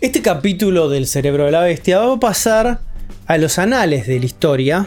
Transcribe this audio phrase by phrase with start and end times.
[0.00, 2.78] Este capítulo del cerebro de la bestia va a pasar
[3.26, 4.86] a los anales de la historia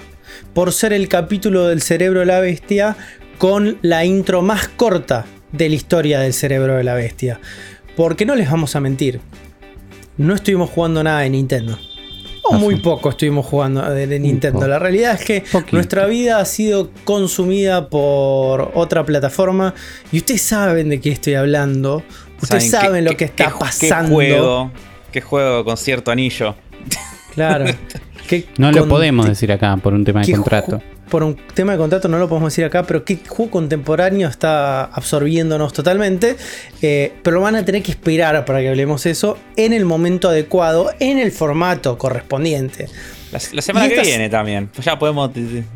[0.53, 2.95] por ser el capítulo del cerebro de la bestia
[3.37, 7.41] con la intro más corta de la historia del cerebro de la bestia.
[7.97, 9.19] Porque no les vamos a mentir,
[10.15, 11.77] no estuvimos jugando nada de Nintendo.
[12.43, 14.65] O muy poco estuvimos jugando de, Nintendo.
[14.65, 15.43] La realidad es que
[15.73, 19.73] nuestra vida ha sido consumida por otra plataforma.
[20.13, 22.01] Y ustedes saben de qué estoy hablando.
[22.41, 24.07] Ustedes saben lo que está pasando.
[24.07, 24.71] ¿Qué juego?
[25.11, 26.55] ¿Qué juego con cierto anillo?
[27.33, 27.65] Claro.
[28.57, 32.07] no lo podemos decir acá por un tema de contrato por un tema de contrato
[32.07, 36.37] no lo podemos decir acá, pero qué juego contemporáneo está absorbiéndonos totalmente.
[36.81, 40.89] Eh, pero van a tener que esperar para que hablemos eso en el momento adecuado,
[40.99, 42.87] en el formato correspondiente.
[43.31, 44.69] La, semana que viene también.
[44.73, 45.31] Pues ya podemos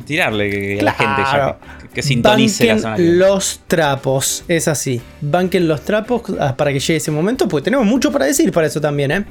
[0.06, 1.58] tirarle que, la gente ya
[1.92, 5.02] que, sintonice la semana los trapos, es así.
[5.20, 8.66] Banquen los trapos ah, para que llegue ese momento, porque tenemos mucho para decir para
[8.66, 9.24] eso también, ¿eh?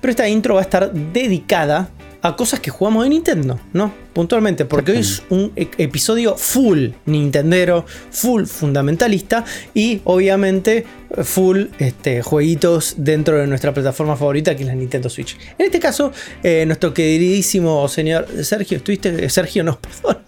[0.00, 1.90] Pero esta intro va a estar dedicada
[2.26, 3.92] a cosas que jugamos en Nintendo, ¿no?
[4.12, 10.84] Puntualmente, porque hoy es un e-, episodio full Nintendero, full fundamentalista y obviamente
[11.22, 15.36] full este, jueguitos dentro de nuestra plataforma favorita que es la Nintendo Switch.
[15.58, 19.28] En este caso, eh, nuestro queridísimo señor Sergio, ¿estuviste?
[19.28, 20.24] Sergio, nos perdona.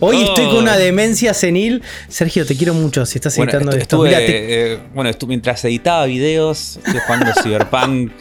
[0.00, 1.82] Hoy estoy con una demencia senil.
[2.08, 4.06] Sergio, te quiero mucho si estás editando esto.
[4.06, 8.12] Eh, bueno, mientras editaba videos, estoy jugando Cyberpunk,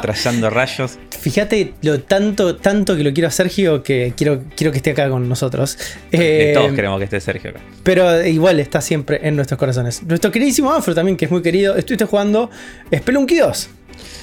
[0.00, 0.98] trazando rayos.
[1.20, 5.08] Fíjate lo tanto, tanto que lo quiero a Sergio que quiero, quiero que esté acá
[5.08, 5.78] con nosotros.
[6.10, 7.60] Eh, todos queremos que esté Sergio acá.
[7.82, 10.02] Pero igual está siempre en nuestros corazones.
[10.02, 11.76] Nuestro queridísimo Afro también, que es muy querido.
[11.76, 12.50] Estuviste jugando
[12.94, 13.68] Spelunky 2.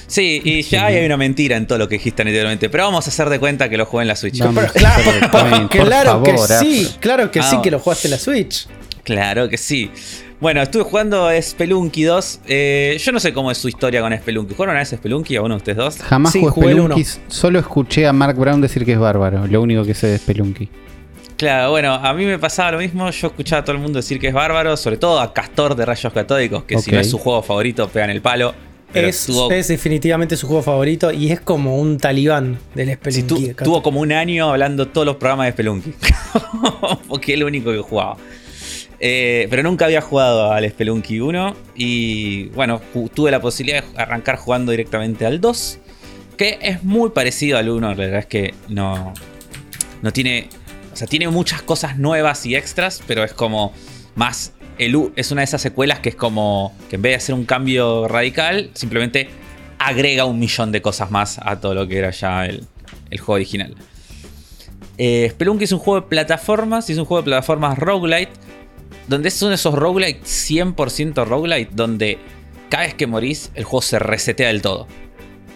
[0.06, 3.10] Sí, y ya hay una mentira en todo lo que dijiste anteriormente, pero vamos a
[3.10, 4.38] hacer de cuenta que lo jugué en la Switch.
[4.72, 8.66] claro, que sí, claro que sí que lo jugaste en la Switch.
[9.04, 9.90] Claro que sí.
[10.40, 12.40] Bueno, estuve jugando Spelunky 2.
[12.46, 14.54] Eh, yo no sé cómo es su historia con Spelunky.
[14.54, 15.98] ¿Jugaron a ese Spelunky a uno de ustedes dos?
[15.98, 17.04] Jamás jugué Spelunky.
[17.28, 19.46] Solo escuché a Mark Brown decir que es bárbaro.
[19.46, 20.70] Lo único que sé de Spelunky.
[21.36, 23.10] Claro, bueno, a mí me pasaba lo mismo.
[23.10, 25.84] Yo escuchaba a todo el mundo decir que es bárbaro, sobre todo a Castor de
[25.84, 28.54] Rayos Catódicos, que si no es su juego favorito, pegan el palo.
[28.94, 33.54] Es, es, definitivamente su juego favorito y es como un talibán del Spelunky.
[33.62, 35.92] tuvo como un año hablando todos los programas de Spelunky.
[37.08, 38.16] Porque es el único que jugaba.
[39.02, 42.82] Eh, pero nunca había jugado al Spelunky 1 y bueno,
[43.14, 45.78] tuve la posibilidad de arrancar jugando directamente al 2,
[46.36, 49.14] que es muy parecido al 1, la verdad es que no,
[50.02, 50.50] no tiene,
[50.92, 53.72] o sea, tiene muchas cosas nuevas y extras, pero es como
[54.16, 57.16] más, el U es una de esas secuelas que es como que en vez de
[57.16, 59.30] hacer un cambio radical, simplemente
[59.78, 62.66] agrega un millón de cosas más a todo lo que era ya el,
[63.12, 63.74] juego original.
[64.98, 68.49] Eh, Spelunky es un juego de plataformas y es un juego de plataformas roguelite
[69.10, 72.18] donde son esos roguelite 100% roguelite, donde
[72.68, 74.86] cada vez que morís el juego se resetea del todo.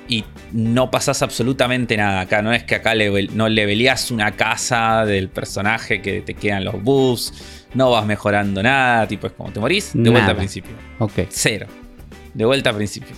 [0.08, 2.22] Y no pasas absolutamente nada.
[2.22, 2.94] Acá no es que acá
[3.32, 7.32] no leveleás una casa del personaje que te quedan los buffs,
[7.74, 10.72] no vas mejorando nada, tipo es como te morís, de vuelta al principio.
[10.98, 11.12] Ok.
[11.28, 11.68] Cero.
[12.34, 13.14] De vuelta al principio.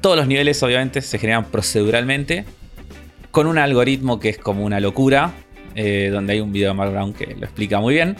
[0.00, 2.46] Todos los niveles obviamente se generan proceduralmente
[3.30, 5.34] con un algoritmo que es como una locura,
[5.74, 8.16] eh, donde hay un video de Mark Brown que lo explica muy bien.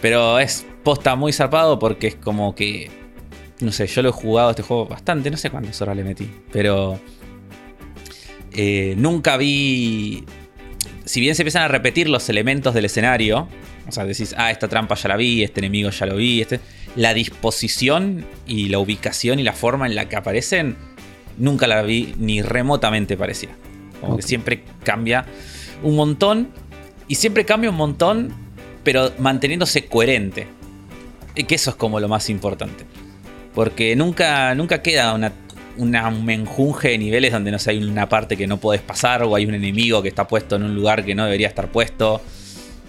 [0.00, 2.90] Pero es posta muy zarpado porque es como que.
[3.60, 6.30] No sé, yo lo he jugado este juego bastante, no sé cuántas horas le metí.
[6.52, 6.98] Pero.
[8.52, 10.24] Eh, nunca vi.
[11.04, 13.48] Si bien se empiezan a repetir los elementos del escenario.
[13.88, 16.42] O sea, decís, ah, esta trampa ya la vi, este enemigo ya lo vi.
[16.42, 16.60] Este,
[16.94, 20.76] la disposición y la ubicación y la forma en la que aparecen.
[21.38, 23.52] Nunca la vi ni remotamente parecida.
[24.00, 25.24] Como que siempre cambia
[25.82, 26.48] un montón.
[27.08, 28.47] Y siempre cambia un montón
[28.88, 30.46] pero manteniéndose coherente.
[31.34, 32.86] Y que eso es como lo más importante.
[33.54, 35.30] Porque nunca, nunca queda una,
[35.76, 39.36] un menjunje de niveles donde no sé, hay una parte que no puedes pasar o
[39.36, 42.22] hay un enemigo que está puesto en un lugar que no debería estar puesto.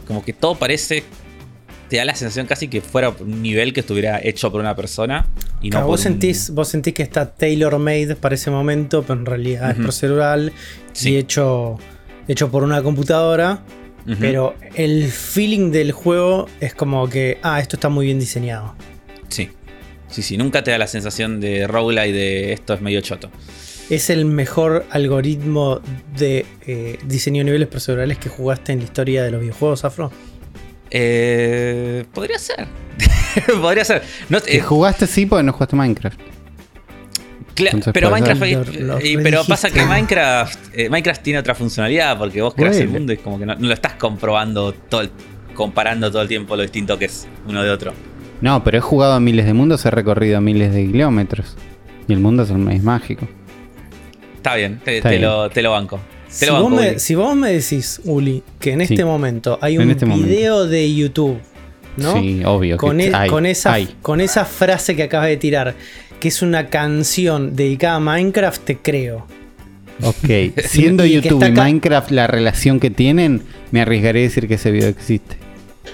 [0.07, 1.03] Como que todo parece.
[1.89, 5.27] Te da la sensación casi que fuera un nivel que estuviera hecho por una persona.
[5.61, 9.25] Y no vos, sentís, vos sentís que está tailor made para ese momento, pero en
[9.25, 10.53] realidad es procedural
[11.03, 11.77] y hecho,
[12.29, 13.63] hecho por una computadora.
[14.19, 18.75] Pero el feeling del juego es como que, ah, esto está muy bien diseñado.
[19.27, 19.49] Sí.
[20.07, 23.29] Sí, sí, nunca te da la sensación de roguelite de esto es medio choto.
[23.89, 25.81] ¿Es el mejor algoritmo
[26.17, 30.11] de eh, diseño de niveles procedurales que jugaste en la historia de los videojuegos, Afro?
[30.89, 32.67] Eh, podría ser.
[33.61, 34.01] podría ser.
[34.45, 36.19] que jugaste sí porque no jugaste Minecraft
[37.93, 38.43] pero Minecraft.
[39.23, 43.15] pero pasa que Minecraft, eh, Minecraft tiene otra funcionalidad porque vos creas el mundo y
[43.17, 45.07] es como que no, lo estás comprobando todo
[45.53, 47.93] comparando todo el tiempo lo distinto que es uno de otro.
[48.41, 51.57] No, pero he jugado a miles de mundos, he recorrido miles de kilómetros.
[52.07, 53.27] Y el mundo es, es mágico.
[54.37, 55.27] Está bien, te, Está te bien.
[55.29, 55.99] Lo, te lo banco.
[56.27, 56.99] Te Si lo vos, me, Uli.
[56.99, 58.93] si vos me decís, Uli, que en Sí.
[58.93, 60.29] este momento hay En un este momento.
[60.29, 61.39] video de YouTube,
[61.97, 62.13] ¿no?
[62.13, 62.77] Sí, obvio.
[62.77, 63.95] que con, e- hay, con esa, hay.
[64.01, 65.75] con esa frase que acabas de tirar,
[66.19, 69.25] que es una canción dedicada a Minecraft, te creo.
[70.01, 70.29] Ok,
[70.65, 74.71] siendo Y YouTube y Minecraft la relación que tienen, me arriesgaré a decir que ese
[74.71, 75.37] video existe.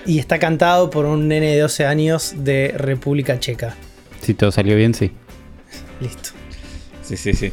[0.05, 3.75] Y está cantado por un nene de 12 años de República Checa.
[4.21, 5.11] Si todo salió bien, sí.
[6.01, 6.29] Listo.
[7.01, 7.51] Sí, sí, sí.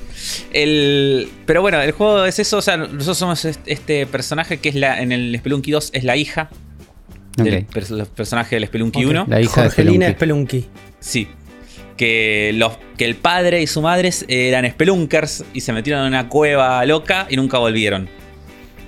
[0.53, 2.59] El, pero bueno, el juego es eso.
[2.59, 5.01] O sea, nosotros somos est- este personaje que es la.
[5.03, 6.49] En el Spelunky 2 es la hija
[7.37, 7.71] del Ok.
[7.75, 9.11] pers- personaje del Spelunky Ok.
[9.11, 9.27] 1.
[9.29, 10.61] La hija de Jorgelina Spelunky.
[10.63, 10.69] Spelunky.
[11.01, 11.29] Sí.
[11.97, 16.29] Que, los, que el padre y su madre eran spelunkers y se metieron en una
[16.29, 18.09] cueva loca y nunca volvieron.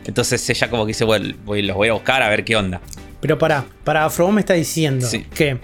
[0.07, 2.81] Entonces ella como que dice, bueno, voy- los voy a buscar a ver qué onda.
[3.21, 5.25] Pero para, para Afro, me está diciendo Sí.
[5.35, 5.59] que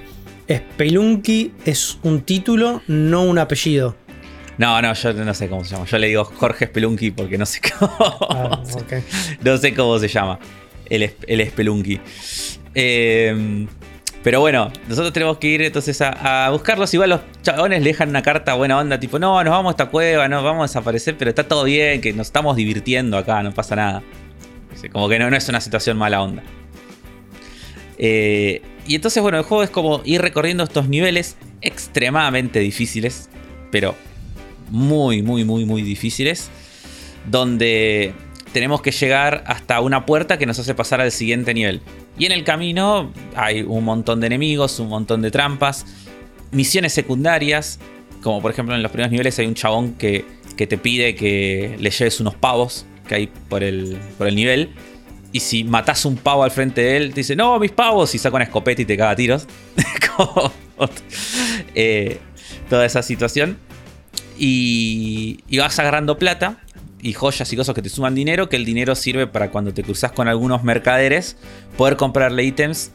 [0.51, 3.97] Spelunky es un título, no un apellido.
[4.59, 5.87] No, no, yo no sé cómo se llama.
[5.87, 7.97] Yo le digo Jorge Spelunky porque no sé cómo,
[8.31, 8.63] Ah,
[9.43, 10.39] no sé cómo se llama.
[10.89, 12.01] El, el Spelunky.
[12.75, 13.67] Eh,
[14.23, 16.93] pero bueno, nosotros tenemos que ir entonces a, buscarlos.
[16.93, 19.87] Igual los chabones le dejan una carta buena onda, tipo, no, nos vamos a esta
[19.87, 23.53] cueva, no, vamos a desaparecer, pero está todo bien, que nos estamos divirtiendo acá, no
[23.53, 24.03] pasa nada.
[24.93, 26.43] Como que no, no es una situación mala onda.
[27.99, 33.31] Eh, y entonces, bueno, el juego es como ir recorriendo estos niveles extremadamente difíciles,
[33.71, 33.95] pero
[34.71, 36.51] muy, muy, muy, muy difíciles,
[37.31, 38.15] donde
[38.53, 41.81] tenemos que llegar hasta una puerta que nos hace pasar al siguiente nivel.
[42.21, 45.87] Y en el camino hay un montón de enemigos, un montón de trampas,
[46.51, 47.79] misiones secundarias,
[48.23, 51.77] como por ejemplo en los primeros niveles hay un chabón que, que te pide que
[51.81, 54.69] le lleves unos pavos que hay por el, por el nivel.
[55.33, 58.19] Y si matas un pavo al frente de él, te dice, no, mis pavos, y
[58.19, 59.47] saca una escopeta y te caga tiros.
[61.75, 62.19] Eh,
[62.71, 63.59] toda esa situación.
[64.39, 66.59] Y, y vas agarrando plata
[67.03, 69.83] y joyas y cosas que te suman dinero, que el dinero sirve para cuando te
[69.83, 71.37] cruzas con algunos mercaderes,
[71.77, 72.93] poder comprarle ítems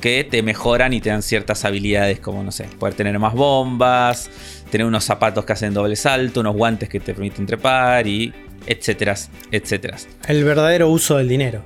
[0.00, 4.30] que te mejoran y te dan ciertas habilidades, como, no sé, poder tener más bombas,
[4.70, 8.32] tener unos zapatos que hacen doble salto, unos guantes que te permiten trepar y
[8.66, 9.14] etcétera,
[9.50, 9.96] etcétera.
[10.26, 11.62] El verdadero uso del dinero.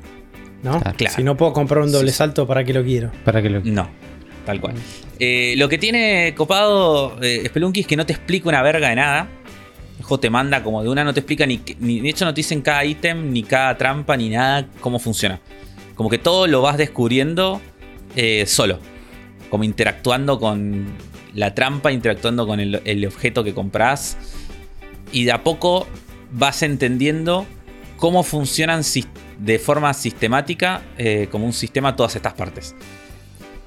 [0.62, 0.82] ¿no?
[0.84, 1.14] Ah, claro.
[1.14, 3.10] Si no puedo comprar un doble Sí, salto, ¿para qué lo quiero?
[3.24, 3.60] Para que lo.
[3.60, 3.88] No,
[4.44, 4.74] tal cual.
[5.18, 8.96] Eh, lo que tiene copado eh, Spelunky es que no te explica una verga de
[8.96, 9.28] nada.
[10.20, 11.56] Te manda como de una, no te explica ni.
[11.58, 15.40] De hecho, no te dicen cada ítem, ni cada trampa, ni nada, cómo funciona.
[15.96, 17.60] Como que todo lo vas descubriendo
[18.14, 18.78] eh, solo.
[19.50, 20.86] Como interactuando con
[21.34, 24.16] la trampa, interactuando con el, objeto que compras.
[25.12, 25.86] Y de a poco
[26.30, 27.46] vas entendiendo
[27.96, 28.82] cómo funcionan
[29.38, 32.74] de forma sistemática, eh, como un sistema, todas estas partes.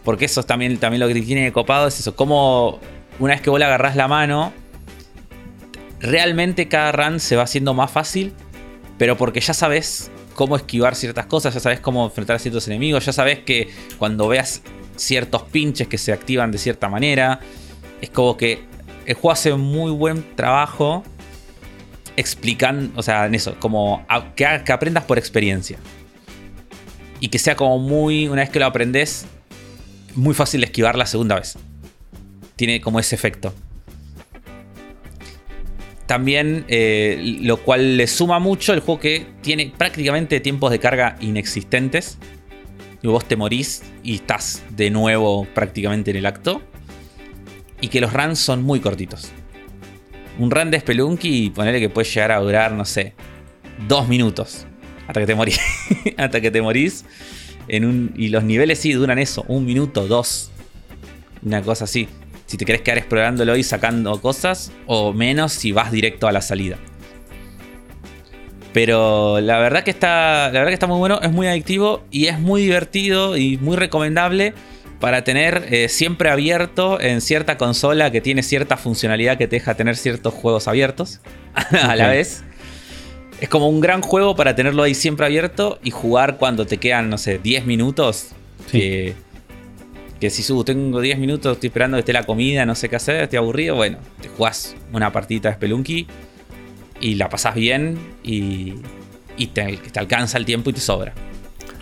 [0.03, 2.15] Porque eso es también, también lo que tiene copado es eso.
[2.15, 2.79] Como
[3.19, 4.53] una vez que vos le agarrás la mano,
[5.99, 8.33] realmente cada run se va haciendo más fácil.
[8.97, 13.05] Pero porque ya sabes cómo esquivar ciertas cosas, ya sabes cómo enfrentar a ciertos enemigos,
[13.05, 14.61] ya sabes que cuando veas
[14.97, 17.39] ciertos pinches que se activan de cierta manera,
[18.01, 18.63] es como que
[19.05, 21.03] el juego hace muy buen trabajo
[22.17, 25.77] explicando, o sea, en eso, como a- que, que aprendas por experiencia.
[27.21, 29.25] Y que sea como muy, una vez que lo aprendes,
[30.15, 31.57] muy fácil esquivar la segunda vez.
[32.55, 33.53] Tiene como ese efecto.
[36.09, 41.15] También, eh, lo cual le suma mucho el juego que tiene prácticamente tiempos de carga
[41.21, 42.17] inexistentes.
[43.03, 46.63] Y vos te morís y estás de nuevo prácticamente en el acto.
[47.79, 49.29] Y que los runs son muy cortitos.
[50.39, 53.13] Un run de Spelunky, ponerle que puede llegar a durar, no sé,
[53.87, 54.65] dos minutos.
[55.07, 55.59] Hasta que te morís.
[56.17, 57.05] hasta que te morís.
[57.67, 60.49] Y los niveles sí duran eso, un minuto, dos.
[61.43, 62.07] Una cosa así.
[62.49, 66.41] Si te querés quedar explorándolo y sacando cosas, o menos si vas directo a la
[66.41, 66.79] salida.
[68.73, 70.45] Pero la verdad que está.
[70.45, 73.77] La verdad que está muy bueno, es muy adictivo y es muy divertido y muy
[73.77, 74.55] recomendable
[74.99, 79.75] para tener eh, siempre abierto en cierta consola que tiene cierta funcionalidad que te deja
[79.75, 81.19] tener ciertos juegos abiertos
[81.53, 82.43] a la vez.
[83.41, 87.11] Es como un gran juego para tenerlo ahí siempre abierto y jugar cuando te quedan,
[87.11, 88.29] no sé, 10 minutos.
[88.71, 88.79] Sí.
[88.79, 89.15] Que,
[90.19, 92.95] que si subo, tengo 10 minutos, estoy esperando que esté la comida, no sé qué
[92.97, 93.75] hacer, estoy aburrido.
[93.75, 96.07] Bueno, te jugás una partidita de Spelunky
[97.01, 98.73] y la pasás bien y,
[99.37, 101.13] y te, te alcanza el tiempo y te sobra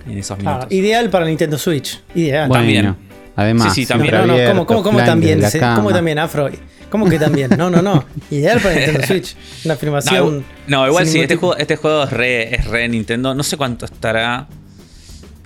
[0.08, 0.72] en esos Claro, minutos.
[0.78, 2.00] ideal para Nintendo Switch.
[2.16, 2.48] Ideal.
[2.48, 2.96] Bueno, también.
[3.36, 3.74] además.
[3.74, 4.14] Sí, sí, No, también.
[4.16, 5.42] no, no, abierto, ¿cómo, cómo, cómo offline también?
[5.76, 6.50] ¿Cómo también, Afro?
[6.92, 7.50] ¿Cómo que también?
[7.58, 8.06] No, no, no.
[8.32, 9.36] Ideal para Nintendo Switch.
[9.66, 10.46] Una No, afirmación.
[10.68, 13.34] no, igual sí, este juego, este juego es, re, es re Nintendo.
[13.36, 14.48] No sé cuánto estará.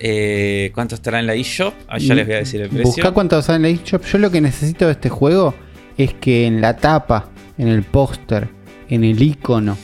[0.04, 1.74] Eh, ¿Cuánto estará en la eShop?
[1.88, 2.86] Ah, ya les voy a decir el precio.
[2.86, 4.04] Busca cuánto sale en la eShop.
[4.06, 5.54] Yo lo que necesito de este juego
[5.98, 8.50] es que en la tapa, en el póster,
[8.90, 9.78] en el icono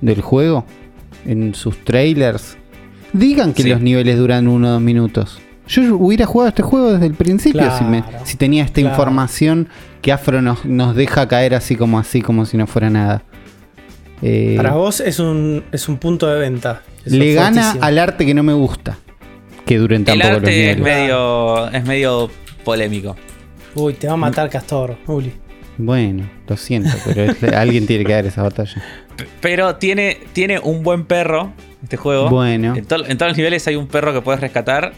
[0.00, 0.64] del juego,
[1.26, 2.56] en sus trailers,
[3.12, 3.68] digan que Sí.
[3.68, 5.40] los niveles duran uno o dos minutos.
[5.66, 8.94] Yo hubiera jugado este juego desde el principio si, me- Claro, si tenía esta claro.
[8.94, 9.68] información
[10.00, 13.22] que Afro nos, nos deja caer así como así, como si no fuera nada.
[14.22, 16.82] Eh, Para vos es un, es un punto de venta.
[17.04, 17.84] Eso le gana fuertísimo.
[17.84, 18.96] al arte que no me gusta.
[19.68, 20.98] Que duren tan El poco los arte es niveles.
[20.98, 22.30] medio, es medio
[22.64, 23.16] polémico.
[23.74, 25.32] Uy, te va a matar Castor, Uli.
[25.76, 28.82] Bueno, lo siento, pero es- alguien tiene que dar esa batalla.
[29.40, 32.28] Pero tiene, tiene un buen perro, este juego.
[32.30, 32.74] Bueno.
[32.74, 34.92] En, to- en todos los niveles hay un perro que puedes rescatar.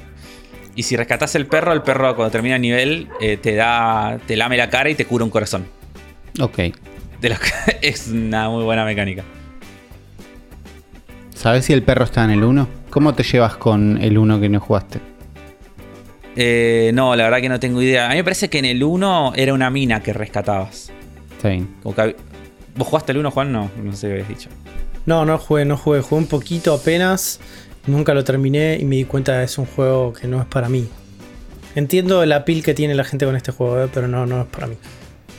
[0.76, 4.18] Y si rescatas el perro, el perro cuando termina el nivel eh, te da.
[4.26, 5.66] te lame la cara y te cura un corazón.
[6.40, 6.58] Ok.
[7.20, 7.50] De los que-
[7.82, 9.24] es una muy buena mecánica.
[11.34, 12.79] ¿Sabes si el perro está en el 1?
[12.90, 15.00] ¿Cómo te llevas con el 1 que no jugaste?
[16.36, 18.06] Eh, no, la verdad que no tengo idea.
[18.06, 20.90] A mí me parece que en el 1 era una mina que rescatabas.
[21.32, 21.68] Está bien.
[21.82, 22.16] Como que hab-
[22.76, 23.52] ¿Vos jugaste el 1, Juan?
[23.52, 24.48] No, no sé qué habías dicho.
[25.06, 26.00] No, no jugué, no jugué.
[26.00, 27.40] Jugué un poquito apenas.
[27.86, 30.68] Nunca lo terminé y me di cuenta que es un juego que no es para
[30.68, 30.88] mí.
[31.74, 34.46] Entiendo la pil que tiene la gente con este juego, eh, pero no, no es
[34.48, 34.74] para mí.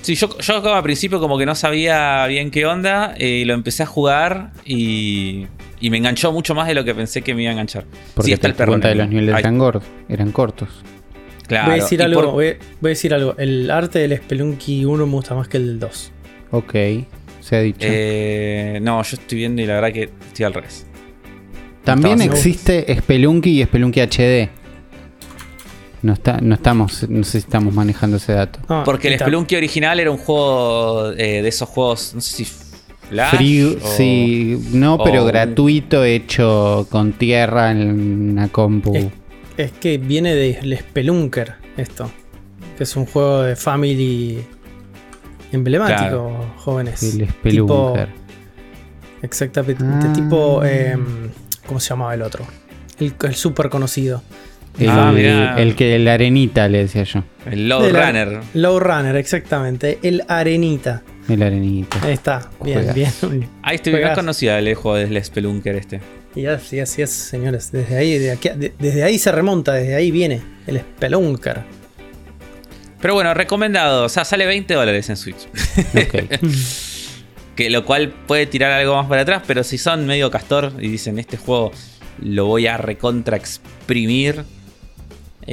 [0.01, 3.13] Sí, yo, yo al principio como que no sabía bien qué onda.
[3.17, 5.46] eh, Y lo empecé a jugar y,
[5.79, 7.86] y me enganchó mucho más de lo que pensé que me iba a enganchar.
[8.15, 8.72] Porque sí, está te el perro.
[8.72, 10.70] cuenta de los niveles Ay, eran gordos, eran cortos.
[11.48, 11.70] claro.
[11.72, 13.36] voy a decir algo, por- voy, a- voy a decir algo.
[13.38, 16.12] El arte del Spelunky 1 me gusta más que el del 2.
[16.51, 16.74] Ok,
[17.39, 17.77] se ha dicho.
[17.81, 20.88] eh, no, yo estoy viendo y la verdad que estoy al revés.
[21.84, 24.50] También existe Spelunky y Spelunky HD.
[26.03, 28.60] No, está, no estamos, no sé si estamos manejando ese dato.
[28.67, 32.38] Ah, Porque el ta- Spelunky original era un juego eh, de esos juegos, no sé
[32.38, 38.96] si Flash Free, o- sí, no, pero gratuito, hecho con tierra en una compu.
[38.96, 39.08] Es,
[39.58, 42.10] es que viene del Spelunker esto.
[42.77, 44.43] Que es un juego de family
[45.51, 46.53] emblemático, Claro.
[46.58, 47.03] jóvenes.
[47.03, 48.10] el Tipo- Spelunker.
[49.22, 49.84] Exactamente.
[49.86, 50.13] Ah.
[50.13, 50.63] Tipo.
[50.63, 51.29] em,
[51.67, 52.46] ¿Cómo se llamaba el otro?
[53.00, 54.24] El, el súper conocido.
[54.79, 55.55] El, Ah, mirá.
[55.61, 57.23] el que la arenita le decía yo.
[57.49, 58.39] El Low Runner.
[58.53, 59.99] Low Runner, exactamente.
[60.01, 61.03] El Arenita.
[61.29, 61.97] El arenita.
[62.05, 62.49] Ahí está.
[62.63, 63.29] Bien, Juegazo.
[63.29, 63.49] bien.
[63.63, 66.01] Ahí estoy bien conocida el juego del Spelunker este.
[66.35, 67.71] Y así, así es, señores.
[67.71, 71.61] Desde ahí, de aquí- de- desde ahí se remonta, desde ahí viene el Spelunker.
[73.01, 74.05] Pero bueno, recomendado.
[74.05, 75.47] O sea, sale 20 dólares en Switch.
[75.95, 76.41] Ok.
[77.55, 80.87] Que lo cual puede tirar algo más para atrás, pero si son medio castor y
[80.87, 81.71] dicen este juego
[82.21, 84.43] lo voy a recontra exprimir,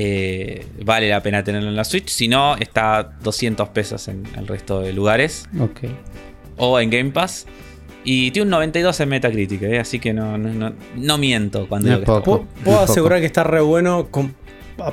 [0.00, 2.08] eh, vale la pena tenerlo en la Switch.
[2.08, 5.80] Si no, está 200 pesos en el resto de lugares ok.
[6.56, 7.46] o en Game Pass.
[8.04, 11.88] Y tiene un 92 en Metacritic, eh, así que no, no, no- no miento cuando
[11.88, 12.46] digo que está bueno.
[12.64, 14.36] Puedo, asegurar que está re bueno con-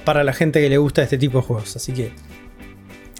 [0.03, 1.75] para la gente que le gusta este tipo de juegos.
[1.75, 2.11] Así que.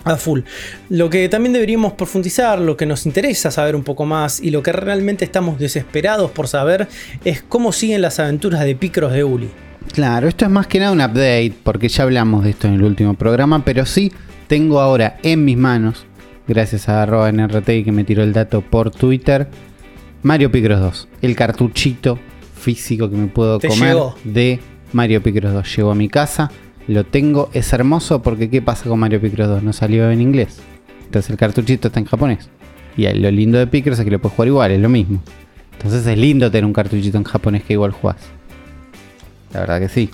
[0.06, 0.42] A full.
[0.90, 4.62] Lo que también deberíamos profundizar, lo que nos interesa saber un poco más y lo
[4.64, 6.88] que realmente estamos desesperados por saber
[7.24, 9.50] es cómo siguen las aventuras de Picros de Uli.
[9.94, 12.84] Claro, esto es más que nada un update, porque ya hablamos de esto en el
[12.84, 14.12] último programa, pero sí
[14.48, 16.06] tengo ahora en mis manos,
[16.48, 19.48] gracias a arroba NRT que me tiró el dato por Twitter,
[20.22, 22.20] Mario Picross 2, el cartuchito
[22.56, 24.16] físico que me puedo Te comer llegó.
[24.24, 24.60] de
[24.92, 25.76] Mario Picross 2.
[25.78, 26.52] Llegó a mi casa,
[26.88, 29.64] lo tengo, es hermoso porque ¿qué pasa con Mario Picross 2?
[29.64, 30.60] No salió en inglés.
[31.06, 32.50] Entonces el cartuchito está en japonés.
[32.98, 35.22] Y lo lindo de Picross es que lo puedes jugar igual, es lo mismo.
[35.74, 38.18] Entonces es lindo tener un cartuchito en japonés que igual jugás.
[39.56, 40.10] La verdad que sí.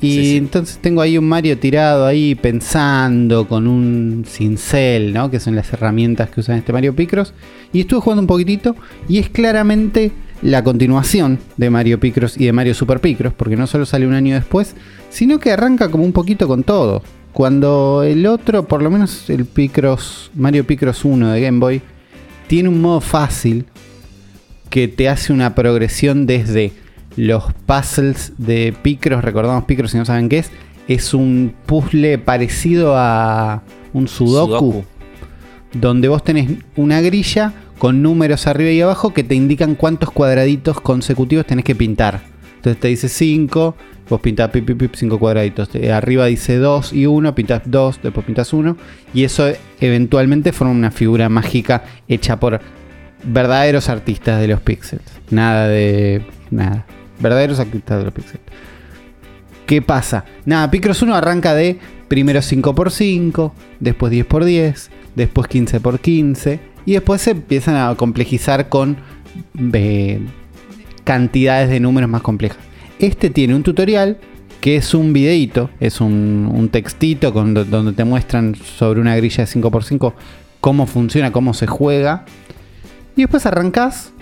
[0.00, 0.36] Y Sí, sí.
[0.36, 5.28] entonces tengo ahí un Mario tirado ahí pensando con un cincel, ¿no?
[5.28, 7.34] Que son las herramientas que usan este Mario Picross.
[7.72, 8.76] Y estuve jugando un poquitito
[9.08, 13.66] y es claramente la continuación de Mario Picross y de Mario Super Picross, porque no
[13.66, 14.76] solo sale un año después,
[15.10, 17.02] sino que arranca como un poquito con todo.
[17.32, 21.82] Cuando el otro, por lo menos el Picross, Mario Picross 1 de Game Boy,
[22.46, 23.66] tiene un modo fácil
[24.70, 26.72] que te hace una progresión desde
[27.16, 30.50] los puzzles de Picross, recordamos Picross si no saben qué es,
[30.88, 33.62] es un puzzle parecido a
[33.92, 34.84] un sudoku, Sudoku.
[35.72, 40.80] donde vos tenés una grilla con números arriba y abajo que te indican cuántos cuadraditos
[40.80, 42.20] consecutivos tenés que pintar.
[42.56, 43.74] Entonces te dice 5,
[44.10, 45.70] vos pintás pip, pip, pip, 5 cuadraditos.
[45.90, 48.76] Arriba dice 2 y 1, pintás 2, después pintás 1.
[49.14, 49.50] Y eso
[49.80, 52.60] eventualmente forma una figura mágica hecha por
[53.24, 55.06] verdaderos artistas de los píxeles.
[55.30, 56.22] Nada de.
[56.50, 56.84] Nada.
[57.20, 58.40] Verdaderos artistas de los píxeles.
[59.66, 60.24] ¿Qué pasa?
[60.44, 67.76] Nada, Picross 1 arranca de primero 5x5, después 10x10, después 15x15 y después se empiezan
[67.76, 68.96] a complejizar con
[69.72, 70.20] eh,
[71.04, 72.58] cantidades de números más complejas.
[72.98, 74.18] Este tiene un tutorial
[74.60, 80.12] que es un videito, es un, textito donde te muestran sobre una grilla de 5x5
[80.60, 82.24] cómo funciona, cómo se juega.
[83.16, 84.12] Y después arrancás.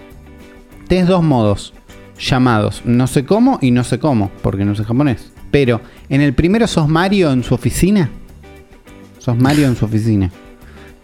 [0.89, 1.75] Tenés dos modos
[2.19, 5.33] llamados no sé cómo y no sé cómo, porque no sé japonés.
[5.51, 8.11] Pero en el primero sos Mario en su oficina.
[9.19, 10.31] Sos Mario en su oficina.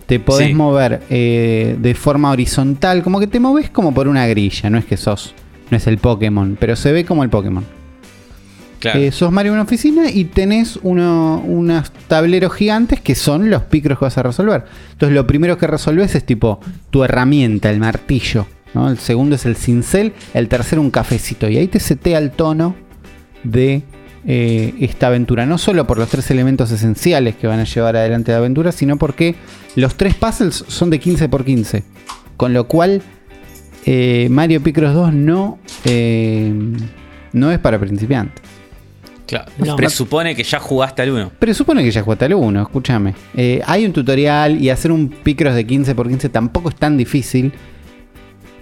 [0.06, 0.54] Te podés Sí.
[0.54, 4.85] mover eh, de forma horizontal, como que te moves como por una grilla, no es
[4.85, 5.35] que sos,
[5.71, 7.64] no es el Pokémon, pero se ve como el Pokémon.
[8.80, 9.00] Claro.
[9.00, 13.62] Eh, sos Mario en una oficina y tenés uno- unos tableros gigantes que son los
[13.62, 14.64] picros que vas a resolver.
[14.92, 18.47] Entonces lo primero que resolves es tipo tu herramienta, el martillo.
[18.75, 18.90] ¿No?
[18.90, 21.49] El segundo es el cincel, el tercero un cafecito.
[21.49, 22.75] Y ahí te setea el tono
[23.43, 23.83] de
[24.26, 25.47] eh, esta aventura.
[25.47, 28.97] No solo por los tres elementos esenciales que van a llevar adelante la aventura, sino
[28.97, 29.35] porque
[29.76, 31.85] los tres puzzles son de 15 por 15.
[32.37, 33.02] Con lo cual
[33.87, 36.52] eh, Mario Picross 2 no, eh,
[37.33, 38.43] no es para principiantes.
[39.26, 39.50] claro.
[39.59, 39.76] No.
[39.76, 41.33] Presupone que ya jugaste al 1.
[41.38, 43.14] Pero supone que ya jugaste al 1, escúchame.
[43.35, 46.97] Eh, hay un tutorial y hacer un Picross de 15 por 15 tampoco es tan
[46.97, 47.52] difícil.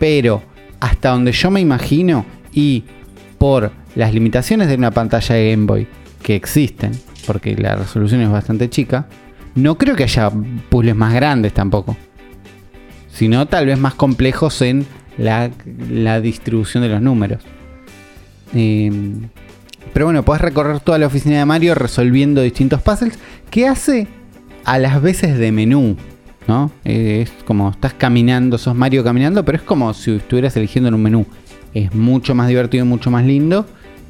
[0.02, 0.42] Pero
[0.80, 2.82] hasta donde yo me imagino y
[3.38, 5.87] por las limitaciones de una pantalla de Game Boy
[6.25, 6.90] que existen,
[7.25, 9.06] porque la resolución es bastante chica,
[9.54, 10.28] no creo que haya
[10.68, 11.97] puzzles más grandes tampoco.
[13.12, 14.87] Sino tal vez más complejos en
[15.18, 15.50] la,
[16.21, 17.44] distribución de los números.
[18.56, 18.90] Eh,
[19.92, 23.21] pero bueno, podés recorrer toda la oficina de Mario resolviendo distintos puzzles
[23.52, 24.09] que hace
[24.64, 25.97] a las veces de menú.
[26.49, 26.70] ¿No?
[26.84, 30.94] Eh, es como estás caminando, sos Mario caminando, pero es como si estuvieras eligiendo en
[30.94, 31.26] un menú.
[31.75, 33.66] Es mucho más divertido y mucho más lindo.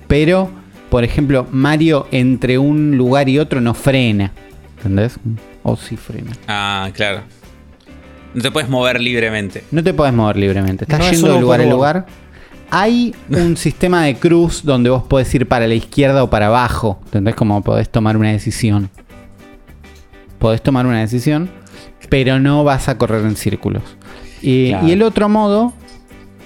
[0.09, 0.51] Pero,
[0.91, 4.33] por ejemplo, Mario entre un lugar y otro no frena.
[4.79, 5.19] ¿Entendés?
[5.63, 6.33] O sí frena.
[6.49, 7.23] Ah, claro.
[8.35, 9.63] No te puedes mover libremente.
[9.71, 10.85] No te podés mover libremente.
[10.85, 11.71] Estás No es yendo de lugar uno.
[11.71, 12.07] lugar.
[12.71, 16.99] Hay un sistema de cruz donde vos podés ir para la izquierda o para abajo.
[17.05, 17.35] ¿Entendés?
[17.37, 18.91] Como podés tomar una decisión.
[20.39, 21.49] Podés tomar una decisión,
[22.13, 23.83] pero no vas a correr en círculos.
[24.43, 24.87] Y, Claro.
[24.87, 25.73] y el otro modo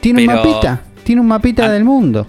[0.01, 0.81] tiene un mapita.
[1.03, 1.71] Tiene un mapita Ah.
[1.73, 2.25] del mundo.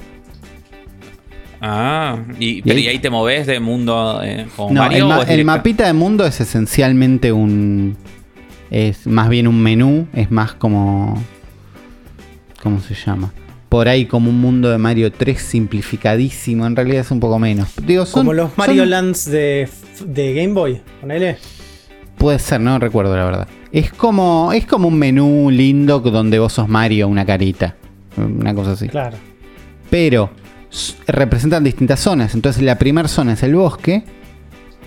[1.61, 5.45] Ah, y, pero ahí- ¿y ahí te moves de mundo eh, como No, Mario el,
[5.45, 7.95] ma- mapita del mundo es esencialmente un.
[8.71, 10.07] Es más bien un menú.
[10.13, 11.21] Es más como.
[12.63, 13.31] ¿Cómo se llama?
[13.69, 16.65] Por ahí como un mundo de Mario 3 simplificadísimo.
[16.65, 17.69] En realidad es un poco menos.
[17.85, 19.69] Digo, son- Como los Mario son- Lands de,
[20.05, 21.37] de Game Boy, ponele.
[22.17, 23.47] Puede ser, no recuerdo la verdad.
[23.71, 27.75] Es como, es como un menú lindo donde vos sos Mario, una carita.
[28.17, 28.87] Una cosa así.
[28.89, 29.17] Claro.
[29.89, 30.29] pero
[31.07, 32.33] representan distintas zonas.
[32.35, 34.03] Entonces la primera zona es el bosque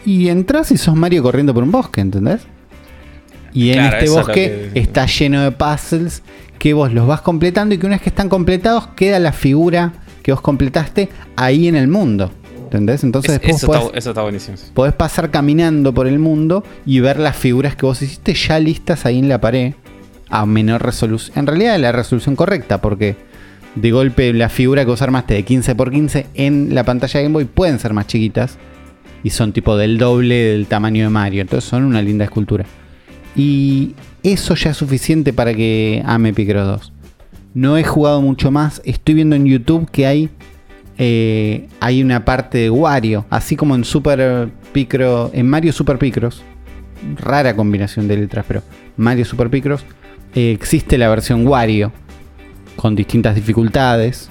[0.05, 2.43] y entras y sos Mario corriendo por un bosque, ¿entendés?
[3.53, 6.23] Y en Claro, este es bosque que- está lleno de puzzles
[6.59, 9.93] que vos los vas completando y que una vez que están completados queda la figura
[10.23, 12.31] que vos completaste ahí en el mundo.
[12.71, 13.03] ¿Entendés?
[13.03, 14.57] Entonces Es- después eso, podés, está, eso está buenísimo.
[14.75, 19.07] podés pasar caminando por el mundo y ver las figuras que vos hiciste ya listas
[19.07, 19.75] ahí en la pared
[20.29, 21.37] a menor resolución.
[21.39, 23.17] En realidad la resolución correcta, porque
[23.75, 27.25] de golpe la figura que vos armaste de 15 por 15 en la pantalla de
[27.25, 28.57] Game Boy pueden ser más chiquitas
[29.25, 31.41] y son tipo del doble del tamaño de Mario.
[31.43, 32.65] Entonces son una linda escultura.
[33.37, 36.93] Y eso ya es suficiente para que ame Picross 2.
[37.55, 38.81] No he jugado mucho más.
[38.85, 40.31] Estoy viendo en YouTube que hay
[41.03, 46.43] eh, hay una parte de Wario, así como en Super Picro, en Mario Super Picross,
[47.17, 48.63] rara combinación de letras, pero
[48.99, 49.83] Mario Super Picross,
[50.35, 51.91] eh, existe la versión Wario
[52.77, 54.29] con distintas dificultades.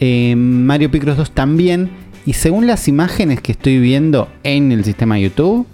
[0.00, 1.90] En Mario Picross 2 también,
[2.24, 5.66] y según las imágenes que estoy viendo en el sistema YouTube,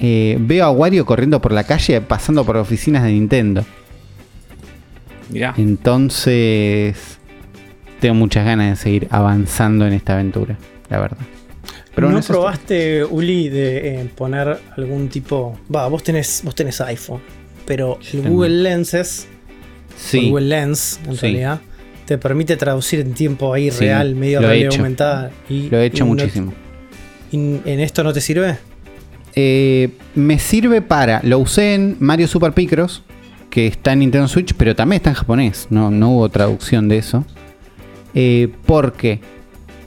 [0.00, 3.64] eh, veo a Wario corriendo por la calle pasando por oficinas de Nintendo.
[5.30, 5.54] Mirá.
[5.56, 7.19] Entonces,
[8.00, 10.56] tengo muchas ganas de seguir avanzando en esta aventura,
[10.88, 11.18] la verdad.
[11.96, 15.58] ¿No probaste, Uli, de eh, poner algún tipo...
[15.74, 17.20] Va, vos tenés, vos tenés iPhone,
[17.66, 18.22] pero el.
[18.22, 19.26] Google Lenses,
[19.96, 21.20] Sí, Google Lens, en Sí.
[21.20, 21.60] realidad,
[22.06, 24.80] te permite traducir en tiempo ahí Sí, real, medio he realidad hecho.
[24.80, 25.30] aumentada.
[25.48, 26.54] Y, lo he hecho y no- muchísimo.
[27.30, 27.36] y
[27.66, 28.56] ¿En esto no te sirve?
[29.34, 31.20] Eh, me sirve para.
[31.22, 33.02] Lo usé en Mario Super Picross,
[33.50, 35.66] que está en Nintendo Switch, pero también está en japonés.
[35.70, 37.24] No, no hubo traducción de eso.
[38.14, 39.20] Eh, porque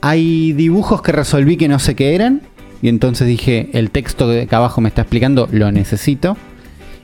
[0.00, 2.42] hay dibujos que resolví que no sé qué eran.
[2.82, 6.36] Y entonces dije, el texto que acá abajo me está explicando, lo necesito.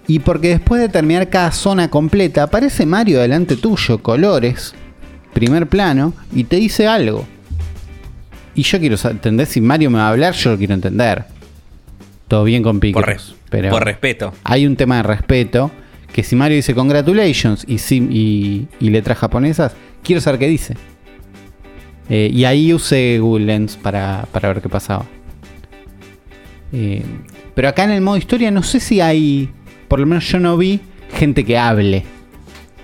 [0.06, 4.74] Y porque después de terminar cada zona completa, aparece Mario delante tuyo, colores,
[5.32, 7.24] primer plano, y te dice algo.
[8.54, 11.24] Y yo quiero entender si Mario me va a hablar, yo lo quiero entender.
[12.28, 13.06] Todo bien con Por, Picross.
[13.06, 14.32] res- pero por respeto.
[14.44, 15.70] hay un tema de respeto.
[16.12, 20.74] Que si Mario dice congratulations y, y letras japonesas, quiero saber qué dice.
[22.10, 25.06] Eh, y ahí usé Google Lens para, para ver qué pasaba.
[26.72, 27.02] Eh,
[27.54, 29.50] pero acá en el modo historia no sé si hay
[29.88, 30.80] por lo menos yo no vi
[31.14, 32.04] gente que hable.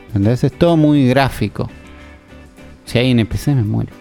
[0.09, 0.43] ¿Entendés?
[0.45, 1.69] Es todo muy gráfico.
[2.85, 3.93] Si hay NPC me muero.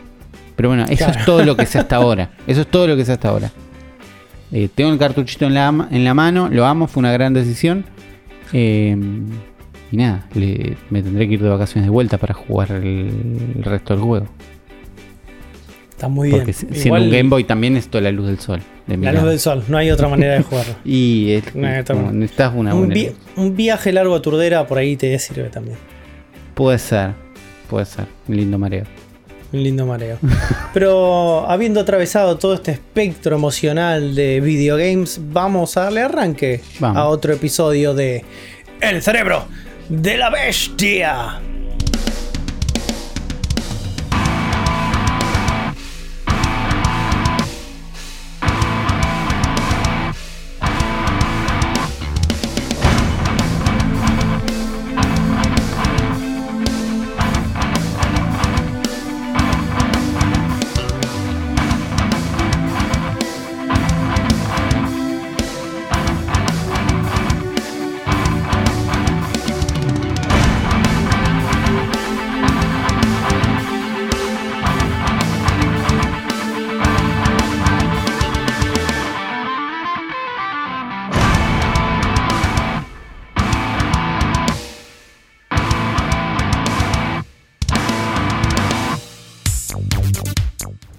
[0.55, 1.19] Pero bueno, eso Claro.
[1.19, 2.31] es todo lo que sé hasta ahora.
[2.47, 3.51] Eso es todo lo que sé hasta ahora.
[4.51, 7.83] Eh, tengo el cartuchito en la, en la mano, lo amo, fue una gran decisión.
[8.53, 8.95] Eh,
[9.91, 13.63] y nada, le- me tendré que ir de vacaciones de vuelta para jugar el, el
[13.63, 14.27] resto del juego.
[15.95, 16.39] Está muy bien.
[16.39, 18.61] Porque si- siendo Igual un Game Boy también es toda la luz del sol.
[18.85, 20.75] de la luz del sol, no hay otra manera de jugarlo.
[20.85, 23.15] Y es No, como, necesitas una un, buena vi- luz.
[23.37, 25.77] un viaje largo a Turdera por ahí te sirve también.
[26.53, 27.11] Puede ser,
[27.69, 28.05] puede ser.
[28.27, 28.83] Un lindo mareo.
[29.53, 30.17] Un lindo mareo.
[30.73, 36.97] Pero habiendo atravesado todo este espectro emocional de videogames, vamos a darle arranque Vamos.
[36.97, 38.23] a otro episodio de
[38.81, 39.45] El cerebro
[39.87, 41.39] de la bestia.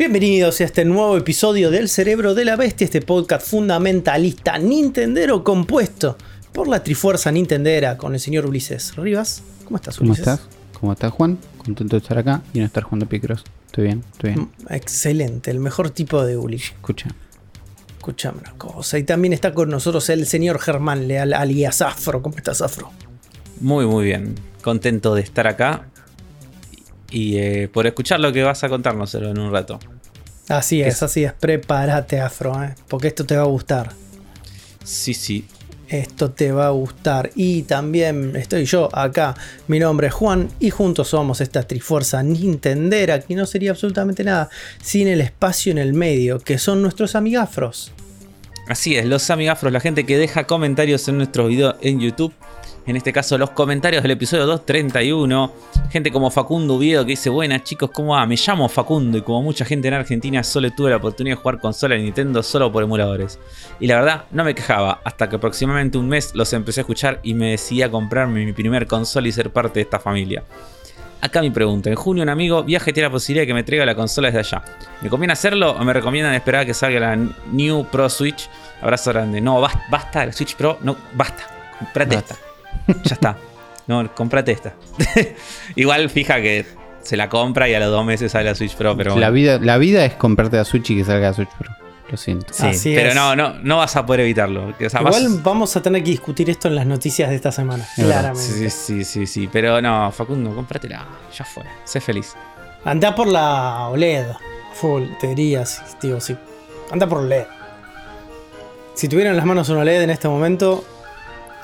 [0.08, 6.16] Bienvenidos a este nuevo episodio del Cerebro de la Bestia, este podcast fundamentalista nintendero compuesto
[6.52, 9.42] por la Trifuerza Nintendera con el señor Ulises Rivas.
[9.64, 10.28] ¿Cómo estás, ¿Cómo Ulises?
[10.28, 10.48] estás?
[10.78, 11.38] ¿Cómo estás, Juan?
[11.58, 13.42] Contento de estar acá y no estar jugando Picross.
[13.66, 14.42] Estoy bien, estoy bien.
[14.42, 16.58] Mm, Excelente, el mejor tipo de Uli.
[16.58, 17.08] Escucha.
[17.98, 18.98] Escuchame una cosa.
[18.98, 22.22] Y también está con nosotros el señor Germán Leal, alias Afro.
[22.22, 22.92] ¿Cómo estás, Afro?
[23.60, 24.36] Muy, muy bien.
[24.62, 25.88] Contento de estar acá.
[27.10, 29.78] Y eh, por escuchar lo que vas a contarnos en un rato.
[30.48, 31.32] Así es, Es- así es.
[31.32, 32.74] Prepárate, Afro, ¿eh?
[32.88, 33.92] porque esto te va a gustar.
[34.84, 35.46] Sí, sí.
[35.88, 37.30] Esto te va a gustar.
[37.36, 39.36] Y también estoy yo acá.
[39.68, 44.48] Mi nombre es Juan y juntos somos esta trifuerza nintendera que no sería absolutamente nada
[44.82, 47.92] sin el espacio en el medio, que son nuestros amigafros.
[48.68, 52.32] Así es, los amigafros, la gente que deja comentarios en nuestros videos en YouTube.
[52.86, 55.52] En este caso, los comentarios del episodio 231.
[55.90, 58.24] Gente como Facundo Oviedo que dice: Buenas chicos, ¿cómo va?
[58.26, 61.58] Me llamo Facundo y como mucha gente en Argentina, solo tuve la oportunidad de jugar
[61.58, 63.40] consola de Nintendo solo por emuladores.
[63.80, 67.18] Y la verdad, no me quejaba, hasta que aproximadamente un mes los empecé a escuchar
[67.24, 70.44] y me decidí a comprarme mi primer consola y ser parte de esta familia.
[71.20, 73.84] Acá mi pregunta, en junio un amigo viaje tiene la posibilidad de que me traiga
[73.84, 74.62] la consola desde allá.
[75.02, 77.16] ¿Me conviene hacerlo o me recomiendan esperar a que salga la
[77.50, 78.48] New Pro Switch?
[78.80, 79.40] Abrazo grande.
[79.40, 81.48] No, basta, basta la Switch Pro, no, basta.
[81.80, 82.45] Comprate esta.
[83.04, 83.36] Ya está.
[83.86, 84.74] No, comprate esta.
[85.76, 86.66] Igual fija que
[87.02, 89.58] se la compra y a los dos meses sale la Switch Pro, pero la, vida,
[89.60, 91.70] la vida es comprarte la Switch y que salga la Switch Pro.
[92.08, 92.52] Lo siento.
[92.52, 93.14] Sí, Así pero es.
[93.16, 94.68] no, no, no vas a poder evitarlo.
[94.84, 97.50] O sea, vas- Igual vamos a tener que discutir esto en las noticias de esta
[97.50, 97.84] semana.
[97.96, 98.04] Es.
[98.04, 98.40] Claramente.
[98.42, 99.48] Sí, sí, sí, sí.
[99.52, 101.04] Pero no, Facundo, cómpratela.
[101.36, 101.64] Ya fue.
[101.84, 102.34] Sé feliz.
[102.84, 104.26] Anda por la OLED.
[104.74, 106.36] Full, te diría, sí, digo, sí.
[106.92, 107.44] Anda por OLED.
[108.94, 110.84] Si tuvieran las manos una OLED en este momento.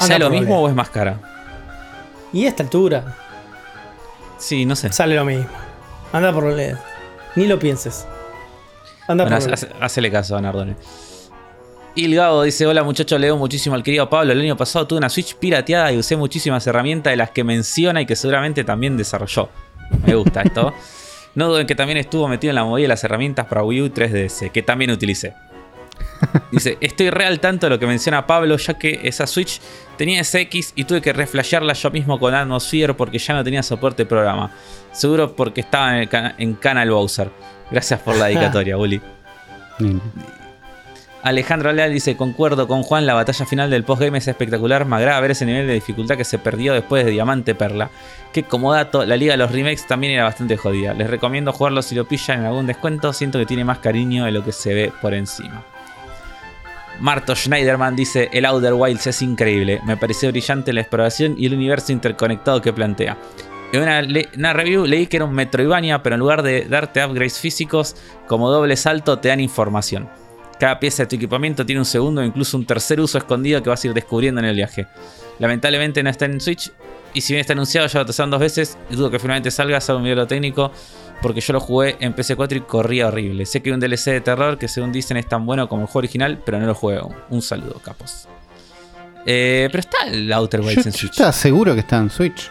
[0.07, 1.19] ¿Sea lo mismo o es más cara?
[2.33, 3.17] Y a esta altura
[4.39, 4.93] Sí, no sé.
[4.93, 5.47] sale lo mismo.
[6.13, 6.77] Anda por OLED.
[7.37, 8.07] Ni lo pienses.
[9.09, 9.55] Anda Bueno, por OLED.
[9.55, 10.77] hace- hacele caso a Nardone.
[11.95, 14.33] Ilgado dice: Hola muchachos, leo muchísimo al querido Pablo.
[14.33, 18.01] El año pasado tuve una Switch pirateada y usé muchísimas herramientas de las que menciona
[18.01, 19.49] y que seguramente también desarrolló.
[20.07, 20.73] Me gusta esto.
[21.35, 23.87] No duden que también estuvo metido en la movida de las herramientas para Wii U
[23.87, 25.33] y 3DS, que también utilicé.
[26.51, 29.61] Dice, estoy re al tanto de lo que menciona Pablo, ya que esa Switch
[29.97, 34.05] tenía SX y tuve que reflashearla yo mismo con Atmosphere porque ya no tenía soporte
[34.05, 34.51] de programa.
[34.93, 37.31] Seguro porque estaba en, Canal Bowser.
[37.71, 39.01] Gracias por la dedicatoria, Uli.
[39.79, 40.03] Lindo.
[41.23, 45.21] Alejandro Leal dice, concuerdo con Juan, la batalla final del postgame es espectacular, me agrada
[45.21, 47.91] ver ese nivel de dificultad que se perdió después de Diamante Perla.
[48.33, 50.95] Que como dato, la liga de los remakes también era bastante jodida.
[50.95, 54.33] Les recomiendo jugarlo si lo pillan en algún descuento, siento que tiene más cariño de
[54.33, 55.65] lo que se ve por encima.
[57.01, 61.55] Marto Schneiderman dice, el Outer Wilds es increíble, me pareció brillante la exploración y el
[61.55, 63.19] universo interconectado que plantea.
[63.73, 67.97] En una, review leí que era un Metroidvania, pero en lugar de darte upgrades físicos,
[68.29, 70.11] como doble salto te dan información.
[70.61, 73.71] Cada pieza de tu equipamiento tiene un segundo o incluso un tercer uso escondido que
[73.71, 74.87] vas a ir descubriendo en el viaje.
[75.39, 76.71] Lamentablemente no está en Switch
[77.15, 80.01] y si bien está anunciado ya lo testaron dos veces, dudo que finalmente salga, salvo
[80.01, 80.71] un video técnico,
[81.23, 83.47] porque yo lo jugué en PC4 y corría horrible.
[83.47, 85.87] Sé que hay un DLC de terror que según dicen es tan bueno como el
[85.87, 87.15] juego original, pero no lo jugué aún.
[87.31, 88.29] Un saludo, capos.
[89.25, 91.13] Eh, pero está el Outer Wilds en Switch.
[91.13, 92.51] estaba seguro que está en Switch.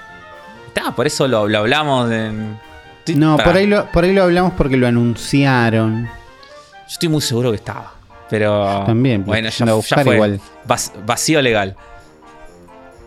[0.73, 2.57] Está, por eso lo, lo hablamos en.
[2.99, 6.05] Estoy- No, por ahí, lo, por ahí lo hablamos porque lo anunciaron.
[6.05, 7.93] Yo estoy muy seguro que estaba.
[8.29, 8.84] Pero.
[8.86, 10.13] También, Bueno, ya, ya fue.
[10.15, 10.39] igual.
[10.65, 11.75] Vac- vacío legal.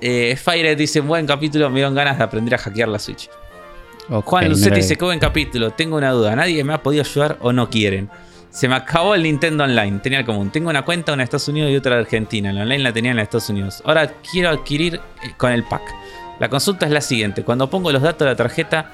[0.03, 3.31] Eh, Firet dice: Buen capítulo, me dieron ganas de aprender a hackear la Switch.
[4.09, 5.71] Juan lo- dice: Qué buen capítulo.
[5.71, 6.35] Tengo una duda.
[6.37, 8.11] Nadie me ha podido ayudar o no quieren.
[8.51, 9.99] Se me acabó el Nintendo Online.
[9.99, 10.51] Tenía el común.
[10.51, 12.53] Tengo una cuenta, una de Estados Unidos y otra de Argentina.
[12.53, 13.83] La online la tenía en Estados Unidos.
[13.85, 15.83] Ahora quiero adquirir eh, con el pack.
[16.38, 18.93] La consulta es la siguiente: Cuando pongo los datos de la tarjeta,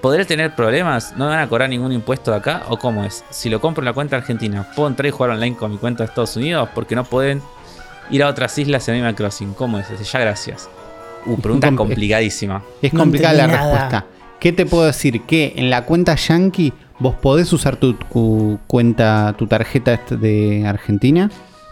[0.00, 1.12] ¿podré tener problemas?
[1.16, 2.62] ¿No me van a cobrar ningún impuesto de acá?
[2.68, 3.24] ¿O cómo es?
[3.30, 6.04] Si lo compro en la cuenta argentina, ¿puedo entrar y jugar online con mi cuenta
[6.04, 6.68] de Estados Unidos?
[6.74, 7.42] Porque no pueden
[8.10, 9.54] ir a otras islas en Animal Crossing.
[9.54, 9.90] ¿Cómo es?
[9.90, 10.68] Dice, Ya, gracias.
[11.26, 12.62] Uh, pregunta compl- complicadísima.
[12.80, 13.60] Es No complicada la nada.
[13.72, 14.06] respuesta.
[14.40, 15.22] ¿Qué te puedo decir?
[15.22, 21.30] Que en la cuenta Yankee vos podés usar tu, tu cuenta, tu tarjeta de Argentina.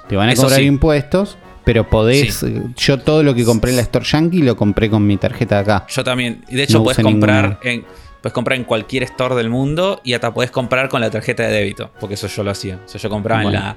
[0.08, 0.66] Te van a Eso cobrar sí.
[0.66, 2.42] impuestos, pero podés.
[2.42, 5.56] eh, Yo todo lo que compré en la Store Yankee lo compré con mi tarjeta
[5.56, 5.86] de acá.
[5.88, 6.44] Yo también.
[6.48, 7.58] Y de hecho, No puedes comprar ninguna.
[7.62, 7.84] en.
[8.22, 11.52] Puedes comprar en cualquier store del mundo y hasta podés comprar con la tarjeta de
[11.52, 11.92] débito.
[12.00, 12.80] Porque eso yo lo hacía.
[12.84, 13.58] O sea, yo compraba Bueno.
[13.58, 13.76] en la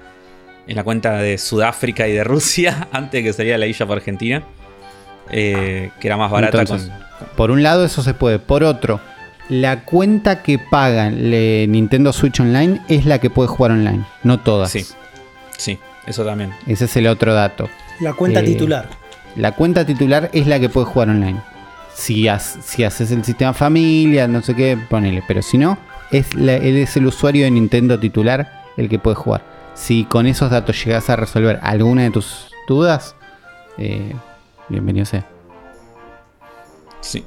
[0.68, 3.98] en la cuenta de Sudáfrica y de Rusia antes de que saliera la isla por
[3.98, 4.44] Argentina.
[5.32, 7.30] Eh, que era más barata Entonces, con.
[7.36, 8.40] Por un lado, eso se puede.
[8.40, 9.00] Por otro,
[9.50, 14.04] la cuenta que pagan le- Nintendo Switch Online es la que puede jugar online.
[14.24, 14.72] No todas.
[14.72, 14.86] Sí.
[15.58, 16.52] Sí, eso también.
[16.68, 17.70] Ese es el otro dato.
[18.00, 18.88] La cuenta Eh, titular.
[19.36, 21.40] La cuenta titular es la que puede jugar online.
[21.94, 25.22] Si, has- si haces el sistema familia, no sé qué, ponele.
[25.28, 25.78] Pero si no,
[26.12, 29.44] es, la- él es el usuario de Nintendo titular el que puede jugar.
[29.76, 33.16] Si con esos datos llegas a resolver alguna de tus dudas,
[33.78, 34.14] eh,
[34.70, 35.26] bienvenido sea.
[37.02, 37.24] Sí.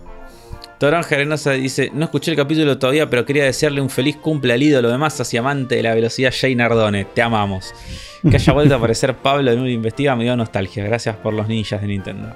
[0.79, 4.63] Torón Jerenosa dice: No escuché el capítulo todavía, pero quería desearle un feliz cumple al
[4.63, 7.05] ídolo de masas y amante de la velocidad Jay Nardone.
[7.07, 7.73] Te amamos.
[8.31, 10.85] Que haya vuelto a aparecer Pablo en un investiga me dio nostalgia.
[10.85, 12.33] Gracias por los ninjas de Nintendo.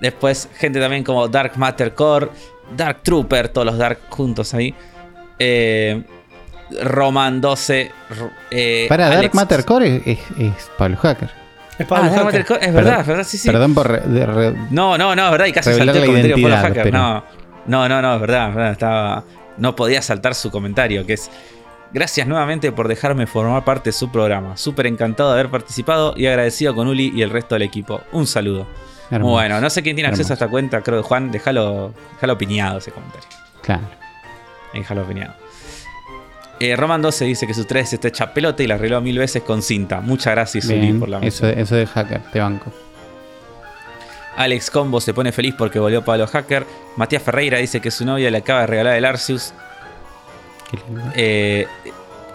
[0.00, 2.28] Después, gente también como Dark Matter Core,
[2.74, 4.74] Dark Trooper, todos los Dark juntos ahí.
[5.38, 6.02] Eh,
[6.84, 7.80] Roman 12.
[7.82, 7.92] r-
[8.50, 11.30] eh, Para Dark Matter Core es, es- es Pablo Hacker.
[11.78, 12.44] Es Ah, Pablo Hacker.
[12.44, 13.48] Core, es Perdón- verdad, es verdad, sí, sí.
[13.48, 13.88] Perdón por...
[13.88, 16.42] re- de re- No, no, no, es verdad, y casi salté el la comentario de
[16.42, 16.82] Pablo identidad, Hacker.
[16.82, 17.24] pero- No,
[17.66, 19.24] no, no, no, es verdad, es verdad, estaba.
[19.58, 21.30] No podía saltar su comentario, que es.
[21.92, 24.56] Gracias nuevamente por dejarme formar parte de su programa.
[24.58, 28.02] Súper encantado de haber participado y agradecido con Uli y el resto del equipo.
[28.12, 28.66] Un saludo.
[29.10, 29.30] hermoso.
[29.30, 30.32] Muy bueno, no sé quién tiene acceso Hermoso.
[30.32, 33.26] a esta cuenta, creo que Juan, déjalo, déjalo opiniado ese comentario.
[33.62, 33.82] Claro.
[34.74, 35.32] Déjalo opiniado.
[36.60, 39.42] Eh, Roman 12 dice que su 3 está hecha pelota y la arregló mil veces
[39.42, 40.00] con cinta.
[40.00, 42.72] Muchas gracias, Uli, Bien, por la eso, eso de hacker, te banco.
[44.36, 46.64] Alex Combo se pone feliz porque volvió Pablo Hacker.
[46.96, 49.52] Matías Ferreira dice que su novia le acaba de regalar el Arceus.
[50.70, 51.02] Qué lindo.
[51.16, 51.66] Eh,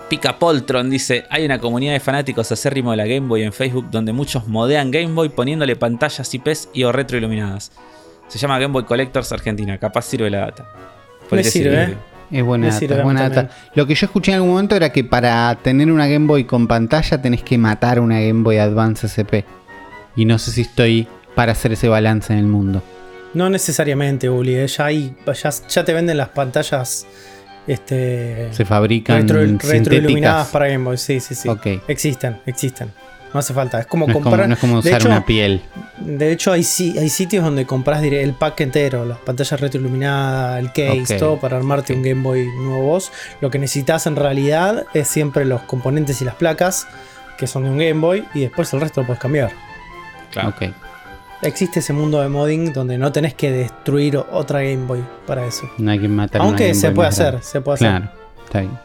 [0.10, 3.90] Pica Poltron dice: Hay una comunidad de fanáticos acérrimo de la Game Boy en Facebook
[3.90, 7.72] donde muchos modean Game Boy poniéndole pantallas IPs y o retroiluminadas.
[8.28, 9.78] Se llama Game Boy Collectors Argentina.
[9.78, 10.68] Capaz sirve la data.
[11.30, 11.98] Por Me sirve, ¿eh?
[12.34, 13.50] Es buena data, es buena data.
[13.76, 16.68] Lo que yo escuché en algún momento era que para tener una Game Boy con
[16.68, 19.46] pantalla tenés que matar una Game Boy Advance SP.
[20.16, 22.82] Y no sé si estoy para hacer ese balance en el mundo.
[23.34, 24.56] No necesariamente, Uli.
[24.56, 27.08] eh, Ya, hay, ya, ya te venden las pantallas
[27.66, 30.98] este, Se fabrican retro- retroiluminadas para Game Boy.
[30.98, 31.50] Sí, sí, sí.
[31.88, 32.92] Existen, existen.
[33.34, 33.80] No hace falta.
[33.80, 34.48] Es como No es como, comprar.
[34.48, 35.62] no es como usar hecho, una piel.
[36.00, 41.18] De hecho, hay, hay sitios donde compras el pack entero, las pantallas retroiluminadas, el case,
[41.18, 43.12] todo para armarte un Game Boy nuevo vos.
[43.42, 46.88] Lo que necesitas en realidad es siempre los componentes y las placas
[47.38, 49.52] que son de un Game Boy y después el resto lo puedes cambiar.
[50.32, 50.54] Claro.
[51.42, 55.70] Existe ese mundo de modding donde no tenés que destruir otra Game Boy para eso.
[55.78, 57.90] No hay que matar una Aunque Game se Boy puede hacer, se puede hacer.
[57.90, 58.12] Claro,
[58.46, 58.80] está bien.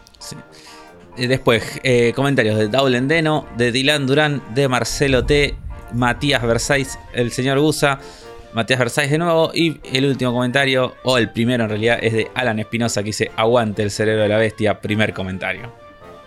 [1.26, 5.56] Después, eh, comentarios de Daulen Deno, de Dylan Durán, de Marcelo T,
[5.92, 7.98] Matías Versailles, el señor Gusa,
[8.52, 9.50] Matías Versailles de nuevo.
[9.52, 13.30] Y el último comentario, o el primero en realidad, es de Alan Espinosa que dice:
[13.36, 14.80] Aguante el cerebro de la bestia.
[14.80, 15.72] Primer comentario.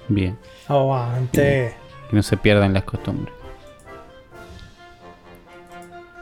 [0.07, 0.37] Bien.
[0.67, 1.73] Aguante.
[2.09, 3.33] Que no se pierdan las costumbres.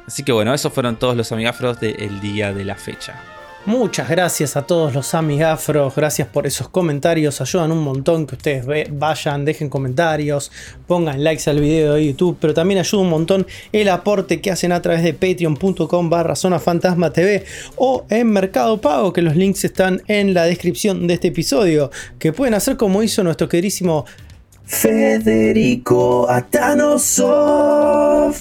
[0.05, 3.21] Así que bueno, esos fueron todos los amigafros del día de la fecha.
[3.69, 8.65] Muchas gracias a todos los amigafros, gracias por esos comentarios, ayudan un montón que ustedes
[8.89, 10.51] vayan, dejen comentarios,
[10.87, 14.71] pongan likes al video de YouTube, pero también ayuda un montón el aporte que hacen
[14.71, 19.63] a través de patreon.com barra zona fantasma TV o en Mercado Pago, que los links
[19.63, 24.03] están en la descripción de este episodio, que pueden hacer como hizo nuestro queridísimo
[24.65, 28.33] Federico Atanosov.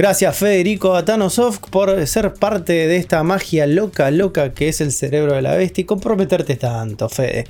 [0.00, 5.34] Gracias Federico Atanosov por ser parte de esta magia loca, loca que es el cerebro
[5.34, 7.44] de la bestia y comprometerte tanto, Fede.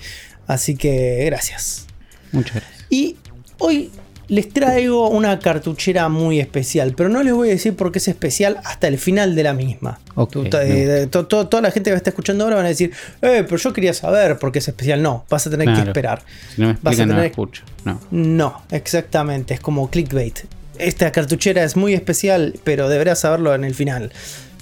[0.49, 1.87] Así que gracias.
[2.33, 2.87] Muchas gracias.
[2.91, 3.15] Y
[3.59, 3.93] hoy
[4.27, 8.09] les traigo una cartuchera muy especial, pero no les voy a decir por qué es
[8.09, 10.01] especial hasta el final de la misma.
[10.17, 12.65] Ok, Tu- to- eh, to- to- toda la gente que me está escuchando ahora van
[12.67, 12.91] a decir,
[13.23, 15.01] eh, pero yo quería saber por qué es especial.
[15.01, 16.23] No, vas a tener que esperar.
[16.57, 17.63] Si no me Vas a explican, no lo tener- escucho.
[17.85, 18.01] No.
[18.11, 20.41] No, exactamente, es como clickbait.
[20.81, 24.13] Esta cartuchera es muy especial, pero deberás saberlo en el final.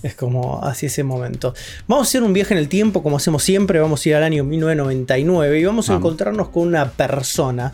[0.03, 1.55] Es como así ese momento.
[1.89, 3.81] Vamos a hacer un viaje en el tiempo, como hacemos siempre.
[3.81, 6.07] Vamos a ir al año 1999 y vamos a Vamos.
[6.07, 7.73] encontrarnos con una persona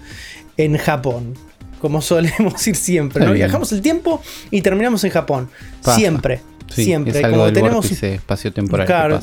[0.56, 1.34] en Japón.
[1.80, 3.26] Como solemos ir siempre.
[3.26, 3.32] ¿no?
[3.32, 5.50] Viajamos el tiempo y terminamos en Japón.
[5.82, 5.98] Pasa.
[5.98, 6.40] Siempre.
[6.74, 7.18] Sí, siempre.
[7.18, 9.20] Es algo Como del tenemos espacio-temporal Claro.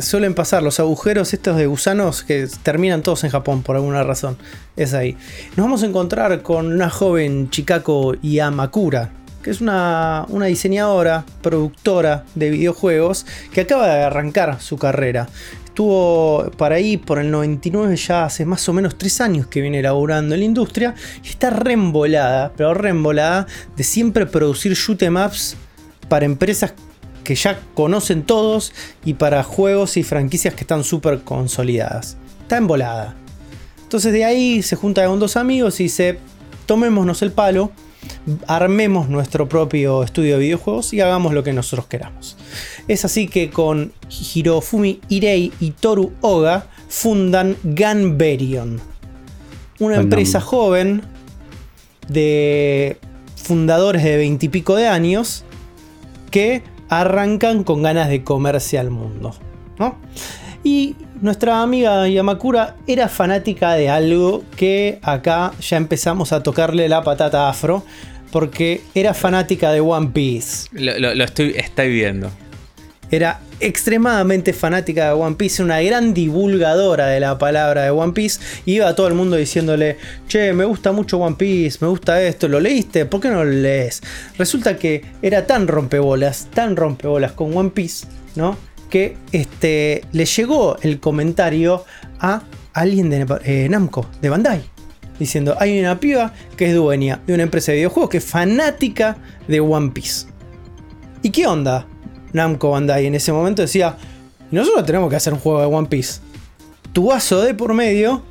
[0.00, 4.36] Suelen pasar los agujeros estos de gusanos que terminan todos en Japón por alguna razón.
[4.76, 5.16] Es ahí.
[5.56, 9.10] Nos vamos a encontrar con una joven Chikako Yamakura,
[9.42, 15.28] que es una, una diseñadora, productora de videojuegos que acaba de arrancar su carrera.
[15.64, 19.82] Estuvo para ahí por el 99 ya hace más o menos 3 años que viene
[19.82, 25.54] laburando en la industria y está reembolada, pero reembolada de siempre producir shoot 'em ups
[26.08, 26.72] para empresas
[27.26, 28.72] que ya conocen todos
[29.04, 32.16] y para juegos y franquicias que están súper consolidadas.
[32.42, 33.16] Está embolada.
[33.82, 36.18] Entonces de ahí se junta con dos amigos y dice,
[36.66, 37.72] tomémonos el palo,
[38.46, 42.36] armemos nuestro propio estudio de videojuegos y hagamos lo que nosotros queramos.
[42.86, 48.80] Es así que con Hirofumi Irei y Toru Oga fundan Ganberion,
[49.80, 51.02] una empresa joven
[52.08, 52.98] de
[53.34, 55.44] fundadores de veintipico de años
[56.30, 59.34] que arrancan con ganas de comerse al mundo.
[59.78, 59.98] ¿no?
[60.62, 67.02] Y nuestra amiga Yamakura era fanática de algo que acá ya empezamos a tocarle la
[67.02, 67.84] patata afro,
[68.32, 70.68] porque era fanática de One Piece.
[70.72, 71.54] Lo, estoy,
[71.90, 72.30] viendo.
[73.10, 78.40] Era extremadamente fanática de One Piece, una gran divulgadora de la palabra de One Piece.
[78.64, 79.96] Y iba a todo el mundo diciéndole,
[80.28, 83.06] che, me gusta mucho One Piece, me gusta esto, ¿lo leíste?
[83.06, 84.02] ¿Por qué no lo lees?
[84.38, 88.56] Resulta que era tan rompebolas, tan rompebolas con One Piece, ¿no?
[88.90, 91.84] Que este, le llegó el comentario
[92.18, 92.42] a
[92.72, 94.62] alguien de eh, Namco, de Bandai.
[95.18, 99.16] Diciendo, hay una piba que es dueña de una empresa de videojuegos que es fanática
[99.48, 100.26] de One Piece.
[101.22, 101.86] ¿Y qué onda?
[102.32, 103.96] Namco Bandai en ese momento decía,
[104.50, 106.20] nosotros tenemos que hacer un juego de One Piece.
[106.92, 108.22] Tu vaso de por medio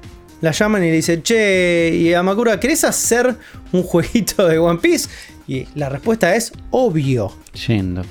[0.42, 3.36] la llaman y le dice, che, y Amakura, ¿querés hacer
[3.72, 5.10] un jueguito de One Piece?
[5.48, 7.32] Y la respuesta es obvio.
[7.68, 8.04] Yendo.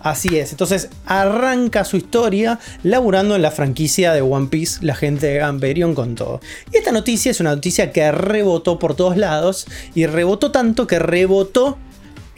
[0.00, 5.26] Así es, entonces arranca su historia laburando en la franquicia de One Piece, la gente
[5.26, 6.40] de Gamberion con todo.
[6.72, 11.00] Y esta noticia es una noticia que rebotó por todos lados y rebotó tanto que
[11.00, 11.78] rebotó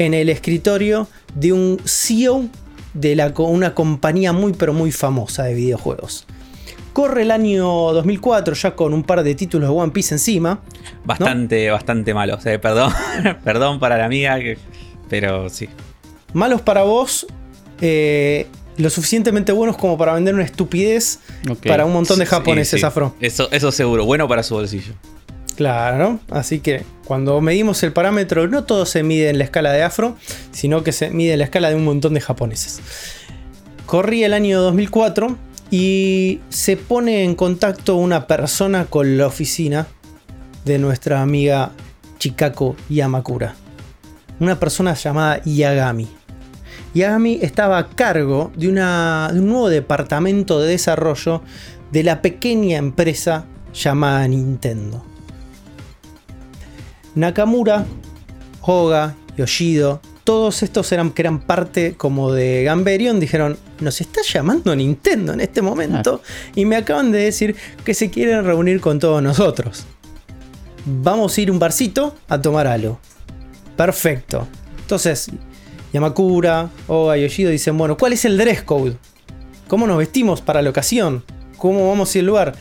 [0.01, 2.47] en el escritorio de un CEO
[2.95, 6.27] de la, una compañía muy pero muy famosa de videojuegos.
[6.93, 10.61] Corre el año 2004 ya con un par de títulos de One Piece encima.
[11.05, 12.35] Bastante, bastante malo.
[12.35, 12.93] O sea, perdón,
[13.45, 14.59] perdón para la amiga, que-
[15.09, 15.69] pero sí.
[16.33, 17.27] Malos para vos,
[17.81, 21.21] eh, lo suficientemente buenos como para vender una estupidez
[21.67, 22.87] para un montón de Sí, japoneses sí.
[22.87, 23.15] afro.
[23.21, 24.05] Eso, eso seguro.
[24.07, 24.95] Bueno para su bolsillo.
[25.57, 29.83] Claro, así que cuando medimos el parámetro, no todo se mide en la escala de
[29.83, 30.17] afro,
[30.53, 32.81] sino que se mide en la escala de un montón de japoneses.
[33.85, 35.37] Corrí el año 2004
[35.73, 39.89] y se pone en contacto una persona con la oficina
[40.65, 41.73] de nuestra amiga
[42.21, 43.57] Chikako Yamakura.
[44.39, 46.07] Una persona llamada Yagami.
[46.95, 51.43] Yagami estaba a cargo de un nuevo departamento de desarrollo
[51.91, 55.10] de la pequeña empresa llamada Nintendo.
[57.15, 57.87] Nakamura,
[58.63, 64.75] Hoga, Yoshido, todos estos eran, que eran parte como de Gamberion, dijeron, nos está llamando
[64.77, 66.23] Nintendo en este momento
[66.55, 69.87] y me acaban de decir que se quieren reunir con todos nosotros.
[70.85, 73.01] Vamos a ir a un barcito a tomar algo.
[73.77, 74.47] Perfecto.
[74.83, 75.31] Entonces,
[75.93, 78.97] Yamakura, Oga y Yoshido dicen, bueno, ¿cuál es el dress code?
[79.69, 81.25] ¿Cómo nos vestimos para la ocasión?
[81.61, 82.55] ¿Cómo vamos a ir al lugar?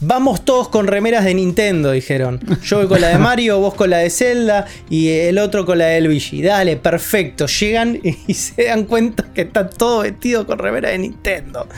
[0.00, 2.40] Vamos todos con remeras de Nintendo, dijeron.
[2.64, 5.76] Yo voy con la de Mario, vos con la de Zelda y el otro con
[5.76, 6.40] la de Luigi.
[6.40, 7.46] Dale, perfecto.
[7.46, 11.68] Llegan y se dan cuenta que están todos vestidos con remera de Nintendo.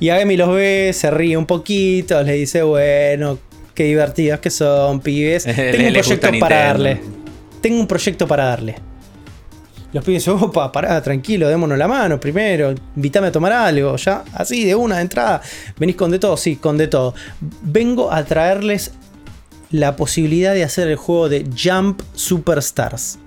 [0.00, 3.38] Y Agami los ve, se ríe un poquito, les dice, bueno,
[3.72, 5.44] qué divertidos que son, pibes.
[5.54, 7.00] Tengo un proyecto para darle.
[7.60, 8.74] Tengo un proyecto para darle.
[9.96, 14.24] Los pibes dicen, opa, pará, tranquilo, démonos la mano primero, invítame a tomar algo, ya,
[14.34, 15.40] así, de una, de entrada.
[15.78, 16.36] ¿Venís con de todo?
[16.36, 17.14] Sí, con de todo.
[17.62, 18.92] Vengo a traerles
[19.70, 23.18] la posibilidad de hacer el juego de Jump Superstars.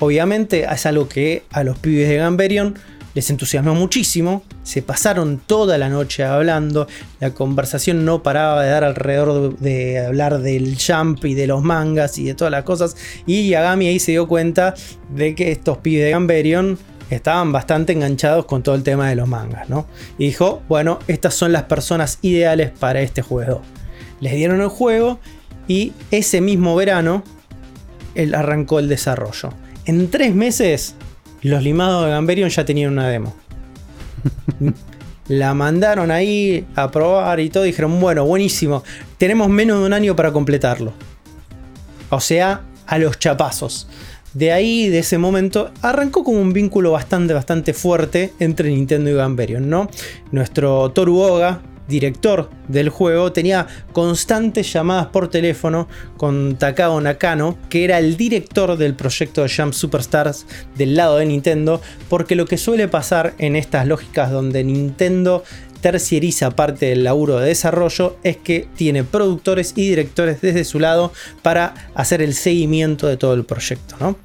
[0.00, 2.74] Obviamente es algo que a los pibes de Gamberion
[3.14, 6.86] les entusiasmó muchísimo, se pasaron toda la noche hablando,
[7.18, 12.18] la conversación no paraba de dar alrededor de, hablar del jump y de los mangas
[12.18, 12.96] y de todas las cosas,
[13.26, 14.74] y Yagami ahí se dio cuenta
[15.14, 16.78] de que estos pibes de Gamberion
[17.10, 19.86] estaban bastante enganchados con todo el tema de los mangas, ¿no?
[20.16, 23.62] Y dijo, bueno, estas son las personas ideales para este juego.
[24.20, 25.18] Les dieron el juego
[25.66, 27.24] y ese mismo verano
[28.14, 29.50] él arrancó el desarrollo.
[29.86, 30.94] En tres meses,
[31.42, 33.34] los limados de Gamberion ya tenían una demo.
[35.28, 37.62] La mandaron ahí a probar y todo.
[37.62, 38.82] Dijeron, bueno, buenísimo.
[39.16, 40.92] Tenemos menos de un año para completarlo.
[42.10, 43.86] O sea, a los chapazos.
[44.34, 49.14] De ahí, de ese momento, arrancó como un vínculo bastante, bastante fuerte entre Nintendo y
[49.14, 49.88] Gamberion, ¿no?
[50.30, 57.84] Nuestro Toru Oga, director del juego, tenía constantes llamadas por teléfono con Takao Nakano, que
[57.84, 62.56] era el director del proyecto de Jump Superstars del lado de Nintendo, porque lo que
[62.56, 65.44] suele pasar en estas lógicas donde Nintendo
[65.80, 71.12] terciariza parte del laburo de desarrollo es que tiene productores y directores desde su lado
[71.42, 73.96] para hacer el seguimiento de todo el proyecto.
[73.98, 74.16] ¿no?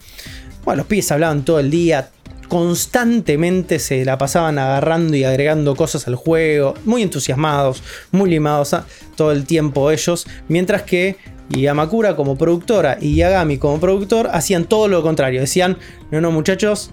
[0.63, 2.09] Bueno, los pibes hablaban todo el día,
[2.47, 8.75] constantemente se la pasaban agarrando y agregando cosas al juego, muy entusiasmados, muy limados
[9.15, 11.17] todo el tiempo ellos, mientras que
[11.49, 15.77] Yamakura como productora y Yagami como productor hacían todo lo contrario, decían,
[16.11, 16.91] no, no muchachos,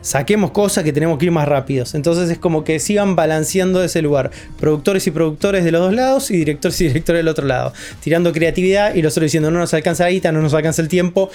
[0.00, 1.94] saquemos cosas que tenemos que ir más rápidos.
[1.94, 4.30] Entonces es como que sigan balanceando ese lugar.
[4.58, 7.72] Productores y productores de los dos lados y directores y directores del otro lado.
[8.00, 10.88] Tirando creatividad y los otros diciendo no nos alcanza la guita, no nos alcanza el
[10.88, 11.30] tiempo.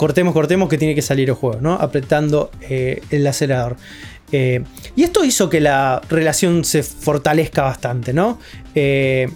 [0.00, 1.74] Cortemos, cortemos que tiene que salir el juego, ¿no?
[1.74, 3.76] Apretando eh, el acelerador.
[4.32, 4.64] Eh,
[4.96, 8.38] y esto hizo que la relación se fortalezca bastante, ¿no?
[8.74, 9.28] Eh,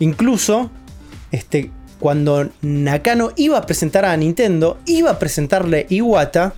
[0.00, 0.68] incluso,
[1.30, 6.54] este, cuando Nakano iba a presentar a Nintendo, iba a presentarle Iwata,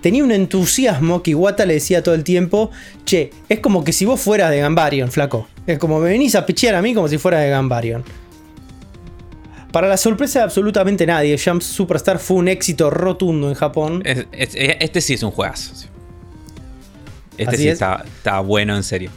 [0.00, 2.70] tenía un entusiasmo que Iwata le decía todo el tiempo,
[3.04, 5.46] che, es como que si vos fueras de Gambarion, flaco.
[5.66, 8.02] Es como me venís a pichear a mí como si fuera de Gambarion.
[9.74, 14.02] Para la sorpresa de absolutamente nadie, Jump Superstar fue un éxito rotundo en Japón.
[14.04, 15.72] Es- es- este sí es un juegazo.
[17.36, 17.72] Este Así sí es.
[17.72, 19.10] está, está bueno en serio.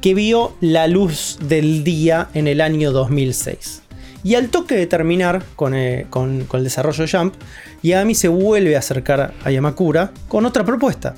[0.00, 3.82] que vio la luz del día en el año 2006.
[4.24, 7.34] Y al toque de terminar con, eh, con- con el desarrollo de Jump,
[7.82, 11.16] Yagami se vuelve a acercar a Yamakura con otra propuesta.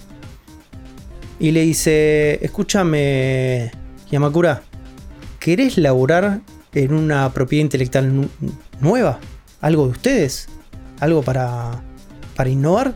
[1.38, 3.70] Y le dice, escúchame,
[4.10, 4.62] Yamakura,
[5.38, 6.40] ¿querés laburar
[6.74, 8.28] en una propiedad intelectual nu-
[8.80, 9.18] nueva?
[9.60, 10.48] ¿Algo de ustedes?
[11.00, 11.82] ¿Algo para,
[12.36, 12.94] para innovar?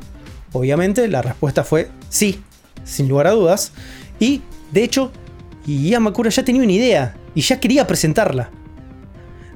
[0.52, 2.40] Obviamente la respuesta fue sí,
[2.84, 3.72] sin lugar a dudas.
[4.20, 5.10] Y de hecho,
[5.66, 8.50] Yamakura ya tenía una idea y ya quería presentarla.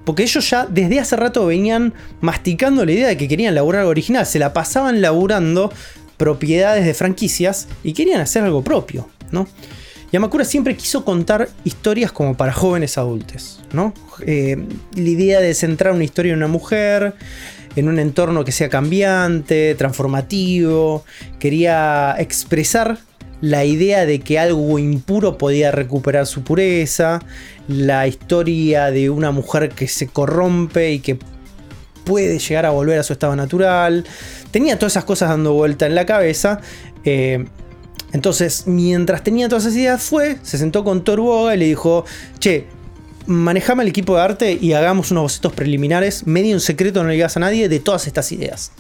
[0.05, 3.91] Porque ellos ya desde hace rato venían masticando la idea de que querían laburar algo
[3.91, 4.25] original.
[4.27, 5.71] Se la pasaban laburando
[6.17, 9.47] propiedades de franquicias y querían hacer algo propio, ¿no?
[10.13, 13.93] Yamakura siempre quiso contar historias como para jóvenes adultos, ¿no?
[14.27, 14.57] Eh,
[14.95, 17.15] la idea de centrar una historia en una mujer,
[17.77, 21.05] en un entorno que sea cambiante, transformativo.
[21.39, 22.99] Quería expresar
[23.43, 27.21] la idea de que algo impuro podía recuperar su pureza,
[27.69, 31.19] la historia de una mujer que se corrompe y que
[32.05, 34.05] puede llegar a volver a su estado natural.
[34.51, 36.61] Tenía todas esas cosas dando vuelta en la cabeza.
[37.05, 37.45] eh,
[38.13, 42.05] entonces, mientras tenía todas esas ideas, fue, se sentó con Toru Oga y le dijo,
[42.39, 42.67] che,
[43.27, 47.15] manejame el equipo de arte y hagamos unos bocetos preliminares, medio en secreto, no le
[47.15, 48.73] digas a nadie, de todas estas ideas.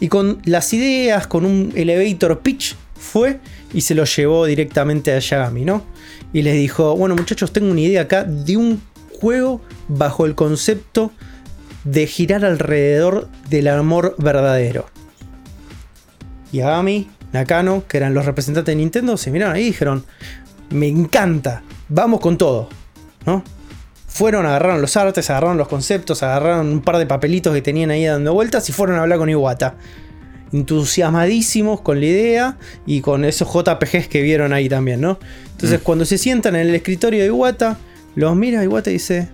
[0.00, 3.38] Y con las ideas, con un elevator pitch, fue
[3.72, 5.84] y se lo llevó directamente a Yagami, ¿no?
[6.32, 8.82] Y les dijo, bueno muchachos, tengo una idea acá de un
[9.20, 11.12] juego bajo el concepto
[11.84, 14.86] de girar alrededor del amor verdadero.
[16.52, 20.04] Yagami, Nakano, que eran los representantes de Nintendo, se miraron ahí y dijeron,
[20.70, 22.68] me encanta, vamos con todo,
[23.24, 23.42] ¿no?
[24.06, 28.06] Fueron, agarraron los artes, agarraron los conceptos, agarraron un par de papelitos que tenían ahí
[28.06, 29.74] dando vueltas y fueron a hablar con Iwata.
[30.52, 32.56] Entusiasmadísimos con la idea
[32.86, 35.18] y con esos JPGs que vieron ahí también, ¿no?
[35.50, 37.76] Entonces, cuando se sientan en el escritorio de Iwata,
[38.14, 39.28] los mira Iwata y dice: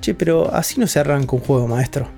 [0.00, 2.08] Che, pero así no se arranca un juego, maestro.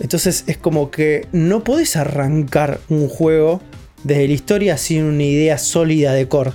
[0.00, 3.60] Entonces es como que no podés arrancar un juego
[4.04, 6.52] desde la historia sin una idea sólida de core.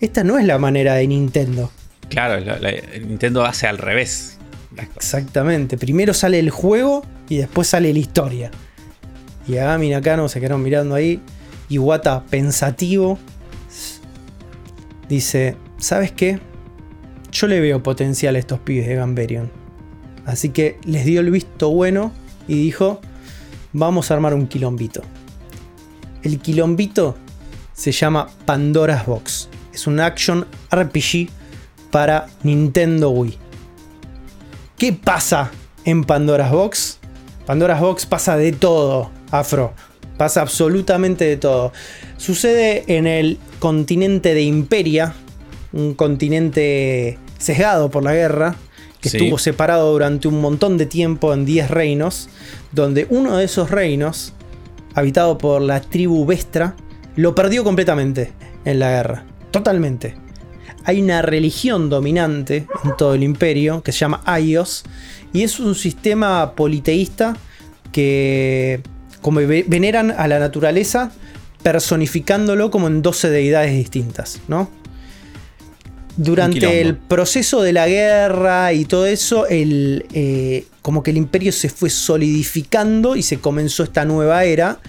[0.00, 1.72] Esta no es la manera de Nintendo.
[2.08, 2.72] Claro, la- la-
[3.04, 4.38] Nintendo hace al revés.
[4.96, 5.76] Exactamente.
[5.76, 8.50] Primero sale el juego y después sale la historia.
[9.48, 11.20] Y Agami y Nakano se quedaron mirando ahí.
[11.68, 13.18] Iwata, pensativo,
[15.08, 16.38] dice: ¿Sabes qué?
[17.32, 19.50] Yo le veo potencial a estos pibes de Gamberion.
[20.26, 22.12] Así que les dio el visto bueno
[22.48, 23.00] y dijo:
[23.72, 25.02] Vamos a armar un quilombito.
[26.22, 27.16] el quilombito
[27.72, 29.48] se llama Pandora's Box.
[29.72, 31.28] Es un action RPG
[31.92, 33.38] para Nintendo Wii.
[34.76, 35.52] ¿Qué pasa
[35.84, 36.98] en Pandora's Box?
[37.46, 39.74] Pandora's Box pasa de todo, Afro.
[40.16, 41.72] Pasa absolutamente de todo.
[42.16, 45.14] Sucede en el continente de Imperia,
[45.72, 48.56] un continente sesgado por la guerra,
[49.00, 49.16] que Sí.
[49.18, 52.28] estuvo separado durante un montón de tiempo en 10 reinos,
[52.72, 54.32] donde uno de esos reinos,
[54.94, 56.74] habitado por la tribu Vestra,
[57.16, 58.32] lo perdió completamente
[58.64, 59.24] en la guerra.
[59.50, 60.16] Totalmente.
[60.84, 64.84] Hay una religión dominante en todo el imperio que se llama Aios
[65.32, 67.36] y es un sistema politeísta
[67.92, 68.80] que
[69.20, 71.10] como ve- veneran a la naturaleza
[71.62, 74.70] personificándolo como en 12 deidades distintas, ¿no?
[76.20, 81.52] Durante el proceso de la guerra y todo eso, el, eh, como que el imperio
[81.52, 84.80] se fue solidificando y se comenzó esta nueva era.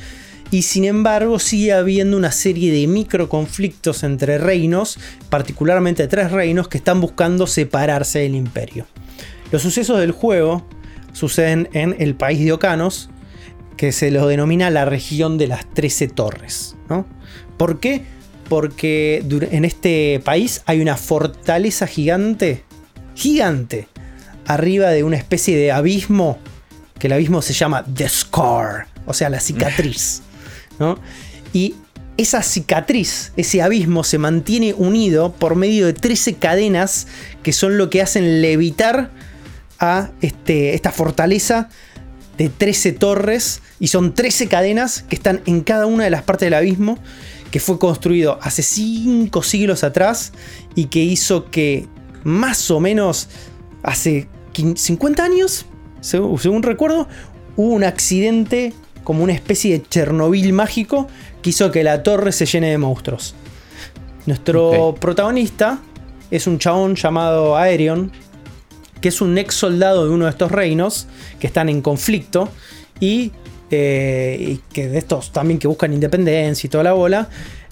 [0.49, 4.97] Y sin embargo sigue habiendo una serie de microconflictos entre reinos,
[5.29, 8.87] particularmente tres reinos que están buscando separarse del imperio.
[9.51, 10.65] Los sucesos del juego
[11.13, 13.11] suceden en el país de Ocanos,
[13.77, 16.75] que se lo denomina la región de las 13 torres.
[16.89, 17.05] ¿no?
[17.55, 18.03] ¿Por qué?
[18.49, 22.63] Porque en este país hay una fortaleza gigante,
[23.15, 23.87] gigante,
[24.45, 26.39] arriba de una especie de abismo,
[26.97, 30.23] que el abismo se llama The Scar, o sea, la cicatriz.
[30.79, 30.97] ¿no?
[31.53, 31.75] Y
[32.17, 37.07] esa cicatriz, ese abismo se mantiene unido por medio de 13 cadenas
[37.43, 39.11] que son lo que hacen levitar
[39.79, 41.69] a este, esta fortaleza
[42.37, 46.47] de 13 torres y son 13 cadenas que están en cada una de las partes
[46.47, 46.97] del abismo
[47.51, 50.33] que fue construido hace 5 siglos atrás
[50.75, 51.87] y que hizo que
[52.23, 53.27] más o menos
[53.83, 55.65] hace quin- 50 años,
[56.01, 57.07] según, según recuerdo,
[57.55, 58.73] hubo un accidente
[59.03, 61.07] como una especie de Chernobyl mágico
[61.41, 63.33] que hizo que la torre se llene de monstruos.
[64.25, 65.79] Nuestro protagonista
[66.29, 68.11] es un chabón llamado Aerion,
[69.01, 71.07] que es un ex soldado de uno de estos reinos
[71.39, 72.49] que están en conflicto
[72.99, 73.31] y,
[73.71, 77.29] eh, y que de estos también que buscan independencia y toda la bola.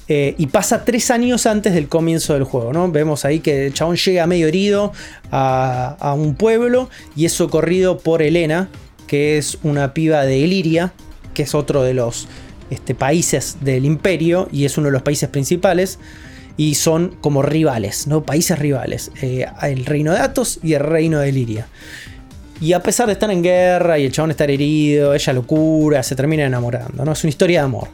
[0.10, 2.89] eh, y pasa tres años antes del comienzo del juego, ¿no?
[2.89, 4.93] Vemos ahí que el chabón llega medio herido
[5.32, 8.70] a, un pueblo y es socorrido por Helena,
[9.06, 10.93] que es una piba de Iliria,
[11.34, 12.28] que es otro de los
[12.70, 16.00] este, países del imperio y es uno de los países principales
[16.56, 18.24] y son como rivales, ¿no?
[18.24, 19.12] Países rivales.
[19.22, 21.68] eh, el reino de Atos y el reino de Liria.
[22.60, 26.01] Y a pesar de estar en guerra y el chabón estar herido, ella lo cura,
[26.03, 27.12] se termina enamorando, ¿no?
[27.12, 27.88] Es una historia de amor.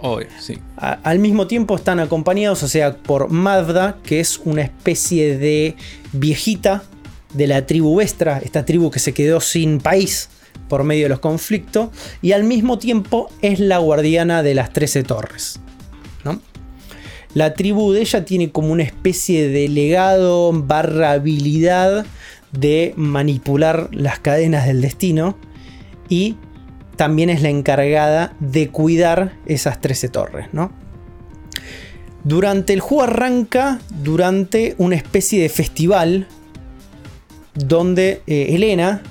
[0.00, 0.58] Obvio, sí.
[0.76, 5.74] A- al mismo tiempo están acompañados, o sea, por Mavda, que es una especie de
[6.12, 6.84] viejita
[7.34, 10.28] de la tribu Vestra, esta tribu que se quedó sin país
[10.68, 11.88] por medio de los conflictos,
[12.22, 15.58] y al mismo tiempo es la guardiana de las 13 torres.
[16.24, 16.40] ¿no?
[17.34, 22.06] La tribu de ella tiene como una especie de legado barra habilidad
[22.58, 25.36] de manipular las cadenas del destino
[26.08, 26.36] y
[26.96, 30.72] también es la encargada de cuidar esas 13 torres, ¿no?
[32.24, 36.26] Durante el juego arranca durante una especie de festival
[37.54, 39.02] donde eh, Elena,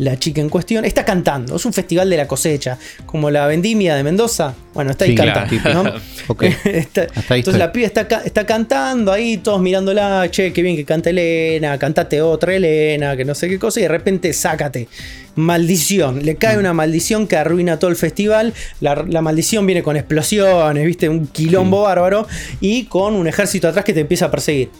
[0.00, 1.56] la chica en cuestión, está cantando.
[1.56, 4.54] Es un festival de la cosecha, como la vendimia de Mendoza.
[4.74, 5.56] Bueno, está ahí Sí, cantando.
[5.62, 5.82] claro.
[5.84, 5.90] ¿no?
[6.64, 7.58] Está- Hasta ahí entonces estoy.
[7.58, 11.78] la piba está, ca- está cantando ahí, todos mirándola, che, qué bien que canta Elena,
[11.78, 14.88] cantate otra Elena, que no sé qué cosa, y de repente sácate.
[15.36, 16.36] Maldición, le Mm.
[16.36, 18.52] cae una maldición que arruina todo el festival.
[18.80, 22.26] La, la maldición viene con explosiones, viste, un quilombo bárbaro,
[22.60, 24.70] y con un ejército atrás que te empieza a perseguir.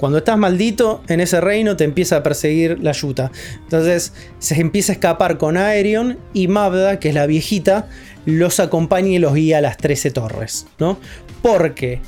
[0.00, 3.30] Cuando estás maldito en ese reino te empieza a perseguir la yuta.
[3.62, 7.86] Entonces se empieza a escapar con Aerion y Mabda, que es la viejita,
[8.24, 10.66] los acompaña y los guía a las 13 torres.
[10.78, 10.98] ¿no?
[11.42, 12.00] Porque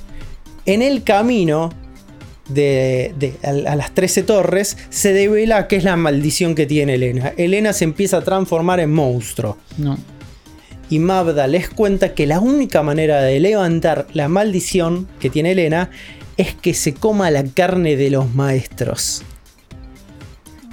[0.64, 1.70] en el camino
[2.48, 6.94] de, de- a, a las 13 torres se devela que es la maldición que tiene
[6.94, 7.32] Elena.
[7.36, 9.58] Elena se empieza a transformar en monstruo.
[9.78, 9.98] No.
[10.90, 15.90] Y Mabda les cuenta que la única manera de levantar la maldición que tiene Elena
[16.36, 19.22] es que se coma la carne de los maestros.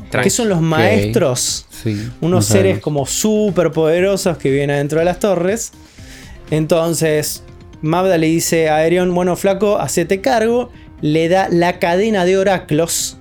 [0.10, 0.26] Tranqui.
[0.26, 1.68] ¿Qué son los maestros?
[1.70, 2.10] Sí.
[2.22, 5.72] Unos no seres como súper poderosos que vienen adentro de las torres.
[6.52, 7.44] Entonces,
[7.82, 10.72] Mabda le dice a Aerion, bueno, flaco, hacete cargo.
[11.02, 13.18] Le da la cadena de oraclos,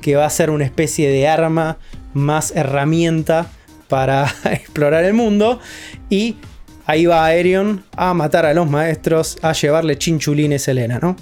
[0.00, 1.78] que va a ser una especie de arma
[2.14, 3.48] más herramienta
[3.88, 5.60] para explorar el mundo.
[6.08, 6.36] Y
[6.86, 11.16] ahí va Aerion a matar a los maestros, a llevarle chinchulines a Elena, ¿no?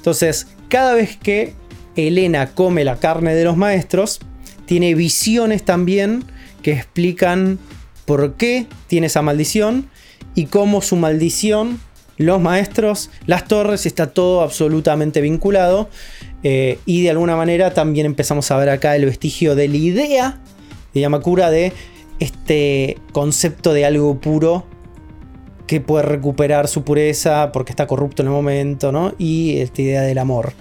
[0.00, 1.52] Entonces, cada vez que
[1.94, 4.20] Elena come la carne de los maestros,
[4.64, 6.24] tiene visiones también
[6.62, 7.58] que explican
[8.06, 9.90] por qué tiene esa maldición
[10.34, 11.78] y cómo su maldición,
[12.16, 15.90] los maestros, las torres, está todo absolutamente vinculado.
[16.44, 20.40] Eh, y de alguna manera también empezamos a ver acá el vestigio de la idea
[20.94, 21.74] de Yamakura de
[22.20, 24.64] este concepto de algo puro
[25.70, 29.14] que puede recuperar su pureza porque está corrupto en el momento, ¿no?
[29.18, 30.52] Y esta idea del amor.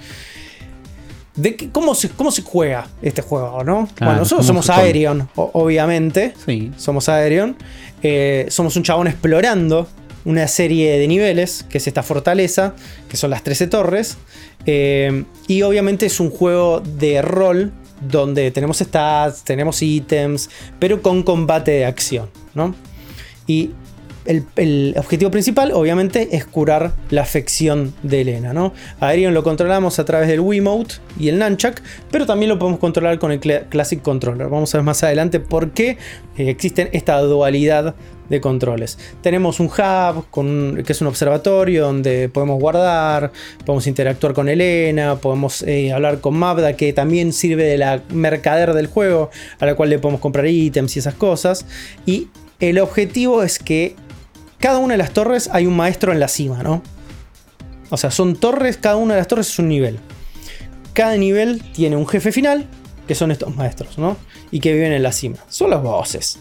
[1.35, 3.87] De que- cómo, se, ¿Cómo se juega este juego, no?
[3.99, 4.69] Bueno, nosotros ¿cómo somos?
[4.69, 6.33] Aerion, obviamente.
[6.45, 6.71] Sí.
[6.77, 7.55] Somos Aerion.
[8.03, 9.87] Eh, somos un chabón explorando
[10.25, 12.75] una serie de niveles, que es esta fortaleza,
[13.09, 14.15] que son las 13 torres.
[14.67, 21.23] Eh, y obviamente es un juego de rol donde tenemos stats, tenemos ítems, pero con
[21.23, 22.75] combate de acción, ¿no?
[23.47, 23.71] Y
[24.29, 28.73] el, objetivo principal, obviamente, es curar la afección de Elena, ¿no?
[28.99, 32.79] A Aerion lo controlamos a través del Wiimote y el Nunchuck, pero también lo podemos
[32.79, 34.47] controlar con el Cla- Classic Controller.
[34.47, 35.97] Vamos a ver más adelante por qué
[36.37, 37.95] eh, existen esta dualidad
[38.29, 38.99] de controles.
[39.23, 43.31] Tenemos un hub que es un observatorio donde podemos guardar,
[43.65, 48.73] podemos interactuar con Elena, podemos eh, hablar con Mabda que también sirve de la mercader
[48.75, 51.65] del juego a la cual le podemos comprar ítems y esas cosas.
[52.05, 52.27] Y
[52.59, 53.95] el objetivo es que
[54.59, 56.81] cada una de las torres hay un maestro en la cima, ¿no?
[57.89, 59.99] O sea, son torres, cada una de las torres es un nivel.
[60.93, 62.67] Cada nivel tiene un jefe final,
[63.07, 64.17] que son estos maestros, ¿no?
[64.51, 65.37] Y que viven en la cima.
[65.49, 66.39] Son los bosses.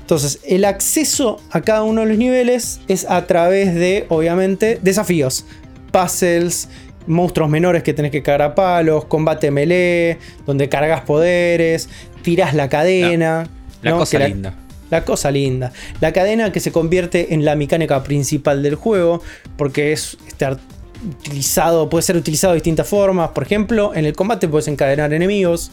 [0.00, 5.46] Entonces, el acceso a cada uno de los niveles es a través de, obviamente, desafíos,
[5.92, 6.68] puzzles,
[7.06, 11.88] monstruos menores que tenés que cagar a palos, combate melee, donde cargas poderes,
[12.22, 13.46] tirás la cadena.
[13.82, 13.98] La ¿no?
[13.98, 14.50] cosa Que linda.
[14.50, 14.61] la
[15.00, 15.72] cosa linda.
[16.00, 19.22] La cadena que se convierte en la mecánica principal del juego.
[19.56, 20.58] Porque es estar
[21.04, 21.88] utilizado.
[21.88, 23.30] Puede ser utilizado de distintas formas.
[23.30, 25.70] Por ejemplo, en el combate puedes encadenar enemigos.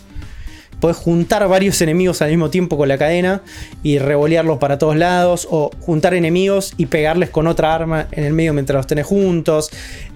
[0.79, 3.41] Puedes juntar varios enemigos al mismo tiempo con la cadena
[3.83, 5.47] y revolearlos para todos lados.
[5.51, 9.69] O juntar enemigos y pegarles con otra arma en el medio mientras los tenés juntos.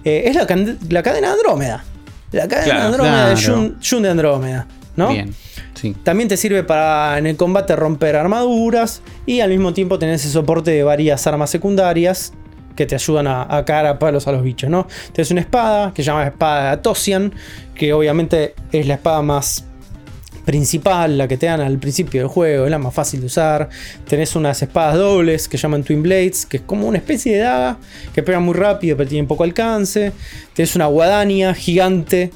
[0.04, 0.46] Eh, es la,
[0.88, 1.84] la cadena Andrómeda.
[2.32, 3.56] La cadena Claro, Andrómeda de claro.
[3.56, 4.66] Jun, Jun de Andrómeda.
[4.96, 5.08] ¿No?
[5.08, 5.34] Bien.
[5.74, 5.94] Sí.
[6.02, 10.30] También te sirve para en el combate romper armaduras y al mismo tiempo tenés el
[10.30, 12.32] soporte de varias armas secundarias
[12.76, 14.86] que te ayudan a, a cagar a palos a los bichos, ¿no?
[15.12, 17.32] Tienes una espada que se llama espada de Atosian,
[17.74, 19.64] que obviamente es la espada más
[20.44, 23.68] principal, la que te dan al principio del juego, es la más fácil de usar.
[24.06, 27.78] Tenés unas espadas dobles que llaman Twin Blades, que es como una especie de daga
[28.14, 30.12] que pega muy rápido pero tiene poco alcance.
[30.54, 32.30] Tenés una guadaña gigante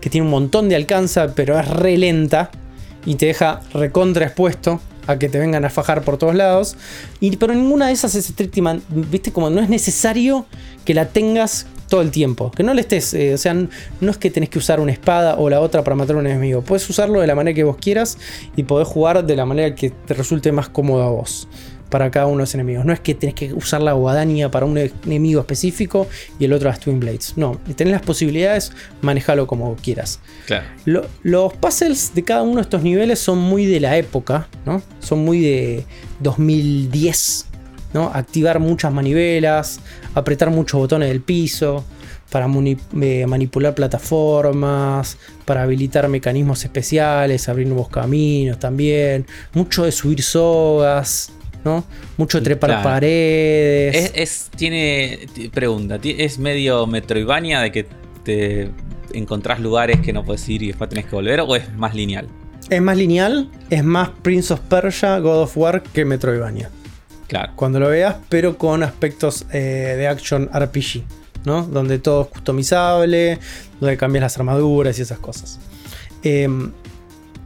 [0.00, 2.50] que tiene un montón de alcance, pero es re lenta
[3.04, 6.76] y te deja recontra expuesto a que te vengan a fajar por todos lados.
[7.20, 10.46] Y, pero ninguna de esas es estrictamente, viste, como no es necesario
[10.84, 12.50] que la tengas todo el tiempo.
[12.50, 15.36] Que no le estés, eh, o sea, no es que tenés que usar una espada
[15.36, 16.62] o la otra para matar a un enemigo.
[16.62, 18.16] Puedes usarlo de la manera que vos quieras
[18.56, 21.48] y podés jugar de la manera que te resulte más cómodo a vos.
[21.90, 22.84] Para cada uno de los enemigos.
[22.84, 26.06] No es que tenés que usar la guadaña para un enemigo específico
[26.38, 27.34] y el otro las Twin Blades.
[27.36, 28.70] No, tenés las posibilidades,
[29.02, 30.20] manejalo como quieras.
[30.46, 30.64] Claro.
[30.84, 34.80] Lo- los puzzles de cada uno de estos niveles son muy de la época, ¿no?
[35.00, 35.84] Son muy de
[36.20, 37.46] 2010,
[37.92, 38.10] ¿no?
[38.14, 39.80] Activar muchas manivelas,
[40.14, 41.84] apretar muchos botones del piso
[42.30, 50.22] para eh, manipular plataformas, para habilitar mecanismos especiales, abrir nuevos caminos también, mucho de subir
[50.22, 51.32] sogas,
[51.64, 51.84] ¿no?
[52.16, 52.82] Mucho trepar Claro.
[52.84, 53.96] paredes.
[53.96, 55.20] Es, es- tiene.
[55.52, 57.86] Pregunta, ¿es medio Metroidvania de que
[58.24, 58.70] te
[59.12, 61.40] encontrás lugares que no puedes ir y después tenés que volver?
[61.40, 62.26] ¿O es más lineal?
[62.68, 66.70] Es más lineal, es más Prince of Persia, God of War que Metroidvania.
[67.26, 67.52] Claro.
[67.54, 71.04] cuando lo veas, pero con aspectos eh, de action RPG,
[71.44, 71.62] ¿no?
[71.62, 73.38] Donde todo es customizable,
[73.80, 75.60] donde cambias las armaduras y esas cosas.
[76.24, 76.72] Em,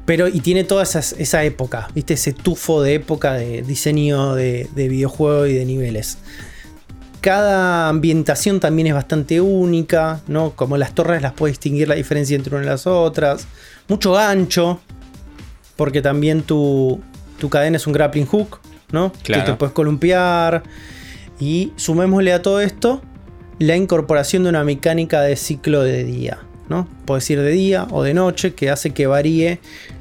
[0.05, 2.14] pero, y tiene toda esa, esa época, ¿viste?
[2.14, 6.18] Ese tufo de época de diseño de, de videojuego y de niveles.
[7.20, 10.50] Cada ambientación también es bastante única, ¿no?
[10.50, 13.46] Como las torres las puedes distinguir la diferencia entre una y las otras.
[13.88, 14.80] Mucho gancho,
[15.76, 17.00] porque también tu,
[17.38, 18.61] tu cadena es un grappling hook,
[18.92, 19.12] ¿no?
[19.22, 19.44] Claro.
[19.44, 20.64] Que te puedes columpiar.
[21.40, 23.02] Y sumémosle a todo esto
[23.59, 26.38] la incorporación de una mecánica de ciclo de día,
[26.69, 26.89] ¿no?
[27.05, 29.61] Puedes ir de día o de noche, que hace que varíe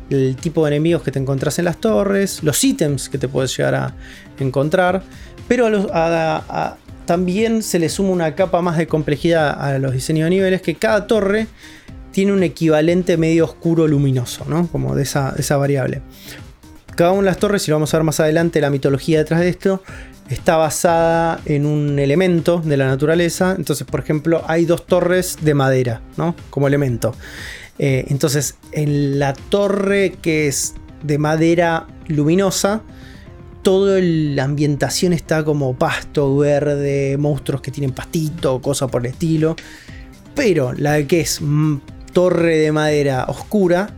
[0.10, 3.56] el tipo de enemigos que te encontrás en las torres, los ítems que te puedes
[3.58, 3.94] llegar a
[4.40, 5.04] encontrar,
[5.48, 9.92] pero a a- a- también se le suma una capa más de complejidad a los
[9.94, 11.48] diseños de niveles, que cada torre
[12.12, 14.68] tiene un equivalente medio oscuro luminoso, ¿no?
[14.68, 16.02] Como de esa, de esa variable.
[16.96, 19.40] Cada una de las torres, y lo vamos a ver más adelante, la mitología detrás
[19.42, 19.82] de esto,
[20.30, 23.56] está basada en un elemento de la naturaleza.
[23.58, 26.36] Entonces, por ejemplo, hay dos torres de madera, ¿no?
[26.50, 27.14] Como elemento.
[27.80, 32.82] Eh, entonces, en la torre que es de madera luminosa,
[33.62, 39.56] toda la ambientación está como pasto verde, monstruos que tienen pastito, cosas por el estilo.
[40.36, 41.78] Pero la que es mm,
[42.12, 43.90] torre de madera oscura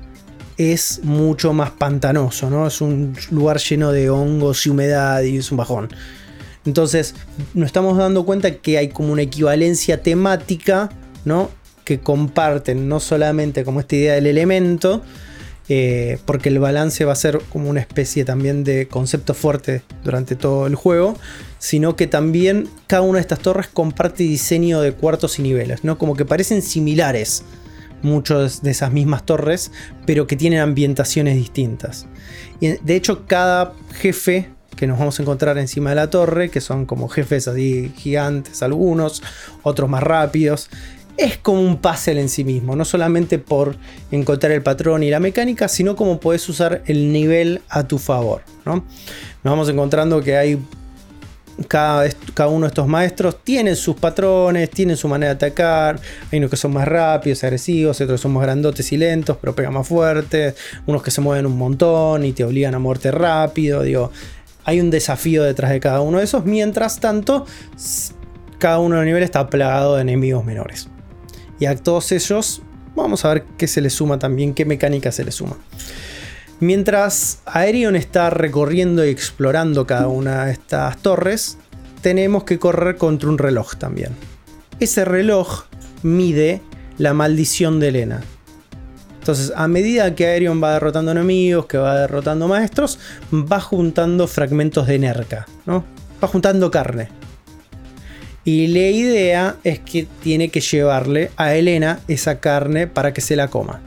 [0.57, 2.67] es mucho más pantanoso, ¿no?
[2.67, 5.89] Es un lugar lleno de hongos y humedad y es un bajón.
[6.65, 7.15] Entonces,
[7.53, 10.89] nos estamos dando cuenta que hay como una equivalencia temática,
[11.23, 11.49] ¿no?
[11.83, 15.03] Que comparten no solamente como esta idea del elemento,
[15.67, 20.35] eh, porque el balance va a ser como una especie también de concepto fuerte durante
[20.35, 21.17] todo el juego,
[21.57, 25.97] sino que también cada una de estas torres comparte diseño de cuartos y niveles, ¿no?
[25.97, 27.43] Como que parecen similares
[28.03, 29.71] muchas de esas mismas torres,
[30.05, 32.05] pero que tienen ambientaciones distintas.
[32.59, 36.61] Y de hecho, cada jefe que nos vamos a encontrar encima de la torre, que
[36.61, 39.23] son como jefes así gigantes algunos,
[39.63, 40.69] otros más rápidos,
[41.17, 43.75] es como un puzzle en sí mismo, no solamente por
[44.11, 48.41] encontrar el patrón y la mecánica, sino como puedes usar el nivel a tu favor.
[48.65, 48.75] ¿no?
[48.75, 50.59] Nos vamos encontrando que hay
[51.69, 55.99] cada, cada, uno de estos maestros tienen sus patrones, tienen su manera de atacar.
[56.31, 59.73] Hay unos que son más rápidos, agresivos, otros son más grandotes y lentos, pero pegan
[59.73, 60.53] más fuerte.
[60.85, 63.83] Unos que se mueven un montón y te obligan a muerte rápido.
[63.83, 64.11] Digo,
[64.65, 66.45] hay un desafío detrás de cada uno de esos.
[66.45, 67.45] Mientras tanto,
[68.57, 70.89] cada uno de los niveles está plagado de enemigos menores.
[71.59, 72.63] Y a todos ellos,
[72.95, 75.57] vamos a ver qué se les suma también, qué mecánica se les suma.
[76.59, 81.57] Mientras Aerion está recorriendo y explorando cada una de estas torres,
[82.01, 84.11] tenemos que correr contra un reloj también.
[84.79, 85.65] Ese reloj
[86.01, 86.61] mide
[86.97, 88.23] la maldición de Elena.
[89.25, 92.99] Entonces, a medida que Aerion va derrotando enemigos, que va derrotando maestros,
[93.33, 95.83] va juntando fragmentos de Nerca, ¿no?
[96.23, 97.09] Va juntando carne.
[98.43, 103.35] Y la idea es que tiene que llevarle a Elena esa carne para que se
[103.35, 103.81] la coma.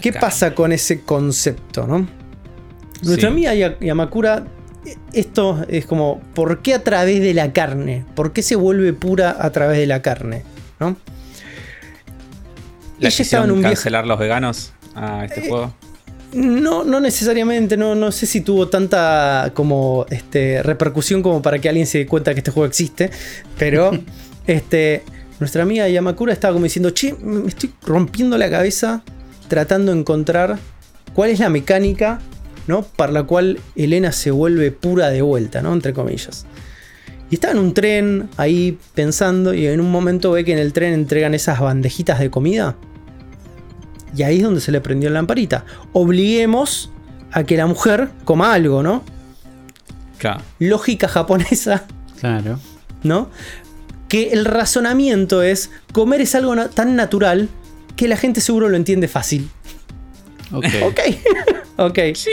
[0.00, 2.08] ¿Qué pasa con ese concepto, no?
[3.02, 4.46] Nuestra amiga Yamakura,
[5.12, 8.06] esto es como, ¿por qué a través de la carne?
[8.14, 10.44] ¿Por qué se vuelve pura a través de la carne?
[10.78, 10.96] ¿No?
[13.00, 15.74] ¿La Ella estaba en un cancelar los veganos a este eh, juego?
[16.34, 21.68] No, no necesariamente, no, no sé si tuvo tanta como este, repercusión como para que
[21.68, 23.10] alguien se dé cuenta que este juego existe,
[23.58, 23.90] pero
[24.46, 25.02] este,
[25.40, 29.02] nuestra amiga Yamakura estaba como diciendo, che, me estoy rompiendo la cabeza
[29.48, 30.58] tratando de encontrar
[31.14, 32.20] cuál es la mecánica
[32.66, 32.82] ¿no?
[32.82, 35.72] para la cual Elena se vuelve pura de vuelta, ¿no?
[35.72, 36.44] entre comillas.
[37.30, 40.72] Y estaba en un tren ahí pensando y en un momento ve que en el
[40.72, 42.76] tren entregan esas bandejitas de comida
[44.16, 45.64] y ahí es donde se le prendió la lamparita.
[45.92, 46.90] Obliguemos
[47.32, 49.02] a que la mujer coma algo, ¿no?
[50.18, 50.42] Claro.
[50.58, 51.84] Lógica japonesa.
[52.20, 52.58] Claro.
[53.02, 53.30] ¿No?
[54.08, 57.48] Que el razonamiento es comer es algo tan natural
[57.96, 59.48] que la gente seguro lo entiende fácil.
[60.52, 60.66] Ok.
[60.84, 61.00] ok.
[61.78, 61.98] ok.
[62.14, 62.30] Sí.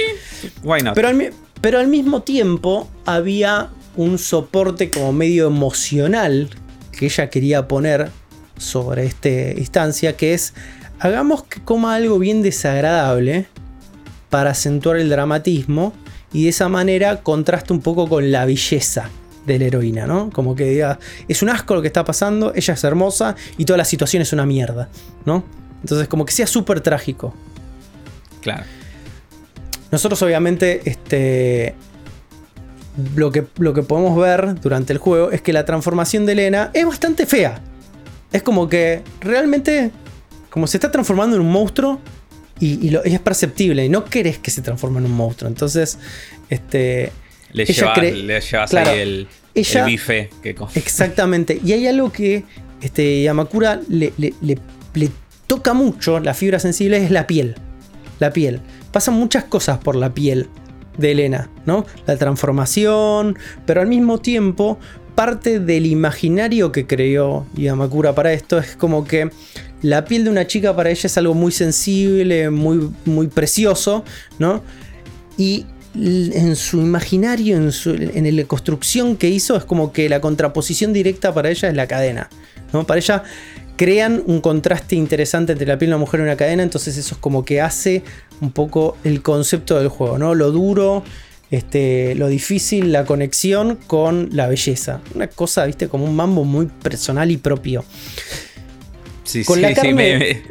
[0.63, 0.95] Why not?
[0.95, 6.49] Pero al, pero al mismo tiempo había un soporte como medio emocional
[6.91, 8.09] que ella quería poner
[8.57, 10.53] sobre esta instancia, que es
[10.99, 13.47] hagamos que coma algo bien desagradable
[14.29, 15.93] para acentuar el dramatismo
[16.33, 19.09] y de esa manera contraste un poco con la belleza
[19.45, 20.29] de la heroína, ¿no?
[20.29, 23.77] Como que diga, es un asco lo que está pasando, ella es hermosa y toda
[23.77, 24.89] la situación es una mierda,
[25.25, 25.43] ¿no?
[25.81, 27.33] Entonces como que sea súper trágico.
[28.41, 28.63] Claro.
[29.89, 31.75] Nosotros obviamente, este,
[33.15, 36.71] lo que, lo que podemos ver durante el juego es que la transformación de Elena
[36.73, 37.61] es bastante fea.
[38.33, 39.91] Es como que realmente
[40.57, 42.01] como se está transformando en un monstruo
[42.59, 45.47] y, es perceptible y no querés que se transforme en un monstruo.
[45.47, 45.99] Entonces,
[46.49, 47.11] este...
[47.53, 49.27] Le, llevas ahí el,
[49.85, 51.61] bife que Exactamente.
[51.63, 52.43] Y hay algo que
[52.81, 54.11] este, Yamakura le,
[55.45, 57.53] toca mucho, la fibra sensible, es la piel.
[58.17, 58.59] La piel.
[58.91, 60.49] Pasan muchas cosas por la piel
[60.97, 61.85] de Elena, ¿no?
[62.07, 63.37] La transformación,
[63.67, 64.79] pero al mismo tiempo
[65.13, 69.31] parte del imaginario que creó Yamakura para esto es como que
[69.81, 74.03] la piel de una chica para ella es algo muy sensible, muy, muy precioso,
[74.39, 74.63] ¿no?
[75.37, 75.65] Y
[75.95, 80.93] en su imaginario, en, su, en la construcción que hizo, es como que la contraposición
[80.93, 82.29] directa para ella es la cadena.
[82.73, 82.85] ¿no?
[82.85, 83.23] Para ella
[83.77, 87.15] crean un contraste interesante entre la piel de una mujer y una cadena, entonces eso
[87.15, 88.03] es como que hace
[88.41, 90.35] un poco el concepto del juego, ¿no?
[90.35, 91.03] Lo duro,
[91.51, 95.01] este, lo difícil, la conexión con la belleza.
[95.15, 97.83] Una cosa, viste, como un mambo muy personal y propio
[99.45, 100.43] con la carne.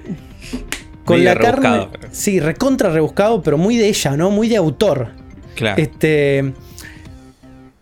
[1.04, 1.88] con la carne.
[2.10, 4.30] Sí, recontra rebuscado, pero muy de ella, ¿no?
[4.30, 5.10] Muy de autor.
[5.54, 5.80] Claro.
[5.80, 6.52] Este.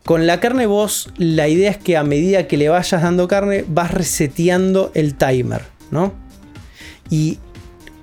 [0.04, 3.64] Con la carne vos, la idea es que a medida que le vayas dando carne,
[3.66, 6.12] vas reseteando el timer, ¿no?
[7.08, 7.38] Y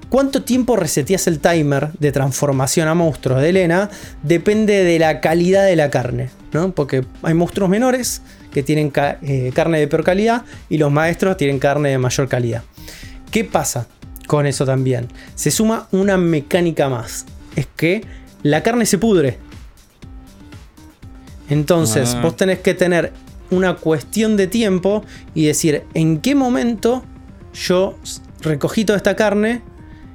[0.09, 3.89] cuánto tiempo reseteas el timer de transformación a monstruos de Elena
[4.23, 6.71] depende de la calidad de la carne, ¿no?
[6.71, 8.21] Porque hay monstruos menores
[8.51, 12.63] que tienen eh, carne de peor calidad y los maestros tienen carne de mayor calidad.
[13.31, 13.87] ¿Qué pasa
[14.27, 15.07] con eso también?
[15.35, 17.25] Se suma una mecánica más.
[17.55, 18.03] Es que
[18.43, 19.39] la carne se pudre.
[21.49, 22.21] Entonces, Ah.
[22.21, 23.11] vos tenés que tener
[23.49, 25.03] una cuestión de tiempo
[25.33, 27.03] y decir en qué momento
[27.53, 27.97] yo
[28.41, 29.61] recogí toda esta carne,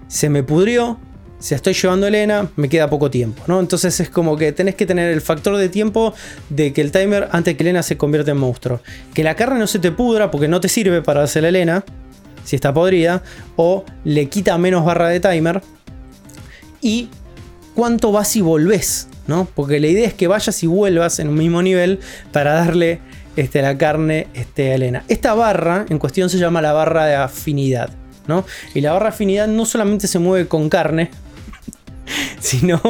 [0.09, 0.99] se me pudrió,
[1.39, 3.61] si estoy llevando a Elena, me queda poco tiempo, ¿no?
[3.61, 6.15] Entonces es como que tenés que tener el factor de tiempo
[6.49, 8.81] de que el timer antes que Elena se convierta en monstruo.
[9.13, 11.85] Que la carne no se te pudra porque no te sirve para hacer la Elena,
[12.47, 13.23] si está podrida,
[13.57, 15.63] o le quita menos barra de timer.
[16.81, 17.11] Y
[17.75, 19.49] cuánto vas y volvés, ¿no?
[19.55, 21.99] Porque la idea es que vayas y vuelvas en un mismo nivel
[22.33, 23.01] para darle
[23.35, 25.05] este, la carne este, a Elena.
[25.09, 27.91] Esta barra en cuestión se llama la barra de afinidad,
[28.29, 28.45] ¿no?
[28.75, 31.11] Y la barra de afinidad no solamente se mueve con carne,
[32.41, 32.81] sino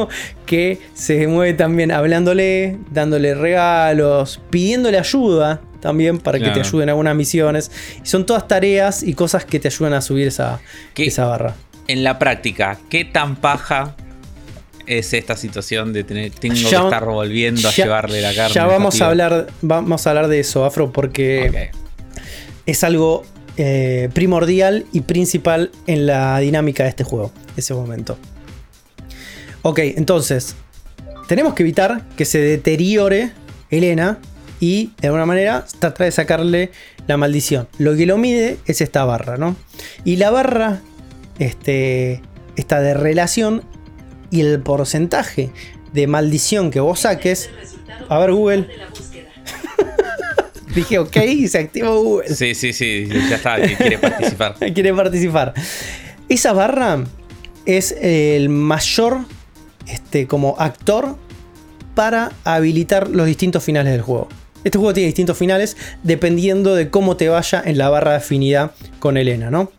[0.45, 6.89] que se mueve también hablándole, dándole regalos, pidiéndole ayuda también para que te ayuden en
[6.89, 7.71] algunas misiones.
[8.03, 10.59] Y son todas tareas y cosas que te ayudan a subir esa,
[10.97, 11.55] esa barra.
[11.87, 13.95] En la práctica, ¿qué tan paja
[14.85, 18.53] es esta situación de tener tengo Ya- que estar volviendo a Ya- llevarle la carne?
[18.53, 21.71] Ya vamos a hablar, vamos a hablar de eso, Afro, porque
[22.65, 23.23] es algo
[23.55, 28.17] eh, primordial y principal en la dinámica de este juego, ese momento.
[29.61, 30.55] Ok, entonces,
[31.27, 33.31] tenemos que evitar que se deteriore
[33.71, 34.19] Elena
[34.59, 36.71] y de alguna manera tratar de sacarle
[37.07, 37.67] la maldición.
[37.77, 39.55] Lo que lo mide es esta barra, ¿no?
[40.03, 40.81] Y la barra,
[41.39, 42.21] este,
[42.55, 43.63] esta de relación
[44.31, 45.51] y el porcentaje
[45.93, 47.49] de maldición que vos saques.
[48.09, 48.67] A ver, Google.
[50.75, 52.35] Dije ok y se activó Google.
[52.35, 54.55] Sí, sí, sí, ya está, quiere participar.
[54.73, 55.53] quiere participar.
[56.29, 57.03] Esa barra
[57.65, 59.21] es el mayor
[59.87, 61.17] este, como actor
[61.95, 64.27] para habilitar los distintos finales del juego.
[64.63, 68.71] Este juego tiene distintos finales dependiendo de cómo te vaya en la barra de afinidad
[68.99, 69.71] con Elena, ¿no?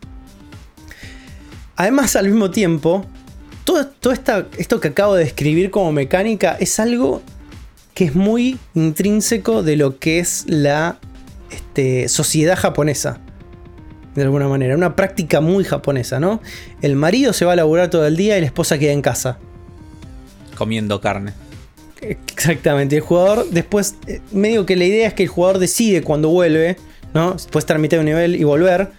[1.75, 3.05] Además, al mismo tiempo,
[3.63, 4.11] todo,
[4.57, 7.21] esto que acabo de describir como mecánica es algo
[7.93, 10.97] que es muy intrínseco de lo que es la
[11.51, 13.19] este, sociedad japonesa
[14.15, 14.75] de alguna manera.
[14.75, 16.41] Una práctica muy japonesa, ¿no?
[16.81, 19.37] El marido se va a laburar todo el día y la esposa queda en casa.
[20.57, 21.33] Comiendo carne.
[22.01, 22.97] Exactamente.
[22.97, 26.77] El jugador después, eh, medio que la idea es que el jugador decide cuando vuelve,
[27.13, 27.35] ¿no?
[27.51, 28.91] Puede de un nivel y volver.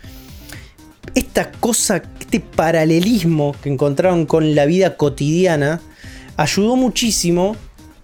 [1.15, 5.81] Esta cosa, este paralelismo que encontraron con la vida cotidiana,
[6.37, 7.57] ayudó muchísimo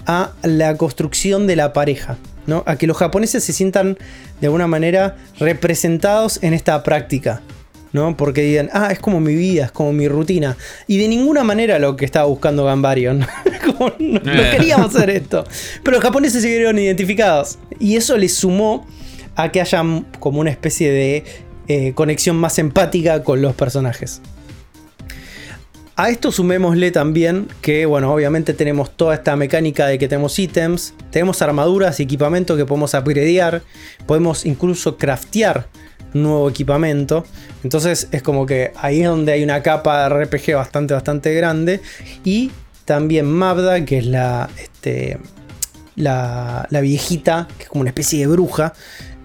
[0.06, 2.16] a la construcción de la pareja,
[2.46, 2.62] ¿no?
[2.66, 3.98] A que los japoneses se sientan
[4.40, 7.42] de alguna manera representados en esta práctica,
[7.96, 8.16] ¿no?
[8.16, 10.56] Porque digan, ah, es como mi vida, es como mi rutina.
[10.86, 13.26] Y de ninguna manera lo que estaba buscando Gambarion.
[13.66, 14.50] como no, no Eh.
[14.52, 15.44] queríamos hacer esto.
[15.82, 17.58] Pero los japoneses se vieron identificados.
[17.80, 18.86] Y eso les sumó
[19.34, 19.82] a que haya
[20.20, 21.24] como una especie de
[21.68, 24.20] eh, conexión más empática con los personajes.
[25.98, 30.92] A esto sumémosle también que, bueno, obviamente tenemos toda esta mecánica de que tenemos ítems,
[31.10, 33.62] tenemos armaduras y equipamiento que podemos upgradear,
[34.06, 35.68] podemos incluso craftear
[36.12, 37.24] nuevo equipamiento.
[37.62, 41.80] Entonces es como que ahí es donde hay una capa de RPG bastante, bastante grande.
[42.24, 42.50] Y
[42.84, 45.18] también Mabda, que es la, este,
[45.96, 48.72] la, la viejita, que es como una especie de bruja,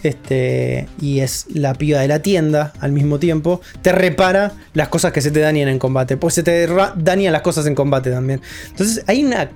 [0.04, 5.12] este, y es la piba de la tienda al mismo tiempo, te repara las cosas
[5.12, 6.18] que se te dañan en combate.
[6.18, 8.42] Pues se te dañan las cosas en combate también.
[8.70, 9.52] Entonces hay una,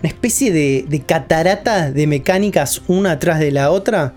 [0.00, 4.14] una especie de, de catarata de mecánicas una atrás de la otra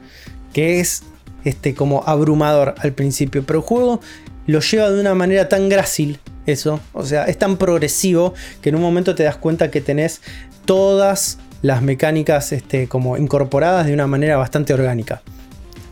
[0.54, 1.04] que es
[1.44, 3.44] este, como abrumador al principio.
[3.46, 4.02] Pero el juego
[4.48, 6.20] lo lleva de una manera tan grácil.
[6.46, 10.22] Eso, o sea, es tan progresivo que en un momento te das cuenta que tenés
[10.66, 15.22] todas las mecánicas este, como incorporadas de una manera bastante orgánica.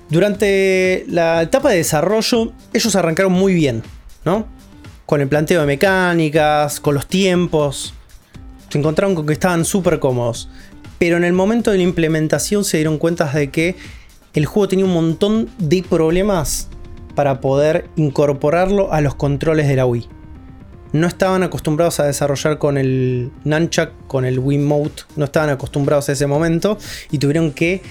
[0.09, 3.83] Durante la etapa de desarrollo, ellos arrancaron muy bien,
[4.25, 4.47] ¿no?
[5.05, 7.93] Con el planteo de mecánicas, con los tiempos.
[8.69, 10.49] Se encontraron con que estaban súper cómodos.
[10.97, 13.75] Pero en el momento de la implementación se dieron cuenta de que
[14.33, 16.69] el juego tenía un montón de problemas
[17.15, 20.07] para poder incorporarlo a los controles de la Wii.
[20.91, 26.13] No estaban acostumbrados a desarrollar con el Nunchuck, con el Wiimote, no estaban acostumbrados a
[26.13, 26.77] ese momento
[27.11, 27.81] y tuvieron que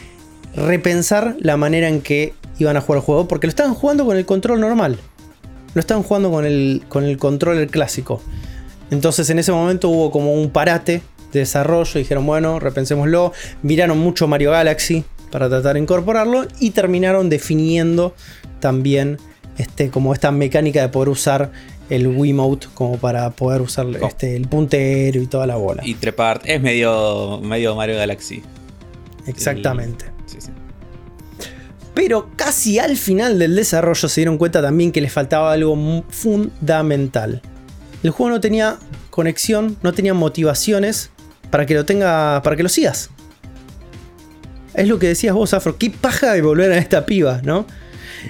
[0.54, 4.16] repensar la manera en que iban a jugar el juego, porque lo estaban jugando con
[4.16, 4.98] el control normal.
[5.74, 7.18] Lo estaban jugando con el, con el
[7.70, 8.20] clásico.
[8.90, 13.32] Entonces en ese momento hubo como un parate de desarrollo, dijeron, bueno, repensémoslo.
[13.62, 18.14] Miraron mucho Mario Galaxy para tratar de incorporarlo y terminaron definiendo
[18.60, 19.18] también
[19.56, 21.50] este, como esta mecánica de poder usar
[21.90, 24.06] el Wiimote como para poder usar Oh.
[24.06, 25.82] este, el puntero y toda la bola.
[25.86, 26.40] Y trepar.
[26.44, 28.42] Es medio, medio Mario Galaxy.
[29.26, 30.06] Exactamente.
[30.26, 30.50] Sí, sí.
[31.94, 37.42] Pero casi al final del desarrollo se dieron cuenta también que les faltaba algo fundamental.
[38.02, 38.78] El juego no tenía
[39.10, 41.10] conexión, no tenía motivaciones
[41.50, 43.10] para que lo tenga, para que lo sigas.
[44.74, 45.76] Es lo que decías vos, Afro.
[45.78, 47.66] Qué paja de volver a esta piba, ¿no?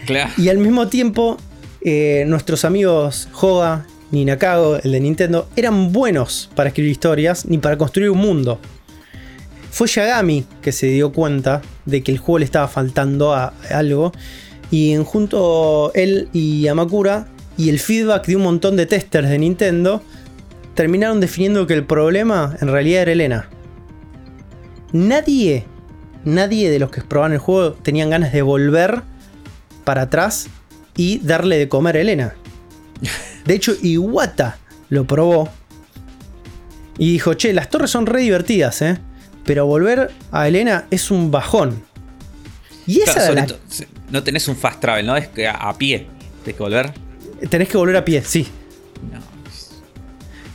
[0.07, 0.31] Claro.
[0.37, 1.37] Y al mismo tiempo,
[1.81, 7.59] eh, nuestros amigos Hoga ni Nakago, el de Nintendo, eran buenos para escribir historias ni
[7.59, 8.59] para construir un mundo.
[9.71, 14.13] Fue Yagami que se dio cuenta de que el juego le estaba faltando a algo.
[14.71, 19.39] Y en junto él y Yamakura y el feedback de un montón de testers de
[19.39, 20.03] Nintendo
[20.75, 23.49] terminaron definiendo que el problema en realidad era Elena.
[24.93, 25.65] Nadie,
[26.25, 29.03] nadie de los que probaban el juego tenían ganas de volver
[29.85, 30.49] para atrás
[30.97, 32.35] y darle de comer a Elena.
[33.45, 34.59] De hecho, Iwata
[34.91, 35.49] lo probó
[36.99, 38.99] y dijo, che, las torres son re divertidas, ¿eh?
[39.45, 41.83] Pero volver a Elena es un bajón.
[42.87, 43.47] Y esa Claro, la-
[44.11, 45.17] no tenés un fast travel, ¿no?
[45.17, 46.07] Es que a, a pie.
[46.43, 46.93] Tienes que volver.
[47.49, 48.47] Tenés que volver a pie, sí.
[49.13, 49.21] No.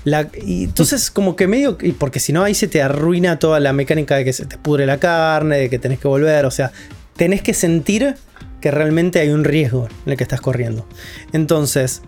[0.06, 1.78] La- y entonces, como que medio.
[1.98, 4.86] Porque si no, ahí se te arruina toda la mecánica de que se te pudre
[4.86, 6.46] la carne, de que tenés que volver.
[6.46, 6.72] O sea,
[7.16, 8.16] tenés que sentir
[8.60, 10.88] que realmente hay un riesgo en el que estás corriendo.
[11.32, 12.02] Entonces,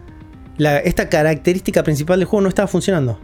[0.58, 3.20] la- esta característica principal del juego no estaba funcionando.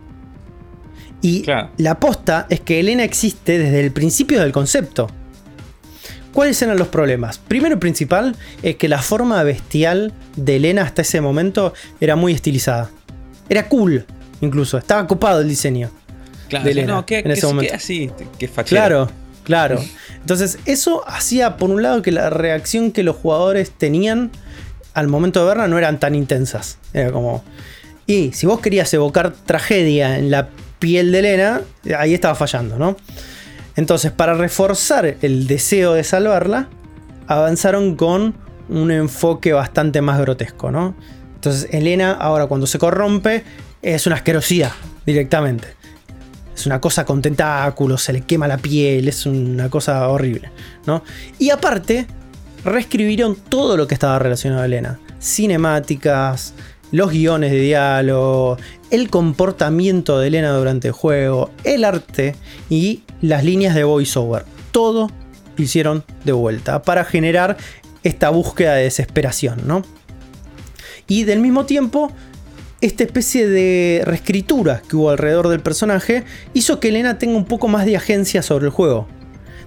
[1.21, 1.69] Y Claro.
[1.77, 5.07] la aposta es que Elena existe desde el principio del concepto.
[6.33, 7.37] ¿Cuáles eran los problemas?
[7.39, 12.33] Primero y principal es que la forma bestial de Elena hasta ese momento era muy
[12.33, 12.89] estilizada.
[13.49, 14.05] Era cool,
[14.41, 14.77] incluso.
[14.77, 15.89] Estaba copado el diseño.
[16.49, 17.75] Claro, de Elena no, ¿qué, en qué- ese qué momento.
[17.75, 18.11] así?
[18.37, 18.79] Qué fachero.
[18.81, 19.09] Claro,
[19.43, 19.81] claro.
[20.19, 24.31] Entonces, eso hacía, por un lado, que la reacción que los jugadores tenían
[24.93, 26.77] al momento de verla no eran tan intensas.
[26.93, 27.43] Era como.
[28.05, 31.61] Y si vos querías evocar tragedia en la piel de Elena,
[31.97, 32.97] ahí estaba fallando, ¿no?
[33.77, 36.67] Entonces, para reforzar el deseo de salvarla,
[37.27, 38.35] avanzaron con
[38.67, 40.95] un enfoque bastante más grotesco, ¿no?
[41.35, 43.43] Entonces, Elena, ahora cuando se corrompe,
[43.81, 44.71] es una asquerosidad
[45.05, 45.67] directamente.
[46.55, 50.51] Es una cosa con tentáculos, se le quema la piel, es una cosa horrible,
[50.85, 51.03] ¿no?
[51.39, 52.05] Y aparte,
[52.63, 54.99] reescribieron todo lo que estaba relacionado a Elena.
[55.19, 56.53] Cinemáticas,
[56.91, 58.57] los guiones de diálogo,
[58.89, 62.35] el comportamiento de Elena durante el juego, el arte
[62.69, 64.45] y las líneas de voiceover.
[64.71, 65.09] Todo
[65.57, 67.57] hicieron de vuelta para generar
[68.03, 69.83] esta búsqueda de desesperación, ¿no?
[71.07, 72.11] Y del mismo tiempo,
[72.81, 76.23] esta especie de reescritura que hubo alrededor del personaje
[76.53, 79.07] hizo que Elena tenga un poco más de agencia sobre el juego.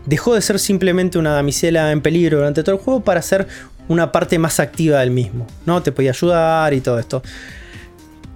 [0.04, 3.46] Dejó de ser simplemente una damisela en peligro durante todo el juego para ser
[3.88, 5.82] una parte más activa del mismo, ¿no?
[5.82, 7.22] Te podía ayudar y todo esto.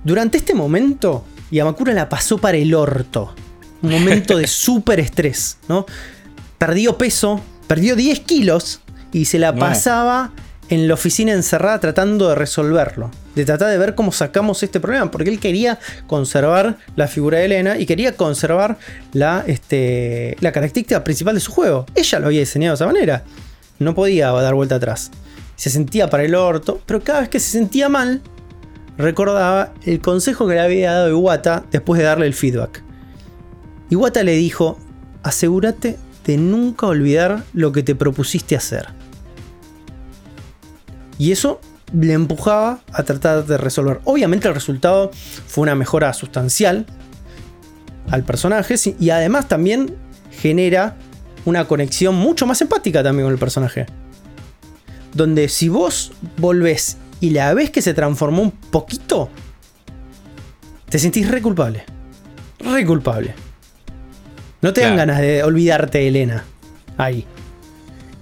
[0.04, 3.34] Durante este momento, Yamakura la pasó para el orto.
[3.82, 5.86] Un momento de súper estrés, ¿no?
[6.56, 8.80] Perdió peso, perdió 10 kilos
[9.12, 10.32] y se la No.
[10.68, 13.10] En la oficina encerrada tratando de resolverlo.
[13.34, 15.10] De tratar de ver cómo sacamos este problema.
[15.10, 18.78] Porque él quería conservar la figura de Elena y quería conservar
[19.12, 21.86] la, este, la característica principal de su juego.
[21.94, 23.24] Ella lo había diseñado de esa manera.
[23.78, 25.10] No podía dar vuelta atrás.
[25.56, 28.22] Se sentía para el orto, pero cada vez que se sentía mal,
[28.96, 32.82] recordaba el consejo que le había dado Iwata después de darle el feedback.
[33.90, 34.78] Iwata le dijo,
[35.22, 35.96] asegúrate
[36.26, 38.97] de nunca olvidar lo que te propusiste hacer.
[41.18, 41.60] Y eso
[41.92, 44.00] le empujaba a tratar de resolver.
[44.04, 45.10] Obviamente el resultado
[45.46, 46.86] fue una mejora sustancial
[48.10, 49.94] al personaje y además también
[50.30, 50.96] genera
[51.44, 53.86] una conexión mucho más empática también con el personaje.
[55.14, 59.30] Donde si vos volvés y la ves que se transformó un poquito,
[60.88, 61.84] te sentís re culpable.
[62.60, 63.34] Re culpable.
[64.60, 66.44] No te dan ganas de olvidarte de Elena.
[66.96, 67.24] Ahí.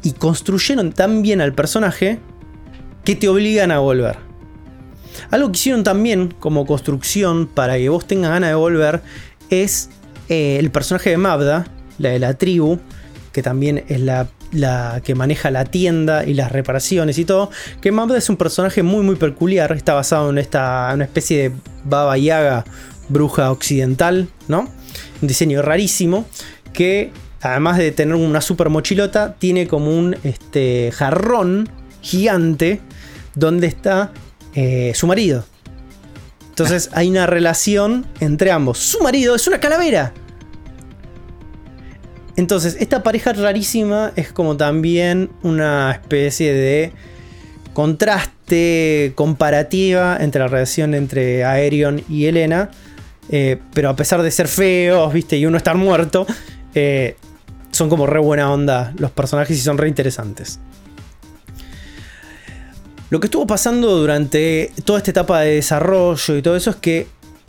[0.02, 2.20] Y construyeron tan bien al personaje
[3.06, 4.16] que te obligan a volver.
[5.30, 9.00] Algo que hicieron también como construcción para que vos tengas ganas de volver
[9.48, 9.88] es
[10.28, 11.66] eh, el personaje de Mabda,
[11.98, 12.80] la de la tribu,
[13.32, 14.28] que también es la,
[15.04, 17.50] que maneja la tienda y las reparaciones y todo.
[17.80, 21.56] Que Mabda es un personaje muy muy peculiar, está basado en esta una especie de
[21.84, 22.64] Baba Yaga,
[23.08, 24.68] bruja occidental, ¿no?
[25.22, 26.26] Un diseño rarísimo
[26.72, 31.68] que además de tener una super mochilota, tiene como un este, jarrón
[32.00, 32.80] gigante
[33.36, 34.12] donde está
[34.54, 35.44] eh, su marido.
[36.48, 38.78] Entonces hay una relación entre ambos.
[38.78, 40.12] Su marido es una calavera.
[42.36, 46.92] Entonces, esta pareja rarísima es como también una especie de
[47.72, 52.70] contraste comparativa entre la relación entre Aerion y Elena.
[53.30, 56.26] eh, pero a pesar de ser feos, viste, y uno estar muerto,
[56.74, 57.16] eh,
[57.72, 60.60] son como re buena onda los personajes y son re interesantes.
[63.08, 67.06] Lo que estuvo pasando durante toda esta etapa de desarrollo y todo eso es que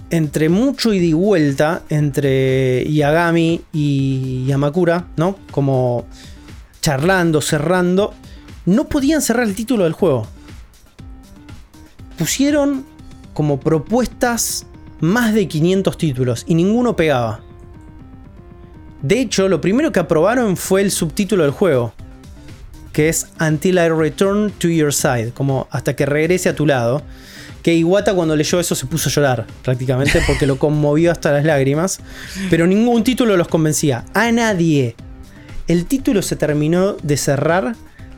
[0.09, 5.35] entre mucho ida y vuelta entre Yagami y Yamakura, ¿no?
[5.51, 6.05] Como
[6.81, 8.13] charlando, cerrando,
[8.65, 10.27] no podían cerrar el título del juego.
[12.17, 12.85] Pusieron
[13.33, 14.67] como propuestas
[14.99, 17.41] más de 500 títulos y ninguno pegaba.
[19.01, 21.93] De hecho, lo primero que aprobaron fue el subtítulo del juego,
[22.97, 27.03] que es Until I Return to Your Side, como hasta que regrese a tu lado.
[27.61, 31.45] Que Iwata cuando leyó eso se puso a llorar prácticamente porque lo conmovió hasta las
[31.45, 31.99] lágrimas,
[32.49, 34.95] pero ningún título los convencía, a nadie.
[35.67, 37.75] El título se terminó de cerrar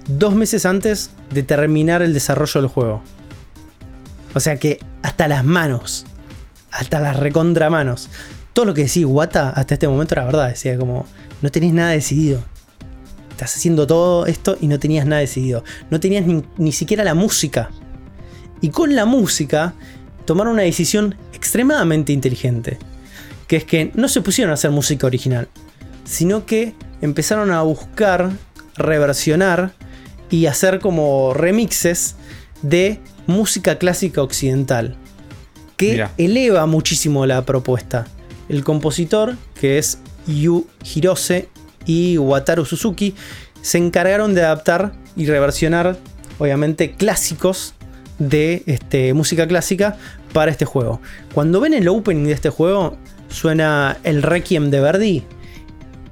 [0.08, 3.04] dos meses antes de terminar el desarrollo del juego.
[4.34, 6.06] O sea que hasta las manos,
[6.72, 8.08] hasta las recontramanos,
[8.54, 10.48] todo lo que decía Iwata hasta este momento era verdad.
[10.48, 11.06] Decía como,
[11.42, 12.42] no tenés nada decidido.
[13.40, 15.64] Estás haciendo todo esto y no tenías nada decidido.
[15.90, 17.70] No tenías ni, ni siquiera la música.
[18.60, 19.76] Y con la música
[20.26, 22.78] tomaron una decisión extremadamente inteligente.
[23.48, 25.48] Que es que no se pusieron a hacer música original.
[26.04, 28.30] Sino que empezaron a buscar,
[28.76, 29.72] reversionar
[30.30, 32.18] y hacer como remixes
[32.62, 34.98] de música clásica occidental.
[35.78, 38.06] Que eleva muchísimo la propuesta.
[38.50, 41.48] El compositor, que es Yu Hirose
[41.90, 43.16] y Wataru Suzuki,
[43.64, 45.98] se encargaron de adaptar y reversionar,
[46.38, 47.74] obviamente, clásicos
[48.20, 49.98] de este, música clásica
[50.32, 51.02] para este juego.
[51.34, 52.96] Cuando ven el opening de este juego,
[53.28, 55.24] suena el Requiem de Verdi.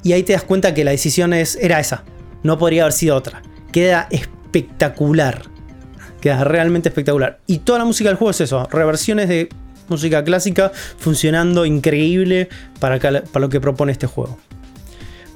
[0.01, 2.03] Y ahí te das cuenta que la decisión es, era esa.
[2.41, 3.43] No podría haber sido otra.
[3.71, 5.43] Queda espectacular.
[6.21, 7.39] Queda realmente espectacular.
[7.45, 8.67] Y toda la música del juego es eso.
[8.71, 9.49] Reversiones de
[9.89, 12.49] música clásica funcionando increíble
[12.79, 12.99] para,
[13.35, 14.39] lo que propone este juego.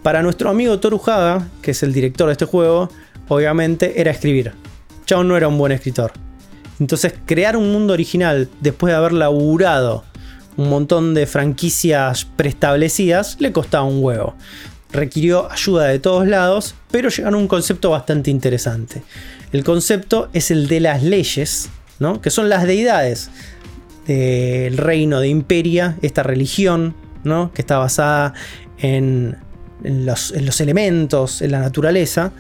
[0.04, 2.90] Para nuestro amigo Toru Haga, que es el director de este juego,
[3.28, 4.54] obviamente era escribir.
[5.06, 6.12] Chao no era un buen escritor.
[6.80, 10.04] Entonces crear un mundo original después de haber laburado
[10.58, 14.36] un montón de franquicias preestablecidas le costaba un huevo.
[14.92, 19.04] Requirió ayuda de todos lados, pero llegaron a un concepto bastante interesante.
[19.52, 22.22] El concepto es el de las leyes, ¿no?
[22.22, 23.30] que son las deidades
[24.08, 27.52] del reino de Imperia, esta religión, ¿no?
[27.54, 28.34] que está basada
[28.80, 29.38] en,
[29.84, 32.32] en los, en los elementos, en la naturaleza,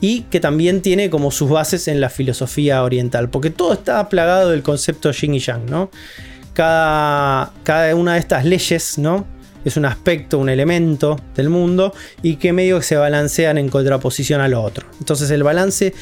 [0.00, 4.50] y que también tiene como sus bases en la filosofía oriental, porque todo está plagado
[4.50, 5.90] del concepto yin y yang, ¿no?
[6.52, 9.26] Cada, cada una de estas leyes, ¿no?
[9.64, 14.52] Es un aspecto, un elemento del mundo y que medio se balancean en contraposición al
[14.54, 14.86] otro.
[15.00, 15.94] Entonces el balance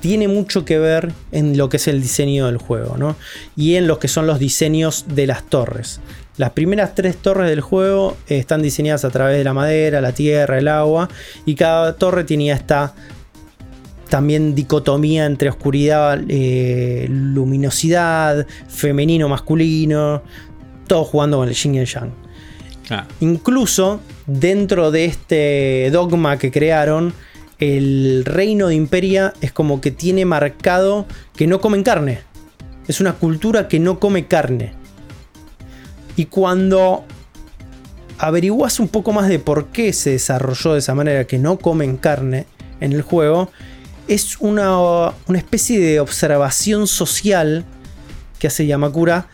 [0.00, 3.16] tiene mucho que ver en lo que es el diseño del juego, ¿no?
[3.56, 6.00] Y en lo que son los diseños de las torres.
[6.36, 10.12] Las primeras tres torres del juego eh, están diseñadas a través de la madera, la
[10.12, 11.08] tierra, el agua,
[11.46, 12.94] y cada torre tenía esta
[14.08, 20.22] también dicotomía entre oscuridad, eh, luminosidad, femenino, masculino,
[20.86, 22.10] todo jugando con el yin y el yang.
[23.20, 27.12] Incluso dentro de este dogma que crearon,
[27.58, 32.20] el reino de Imperia es como que tiene marcado que no comen carne.
[32.86, 34.74] Es una cultura que no come carne.
[36.16, 37.04] Y cuando
[38.18, 41.96] averiguas un poco más de por qué se desarrolló de esa manera que no comen
[41.96, 42.46] carne
[42.80, 43.50] en el juego,
[44.08, 47.64] es una, una especie de observación social
[48.38, 49.28] que hace Yamakura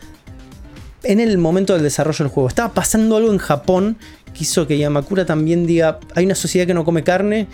[1.03, 2.49] en el momento del desarrollo del juego.
[2.49, 3.97] Estaba pasando algo en Japón
[4.33, 7.47] que hizo que Yamakura también diga, hay una sociedad que no come carne,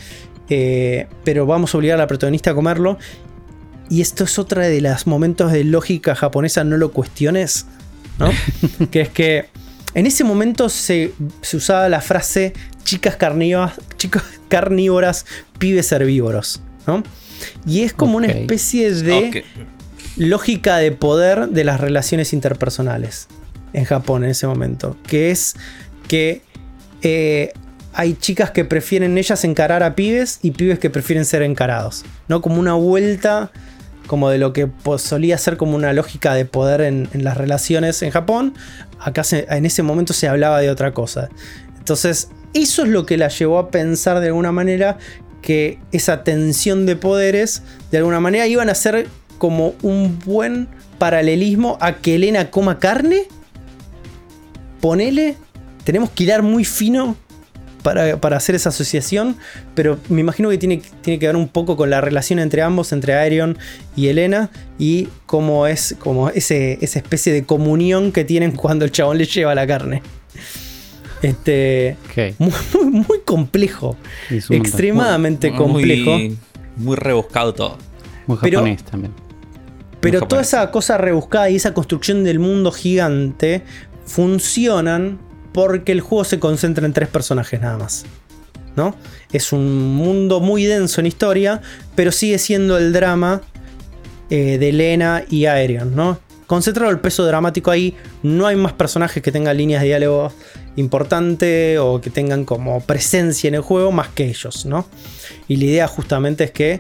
[0.50, 2.98] eh, pero vamos a obligar a la protagonista a comerlo.
[3.90, 7.66] Y esto es otra de los momentos de lógica japonesa, no lo cuestiones,
[8.20, 8.32] ¿no?
[8.92, 9.46] que es que
[9.94, 15.26] en ese momento se, se usaba la frase chicas carnívoras, chicas carnívoras,
[15.58, 17.04] pibes herbívoros, ¿no?
[17.66, 19.46] Y es como una especie de
[20.18, 23.28] lógica de poder de las relaciones interpersonales
[23.74, 24.98] en Japón en ese momento.
[25.08, 25.56] Que es
[26.08, 26.42] que
[27.02, 27.54] eh,
[27.94, 32.04] hay chicas que prefieren ellas encarar a pibes y pibes que prefieren ser encarados.
[32.28, 32.42] ¿No?
[32.42, 33.52] Como una vuelta
[34.10, 34.68] como de lo que
[34.98, 38.56] solía ser como una lógica de poder en, las relaciones en Japón.
[39.00, 41.30] Acá en ese momento se hablaba de otra cosa.
[41.78, 44.98] Entonces, eso es lo que la llevó a pensar de alguna manera
[45.44, 47.62] que esa tensión de poderes,
[47.92, 49.08] de alguna manera, iban a ser
[49.38, 53.28] como un buen paralelismo a que Elena coma carne.
[54.82, 55.38] Ponele,
[55.84, 57.16] tenemos que hilar muy fino
[57.94, 59.36] para, para hacer esa asociación,
[59.74, 62.92] pero me imagino que tiene, tiene que ver un poco con la relación entre ambos,
[62.92, 63.58] entre Aerion
[63.96, 68.92] y Elena, y cómo es como ese, esa especie de comunión que tienen cuando el
[68.92, 70.02] chabón le lleva la carne.
[71.22, 71.98] Este,
[72.38, 73.98] muy, muy, muy complejo,
[74.30, 76.18] extremadamente Muy- complejo.
[76.78, 77.78] Muy, rebuscado todo.
[78.28, 79.14] Muy pero- japonés también.
[80.00, 83.64] Pero toda esa cosa rebuscada y esa construcción del mundo gigante
[84.06, 85.20] funcionan
[85.54, 88.06] porque el juego se concentra en tres personajes nada más.
[88.76, 88.96] ¿No?
[89.32, 91.62] Es un mundo muy denso en historia,
[91.96, 93.42] pero sigue siendo el drama
[94.30, 96.20] eh, de Lena y Aerion, ¿no?
[96.48, 100.32] Concentrado el peso dramático ahí, no hay más personajes que tengan líneas de diálogo
[100.78, 104.86] importante o que tengan como presencia en el juego más que ellos, ¿no?
[105.48, 106.80] Y la idea justamente es que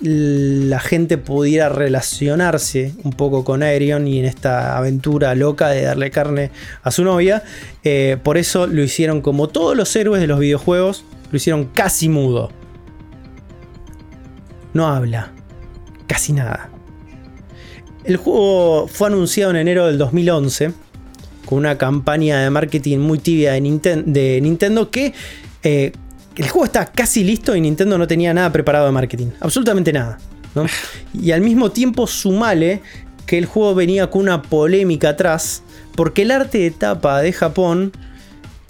[0.00, 6.10] la gente pudiera relacionarse un poco con Aerion y en esta aventura loca de darle
[6.10, 6.50] carne
[6.82, 7.42] a su novia.
[7.82, 12.08] Eh, por eso lo hicieron como todos los héroes de los videojuegos, lo hicieron casi
[12.08, 12.50] mudo.
[14.74, 15.32] No habla,
[16.06, 16.70] casi nada.
[18.04, 20.72] El juego fue anunciado en enero del 2011
[21.46, 25.14] con una campaña de marketing muy tibia de, de Nintendo que
[25.62, 25.92] eh,
[26.36, 30.18] el juego está casi listo y Nintendo no tenía nada preparado de marketing, absolutamente nada.
[30.54, 30.66] ¿no?
[31.14, 32.82] Y al mismo tiempo sumale
[33.26, 35.62] que el juego venía con una polémica atrás
[35.94, 37.92] porque el arte de tapa de Japón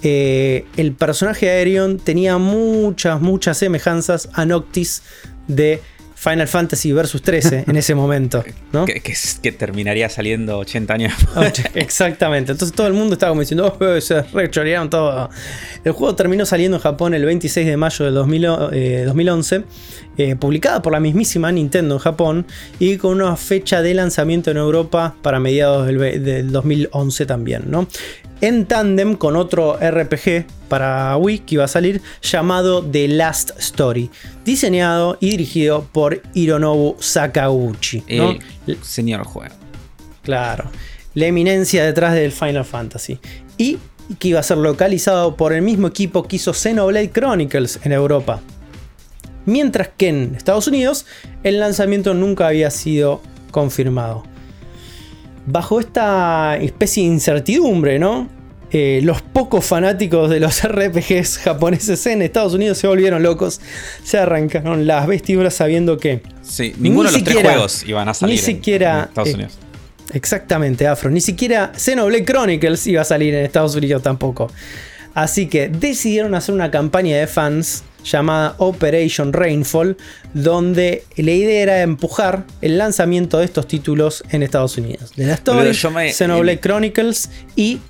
[0.02, 5.02] eh, el personaje de Aerion tenía muchas, muchas semejanzas a Noctis
[5.48, 5.82] de
[6.18, 8.84] Final Fantasy Versus 13 en ese momento, ¿no?
[8.86, 11.12] Que, que es- que terminaría saliendo 80 años.
[11.74, 15.30] Exactamente, entonces todo el mundo estaba como diciendo, "Oh, se rechorearon todo.
[15.84, 19.64] El juego terminó saliendo en Japón el 26 de mayo del 2000 o- eh, 2011,
[20.18, 22.46] eh, publicada por la mismísima Nintendo en Japón
[22.78, 27.86] y con una fecha de lanzamiento en Europa para mediados del, del 2011 también, ¿no?
[28.40, 34.10] En tándem con otro RPG para Wii que iba a salir llamado The Last Story,
[34.44, 38.04] diseñado y dirigido por Hironobu Sakaguchi.
[38.82, 39.54] señor juego.
[40.22, 40.70] Claro.
[41.14, 43.18] La eminencia detrás del Final Fantasy.
[43.56, 43.78] Y
[44.18, 48.40] que iba a ser localizado por el mismo equipo que hizo Xenoblade Chronicles en Europa.
[49.46, 51.06] Mientras que en Estados Unidos
[51.42, 54.24] el lanzamiento nunca había sido confirmado.
[55.46, 58.28] Bajo esta especie de incertidumbre, ¿no?
[58.72, 63.60] Eh, los pocos fanáticos de los RPGs japoneses en Estados Unidos se volvieron locos.
[64.02, 68.14] Se arrancaron las vestiduras sabiendo que Sí, ninguno Ni de los tres juegos iban a
[68.14, 69.58] salir ni en- siquiera, en Estados eh, Unidos.
[70.12, 71.10] Exactamente, Afro.
[71.10, 74.50] Ni siquiera Xenoblade Chronicles iba a salir en Estados Unidos tampoco.
[75.14, 79.96] Así que decidieron hacer una campaña de fans llamada Operation Rainfall,
[80.34, 85.12] donde la idea era empujar el lanzamiento de estos títulos en Estados Unidos.
[85.16, 87.80] The Last Story, Xenoblade Chronicles y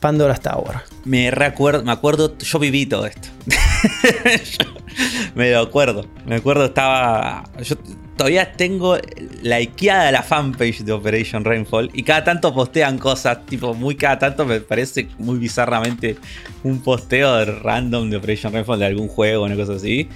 [0.00, 0.76] Pandora's Tower.
[1.04, 3.28] Me recuerdo, me acuerdo, yo viví todo esto.
[5.34, 6.06] Me lo acuerdo.
[6.26, 7.44] Me acuerdo, estaba.
[7.62, 7.76] Yo
[8.16, 8.96] todavía tengo
[9.42, 11.90] likeada la fanpage de Operation Rainfall.
[11.94, 16.16] Y cada tanto postean cosas, tipo, muy cada tanto me parece muy bizarramente
[16.64, 20.08] un posteo de random de Operation Rainfall de algún juego, una cosa así.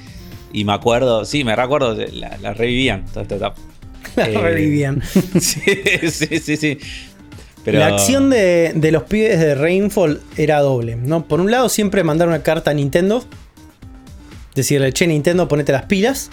[0.53, 3.61] Y me acuerdo, sí, me recuerdo, la, la revivían toda esta etapa.
[4.17, 5.01] La Eh, revivían.
[5.41, 5.63] Sí,
[6.11, 6.79] sí, sí, sí.
[7.65, 10.97] La acción de, los pibes de Rainfall era doble.
[10.97, 11.27] ¿no?
[11.27, 13.25] Por un lado, siempre mandar una carta a Nintendo.
[14.55, 16.31] Decirle, che, Nintendo, ponete las pilas.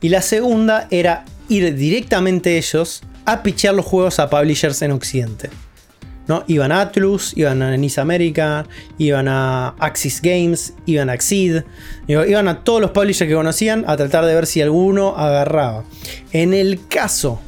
[0.00, 5.50] Y la segunda era ir directamente ellos a pichear los juegos a publishers en Occidente.
[6.26, 6.44] ¿no?
[6.46, 8.66] Iban a Atlus, iban a Nice America,
[8.98, 11.16] iban a Axis Games, iban a
[12.06, 15.84] digo, iban a todos los publishers que conocían a tratar de ver si alguno agarraba.
[16.32, 17.40] En el caso,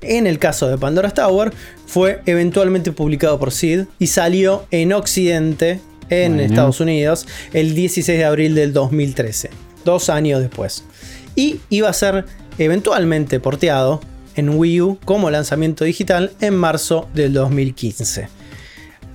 [0.00, 1.52] en el caso de Pandora's Tower,
[1.92, 5.78] fue eventualmente publicado por Sid y salió en Occidente,
[6.08, 6.48] en Bueno.
[6.48, 9.50] Estados Unidos, el 16 de abril del 2013,
[9.84, 10.84] dos años después.
[11.36, 12.24] Y iba a ser
[12.56, 14.00] eventualmente porteado
[14.36, 18.26] en Wii U como lanzamiento digital en marzo del 2015.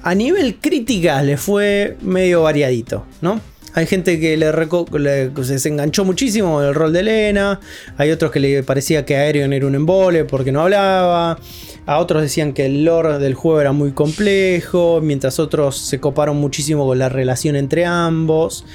[0.03, 3.41] A nivel crítica le fue medio variadito, ¿no?
[3.73, 7.59] Hay gente que le, se desenganchó muchísimo del rol de Elena.
[7.97, 11.39] Hay otros que le parecía que Aerion era un embole porque no hablaba.
[11.85, 14.99] A otros decían que el lore del juego era muy complejo.
[15.01, 18.65] Mientras otros se coparon muchísimo con la relación entre ambos.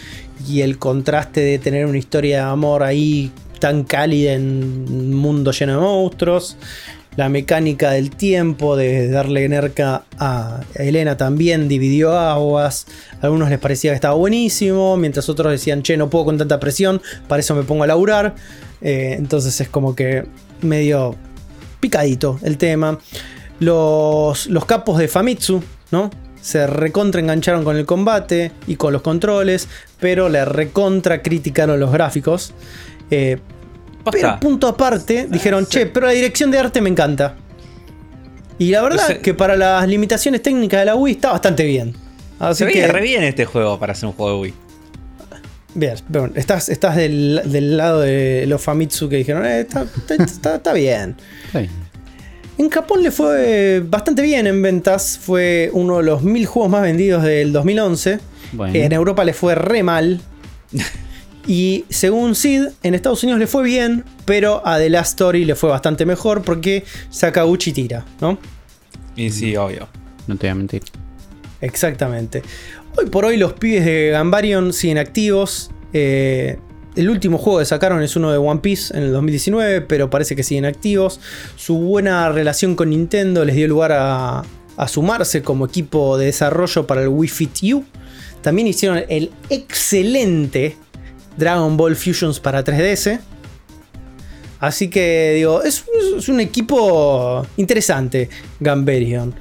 [0.48, 5.52] Y el contraste de tener una historia de amor ahí tan cálida en un mundo
[5.52, 6.56] lleno de monstruos.
[7.16, 12.86] La mecánica del tiempo, de darle nerca a Elena también dividió aguas.
[13.20, 16.58] A algunos les parecía que estaba buenísimo, mientras otros decían, che, no puedo con tanta
[16.58, 18.34] presión, para eso me pongo a laburar.
[18.80, 20.24] Eh, entonces es como que
[20.62, 21.16] medio
[21.80, 22.98] picadito el tema.
[23.60, 26.10] Los, los capos de Famitsu, ¿no?
[26.42, 29.68] se recontra engancharon con el combate y con los controles,
[30.00, 32.52] pero le recontra criticaron los gráficos.
[33.10, 33.38] Eh,
[34.10, 37.36] pero punto aparte, dijeron, che, pero la dirección de arte me encanta.
[38.58, 41.94] Y la verdad que para las limitaciones técnicas de la Wii está bastante bien.
[42.38, 44.54] Así Se que, veía re bien este juego para hacer un juego de Wii.
[45.74, 50.14] bien, bueno, estás, estás del, del lado de los Famitsu que dijeron, eh, está, está-
[50.24, 51.16] está- está bien.
[51.52, 51.68] Sí.
[52.58, 55.18] En Japón le fue bastante bien en ventas.
[55.20, 58.20] Fue uno de los mil juegos más vendidos del 2011.
[58.52, 58.74] Bueno.
[58.74, 60.20] En Europa le fue re mal.
[61.46, 65.54] Y según Sid, en Estados Unidos le fue bien, pero a The Last Story le
[65.54, 68.38] fue bastante mejor porque Sakaguchi tira, ¿no?
[69.16, 69.88] Y sí, obvio.
[70.26, 70.82] No te voy a mentir.
[71.60, 72.42] Exactamente.
[72.96, 75.70] Hoy por hoy los pibes de Gambarion siguen activos.
[75.92, 76.58] Eh,
[76.94, 80.36] el último juego que sacaron es uno de One Piece en el 2019, pero parece
[80.36, 81.20] que siguen activos.
[81.56, 84.44] Su buena relación con Nintendo les dio lugar a,
[84.76, 87.84] a sumarse como equipo de desarrollo para el Wii Fit U.
[88.42, 90.76] También hicieron el excelente
[91.36, 93.20] Dragon Ball Fusions para 3DS.
[94.62, 95.84] Así que digo, es,
[96.28, 98.28] un equipo interesante,
[98.60, 99.34] Gambarion.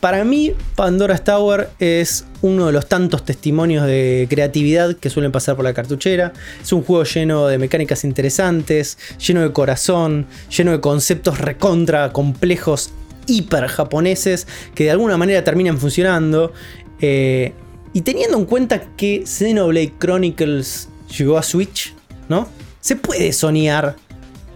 [0.00, 5.56] Para mí, Pandora's Tower es uno de los tantos testimonios de creatividad que suelen pasar
[5.56, 6.32] por la cartuchera.
[6.62, 10.26] Es un juego lleno de mecánicas interesantes, lleno de corazón,
[10.56, 12.90] lleno de conceptos recontra complejos,
[13.26, 14.46] hiper japoneses,
[14.76, 16.52] que de alguna manera terminan funcionando.
[17.00, 17.52] Eh,
[17.92, 21.94] y teniendo en cuenta que Xenoblade Chronicles llegó a Switch,
[22.28, 22.48] ¿no?
[22.80, 23.96] Se puede soñar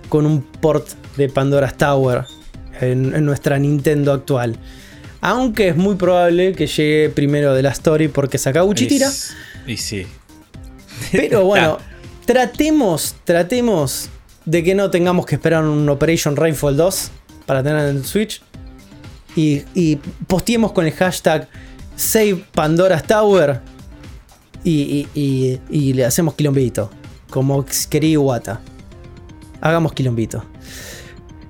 [0.08, 2.24] con un port de Pandora's Tower
[2.80, 4.58] en, en nuestra Nintendo actual.
[5.20, 9.10] Aunque es muy probable que llegue primero de la story porque Sakaguchi tira.
[9.66, 10.06] Y sí.
[11.12, 11.78] Pero bueno,
[12.26, 14.08] tratemos, tratemos
[14.44, 17.10] de que no tengamos que esperar un Operation Rainfall 2
[17.46, 18.42] para tener en Switch.
[19.36, 19.96] Y, y
[20.26, 21.48] posteemos con el hashtag
[21.96, 23.60] Save Pandora's Tower.
[24.64, 26.90] Y, y- y- y le hacemos quilombito.
[27.30, 28.60] Como quería Iwata.
[29.60, 30.44] Hagamos quilombito.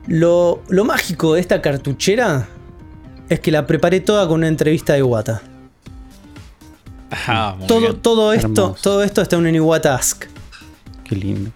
[0.06, 2.48] Lo, lo mágico de esta cartuchera
[3.28, 5.42] es que la preparé toda con una entrevista de Iwata.
[7.58, 8.00] Muy Todo, bien.
[8.00, 8.76] todo, esto, Hermoso.
[8.82, 10.24] todo esto está en un Iwata Ask.
[11.04, 11.50] Qué lindo.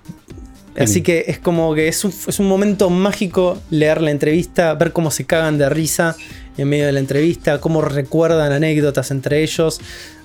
[0.78, 4.92] Así que es como que es un, es un momento mágico leer la entrevista, ver
[4.92, 6.16] cómo se cagan de risa
[6.58, 9.80] en medio de la entrevista, cómo recuerdan anécdotas entre ellos.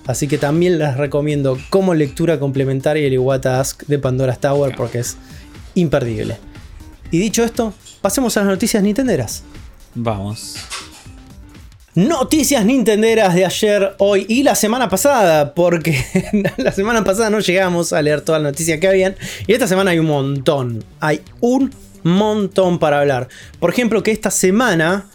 [0.05, 4.99] Así que también les recomiendo como lectura complementaria el Iwata Ask de Pandora's Tower porque
[4.99, 5.17] es
[5.75, 6.37] imperdible.
[7.11, 9.43] Y dicho esto, pasemos a las noticias nintenderas.
[9.93, 10.55] Vamos.
[11.93, 16.01] Noticias nintenderas de ayer, hoy y la semana pasada, porque
[16.57, 19.91] la semana pasada no llegamos a leer todas las noticias que habían, y esta semana
[19.91, 21.69] hay un montón, hay un
[22.03, 23.27] montón para hablar.
[23.59, 25.07] Por ejemplo, que esta semana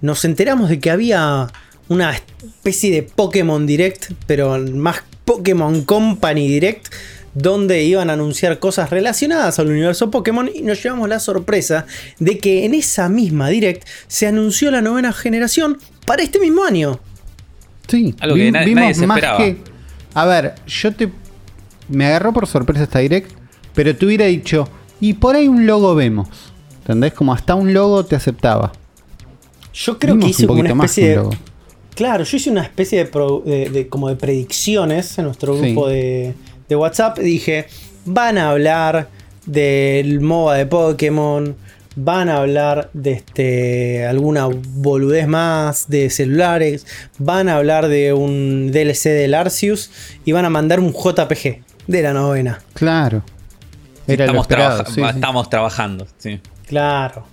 [0.00, 1.46] nos enteramos de que había
[1.88, 6.88] una especie de Pokémon Direct, pero más Pokémon Company Direct,
[7.38, 11.86] donde iban a anunciar cosas relacionadas al universo Pokémon y nos llevamos la sorpresa
[12.18, 17.00] de que en esa misma Direct se anunció la novena generación para este mismo año.
[17.86, 19.44] Sí, Algo que nadie- nadie se esperaba.
[20.14, 21.10] A ver, yo te.
[21.88, 23.30] Me agarró por sorpresa esta direct,
[23.74, 24.68] pero te hubiera dicho,
[25.00, 26.28] y por ahí un logo vemos.
[26.80, 27.12] ¿Entendés?
[27.14, 28.72] Como hasta un logo te aceptaba.
[29.74, 31.18] Yo creo Vimos que hice un una poquito más especie que de.
[31.18, 31.36] un logo.
[31.94, 35.60] Claro, yo hice una especie de, pro- de- de- como de predicciones en nuestro Sí.
[35.72, 36.34] grupo de,
[36.68, 37.18] de WhatsApp.
[37.18, 37.66] Dije,
[38.04, 39.08] van a hablar
[39.46, 41.56] del MOBA de Pokémon,
[41.96, 46.86] van a hablar de este alguna boludez más de celulares,
[47.18, 49.90] van a hablar de un DLC del Arceus
[50.24, 52.60] y van a mandar un JPG de la novena.
[52.74, 53.22] Claro.
[54.06, 54.76] Era estamos, esperado.
[54.84, 55.08] trabaja- sí, sí.
[55.16, 56.06] estamos trabajando.
[56.18, 56.40] Sí.
[56.66, 57.24] Claro.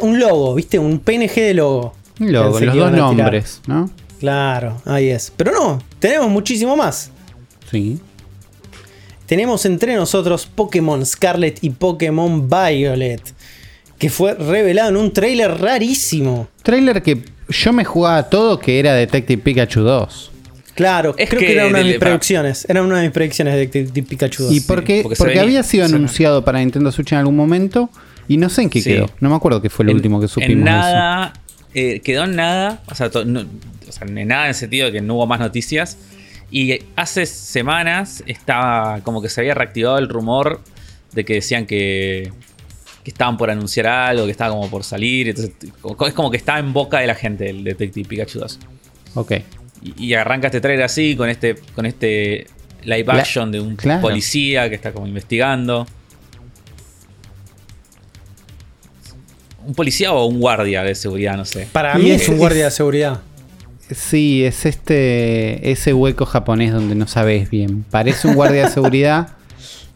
[0.00, 0.78] Un logo, ¿viste?
[0.78, 1.94] Un PNG de logo.
[2.20, 3.90] Un logo, Pensé los dos nombres, ¿no?
[4.20, 5.32] Claro, ahí es.
[5.36, 7.10] Pero no, tenemos muchísimo más.
[7.70, 7.98] Sí.
[9.26, 13.22] Tenemos entre nosotros Pokémon Scarlet y Pokémon Violet.
[13.98, 16.48] Que fue revelado en un trailer rarísimo.
[16.62, 20.30] Trailer que yo me jugaba todo que era Detective Pikachu 2.
[20.74, 22.66] Claro, Es creo que, que era una de mis predicciones.
[22.68, 24.52] Era una de mis predicciones de, de- de Pikachu 2.
[24.54, 25.02] ¿Y por qué?
[25.02, 27.90] porque se Porque había sido anunciado para Nintendo Switch en algún momento
[28.26, 28.90] y no sé en qué Sí.
[28.94, 29.10] quedó.
[29.20, 30.50] No me acuerdo qué fue lo En- último que supimos.
[30.52, 30.64] En eso.
[30.64, 31.32] nada,
[31.74, 33.40] eh, quedó en nada, o sea, to- no-
[33.88, 35.96] o sea, en nada en el sentido de que no hubo más noticias.
[36.54, 40.60] Y hace semanas estaba como que se había reactivado el rumor
[41.12, 42.30] de que decían que,
[43.02, 45.30] que estaban por anunciar algo, que estaba como por salir.
[45.30, 45.54] Entonces,
[46.06, 48.58] es como que estaba en boca de la gente el Detective Pikachu 2.
[49.14, 49.32] Ok.
[49.82, 52.46] Y, y arranca este trailer así, con este, con este
[52.84, 54.02] live La- action de un claro.
[54.02, 55.86] policía que está como investigando.
[59.64, 61.68] Un policía o un guardia de seguridad, no sé.
[61.72, 63.20] Para mí es- es un guardia de seguridad.
[63.94, 67.84] Sí, es este ese hueco japonés donde no sabes bien.
[67.90, 69.28] Parece un guardia de seguridad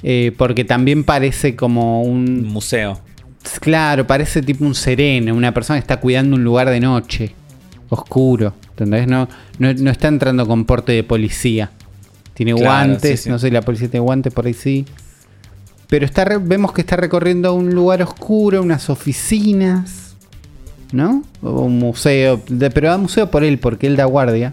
[0.02, 3.00] eh, porque también parece como Un museo.
[3.60, 7.34] claro, parece tipo un sereno, una persona que está cuidando un lugar de noche,
[7.88, 9.06] oscuro, ¿entendés?
[9.08, 9.28] No,
[9.58, 11.70] no, no está entrando con porte de policía.
[12.34, 13.30] Tiene Claro, guantes, sí, sí.
[13.30, 14.84] no sé, la policía tiene guantes por ahí sí.
[15.88, 20.05] Pero está vemos que está recorriendo un lugar oscuro, unas oficinas,
[20.92, 21.22] ¿no?
[21.42, 24.52] O un museo, de- pero da museo por él, porque él da guardia.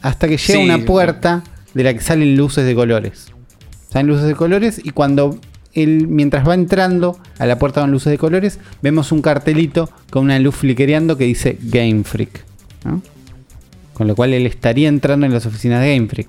[0.00, 1.42] Hasta que llega Sí, una puerta
[1.74, 3.26] de la que salen luces de colores.
[3.90, 5.38] Salen luces de colores y cuando
[5.74, 10.24] él, mientras va entrando a la puerta con luces de colores, vemos un cartelito con
[10.24, 12.44] una luz fliquereando que dice Game Freak.
[12.84, 13.00] ¿no?
[13.94, 16.28] Con lo cual él estaría entrando en las oficinas de Game Freak.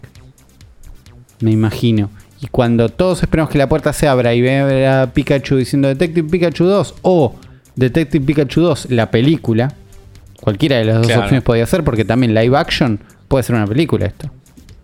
[1.40, 2.10] Me imagino.
[2.42, 6.30] Y cuando todos esperamos que la puerta se abra y vea a Pikachu diciendo Detective
[6.30, 7.36] Pikachu 2 o
[7.76, 9.74] Detective Pikachu 2, la película,
[10.42, 11.22] cualquiera de las dos Claro.
[11.22, 14.30] opciones podía ser, porque también live action puede ser una película esto.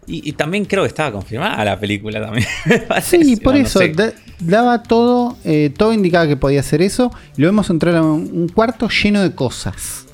[0.07, 2.47] Y, y también creo que estaba confirmada la película también.
[3.03, 3.89] Sí, por no eso sé.
[3.89, 7.11] da- daba todo, eh, todo indicaba que podía hacer eso.
[7.37, 10.07] Y lo vemos entrar a un, un cuarto lleno de cosas.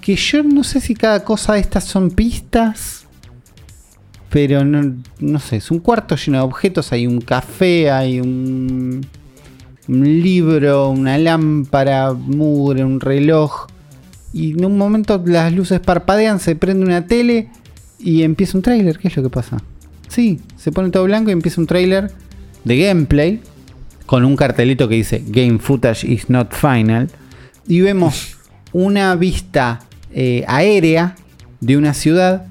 [0.00, 3.04] Que yo no sé si cada cosa de estas son pistas.
[4.30, 6.92] Pero no, no sé, es un cuarto lleno de objetos.
[6.92, 9.04] Hay un café, hay un,
[9.88, 13.66] un libro, una lámpara, mugre, un reloj.
[14.32, 17.48] Y en un momento las luces parpadean, se prende una tele
[17.98, 18.98] y empieza un tráiler.
[18.98, 19.58] ¿Qué es lo que pasa?
[20.08, 22.10] Sí, se pone todo blanco y empieza un tráiler
[22.64, 23.40] de gameplay
[24.06, 27.10] con un cartelito que dice Game Footage is not final.
[27.66, 28.36] Y vemos
[28.72, 29.80] una vista
[30.12, 31.16] eh, aérea
[31.60, 32.46] de una ciudad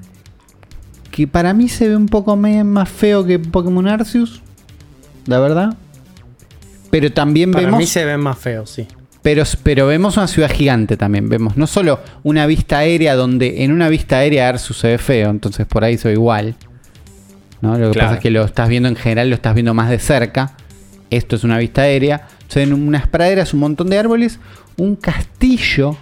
[1.10, 4.42] que para mí se ve un poco más feo que Pokémon Arceus,
[5.26, 5.76] la verdad.
[6.94, 8.86] Pero también Para vemos mí se ven más feos, sí.
[9.20, 11.28] pero, pero vemos una ciudad gigante también.
[11.28, 15.30] Vemos no solo una vista aérea donde en una vista aérea Arceus se ve feo,
[15.30, 16.54] entonces por ahí soy igual.
[17.60, 17.76] ¿no?
[17.76, 18.08] Lo que Claro.
[18.10, 20.52] pasa es que lo estás viendo en general, lo estás viendo más de cerca.
[21.10, 22.28] Esto es una vista aérea.
[22.46, 24.38] Se ven unas praderas, un montón de árboles,
[24.76, 25.96] un castillo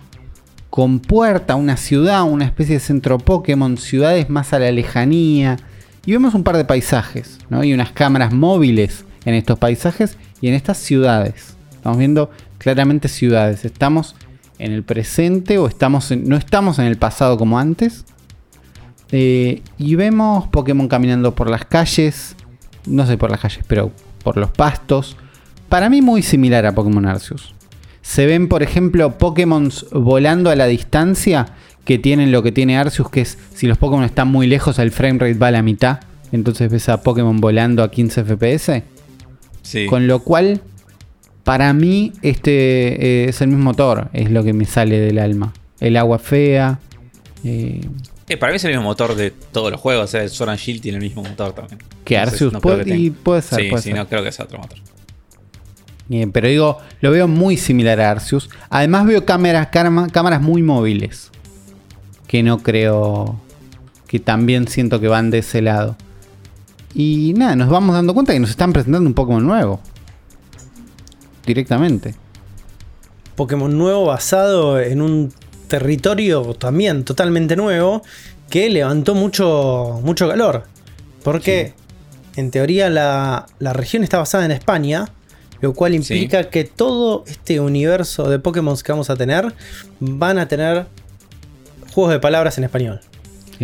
[0.68, 5.56] con puerta, una ciudad, una especie de centro Pokémon, ciudades más a la lejanía.
[6.04, 7.62] Y vemos un par de paisajes, ¿no?
[7.64, 11.54] Y unas cámaras móviles en estos paisajes y en estas ciudades.
[11.72, 13.64] Estamos viendo claramente ciudades.
[13.64, 14.14] Estamos
[14.58, 18.04] en el presente o estamos no estamos en el pasado como antes.
[19.10, 22.36] Eh, y vemos Pokémon caminando por las calles.
[22.86, 23.90] No sé por las calles, pero
[24.22, 25.16] por los pastos.
[25.68, 27.54] Para mí muy similar a Pokémon Arceus.
[28.00, 31.46] Se ven, por ejemplo, Pokémon volando a la distancia
[31.84, 34.90] que tienen lo que tiene Arceus, que es si los Pokémon están muy lejos, el
[34.90, 36.00] framerate va a la mitad.
[36.30, 38.82] Entonces ves a Pokémon volando a 15 FPS.
[39.62, 39.86] Sí.
[39.86, 40.60] Con lo cual,
[41.44, 45.52] para mí, este eh, es el mismo motor, es lo que me sale del alma.
[45.80, 46.78] El agua fea.
[47.44, 47.80] eh,
[48.28, 50.04] Eh, para mí es el mismo motor de todos los juegos.
[50.04, 51.78] O sea, el Sword and Shield tiene el mismo motor también.
[52.04, 53.98] Que Arceus no puede- que y tenga- puede ser, Sí, puede sí, ser.
[53.98, 54.78] no creo que sea otro motor.
[56.08, 58.48] Bien, pero digo, lo veo muy similar a Arceus.
[58.70, 59.68] Además veo cámaras,
[60.12, 61.30] cámaras muy móviles.
[62.26, 63.40] Que no creo...
[64.06, 65.96] Que también siento que van de ese lado.
[66.94, 69.80] Y nada, nos vamos dando cuenta que nos están presentando un Pokémon nuevo.
[71.46, 72.14] Directamente.
[73.34, 75.32] Pokémon nuevo basado en un
[75.68, 78.02] territorio también totalmente nuevo
[78.50, 80.64] que levantó mucho, mucho calor.
[81.24, 81.72] Porque
[82.36, 85.08] en teoría la, la región está basada en España,
[85.60, 89.54] lo cual implica que todo este universo de Pokémon que vamos a tener
[90.00, 90.86] van a tener
[91.94, 93.00] juegos de palabras en español.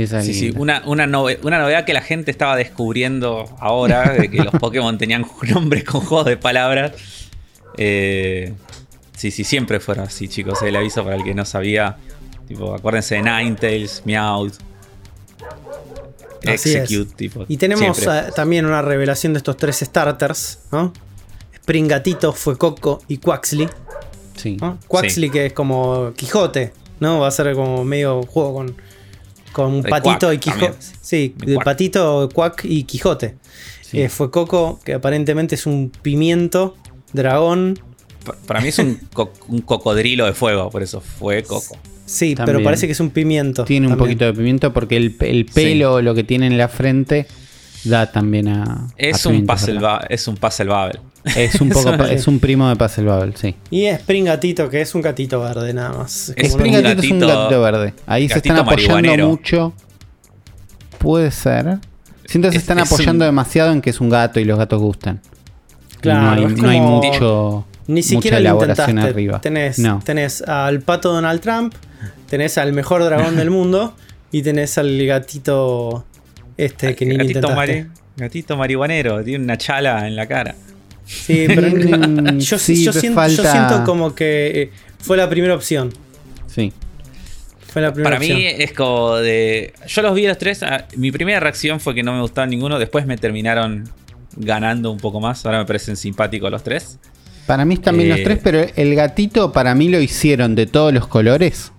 [0.02, 0.60] Esa es Sí, sí, linda.
[0.60, 4.96] una, una, nove- una novedad que la gente estaba descubriendo ahora, de que los Pokémon
[4.98, 6.92] tenían nombres con juegos de palabras.
[7.76, 8.52] Eh,
[9.16, 10.62] sí, sí, siempre fueron así, chicos.
[10.62, 11.96] El aviso para el que no sabía.
[12.46, 14.54] Tipo, acuérdense de Ninetales, Meowth,
[16.46, 17.14] Así Execute, es.
[17.16, 17.44] tipo.
[17.48, 20.92] Y tenemos eh, también una revelación de estos tres starters, ¿no?
[21.56, 23.68] Springatito, Fuecoco y Quaxley.
[24.36, 24.56] Sí.
[24.60, 24.78] ¿no?
[24.86, 27.20] Quaxley que es como Quijote, ¿no?
[27.20, 28.76] Va a ser como medio juego con,
[29.52, 30.60] con un De patito Quack y Quijote.
[30.68, 30.82] también.
[31.00, 31.64] Sí, De de Quack.
[31.64, 33.36] patito, Quack y Quijote.
[33.82, 34.00] Sí.
[34.02, 36.76] Eh, fue Coco, que aparentemente es un pimiento,
[37.12, 37.78] dragón.
[38.24, 41.76] Pa- Para mí es un, co- un cocodrilo de fuego, por eso fue Coco.
[42.04, 42.56] Sí, También.
[42.56, 43.64] pero parece que es un pimiento.
[43.64, 47.26] Tiene un poquito de pimiento porque el, el pelo, lo que tiene en la frente,
[47.84, 48.88] da también a.
[48.96, 51.00] Es a un pimiento, puzzle, es un puzzle Babel.
[51.36, 53.54] Es un poco, Es un- es un primo de Puzzle Bubble, sí.
[53.70, 56.32] Y Springatito, que es un gatito verde nada más.
[56.36, 57.94] Es Spring Gatito es un gatito- gatito verde.
[58.06, 59.72] Ahí se gatito están apoyando mucho.
[60.98, 61.78] Puede ser.
[62.26, 64.44] Siento que se Es- están es apoyando un- demasiado en que es un gato y
[64.44, 65.20] los gatos gustan.
[66.00, 67.66] Claro, no hay, no mucho.
[67.86, 69.14] Ni siquiera mucha lo elaboración intentaste.
[69.14, 69.40] arriba.
[69.40, 70.00] Tenés, No.
[70.04, 71.74] tenés al pato Donald Trump,
[72.28, 73.94] tenés al mejor dragón del mundo
[74.30, 76.04] Y tenés al gatito
[76.58, 77.56] este que ni gatito, intentaste.
[77.56, 77.86] mari-
[78.18, 80.54] gatito marihuanero, tiene una chala en la cara.
[81.08, 85.28] Sí, pero Mm, yo, sí, yo me siento, yo siento como que eh, fue la
[85.28, 85.90] primera opción.
[86.46, 86.72] Sí.
[87.66, 88.38] Fue la primera Para opción.
[88.38, 89.72] mí es como de.
[89.86, 90.62] Yo los vi los tres.
[90.62, 92.78] ah, Mi primera reacción fue que no me gustaban ninguno.
[92.78, 93.88] Después me terminaron
[94.36, 95.44] ganando un poco más.
[95.46, 96.98] Ahora me parecen simpáticos los tres.
[97.46, 100.66] Para mí están bien Eh, los tres, pero el gatito para mí lo hicieron de
[100.66, 101.72] todos los colores.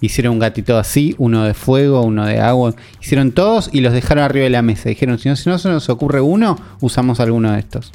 [0.00, 2.74] Hicieron un gatito así, uno de fuego, uno de agua.
[3.00, 4.88] Hicieron todos y los dejaron arriba de la mesa.
[4.88, 7.92] Dijeron, si no, si no se nos ocurre uno, usamos alguno de estos.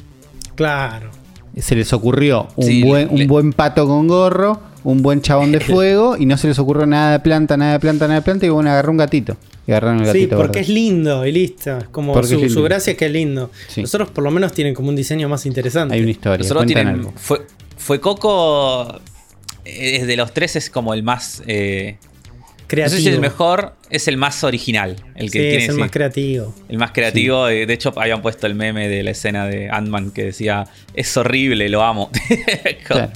[0.54, 1.10] Claro.
[1.58, 5.52] Se les ocurrió un, Sí, buen, le- un buen pato con gorro, un buen chabón
[5.52, 8.24] de fuego y no se les ocurrió nada de planta, nada de planta, nada de
[8.24, 8.46] planta.
[8.46, 9.36] Y bueno, agarró un gatito.
[9.66, 10.60] Y agarraron el Sí, porque verde.
[10.60, 11.78] es lindo y listo.
[11.78, 13.50] Es Como Porque su, es su gracia es que es lindo.
[13.68, 13.80] Sí.
[13.82, 15.94] Los otros por lo menos tienen como un diseño más interesante.
[15.94, 16.38] Hay una historia.
[16.38, 16.94] Los otros cuentan tienen.
[17.00, 17.12] algo.
[17.16, 17.40] Fue,
[17.78, 19.00] fue Coco.
[19.64, 21.42] eh, de los tres es como el más.
[21.46, 21.96] eh,
[22.64, 22.96] no creativo.
[22.96, 24.96] sé si el mejor, es el más original.
[25.14, 26.54] El que sí, tiene es el sí, más creativo.
[26.68, 27.48] el más creativo.
[27.48, 30.64] eh, De hecho, habían puesto el meme de la escena de Ant-Man que decía:
[30.94, 32.10] Es horrible, lo amo.
[32.86, 33.12] Claro.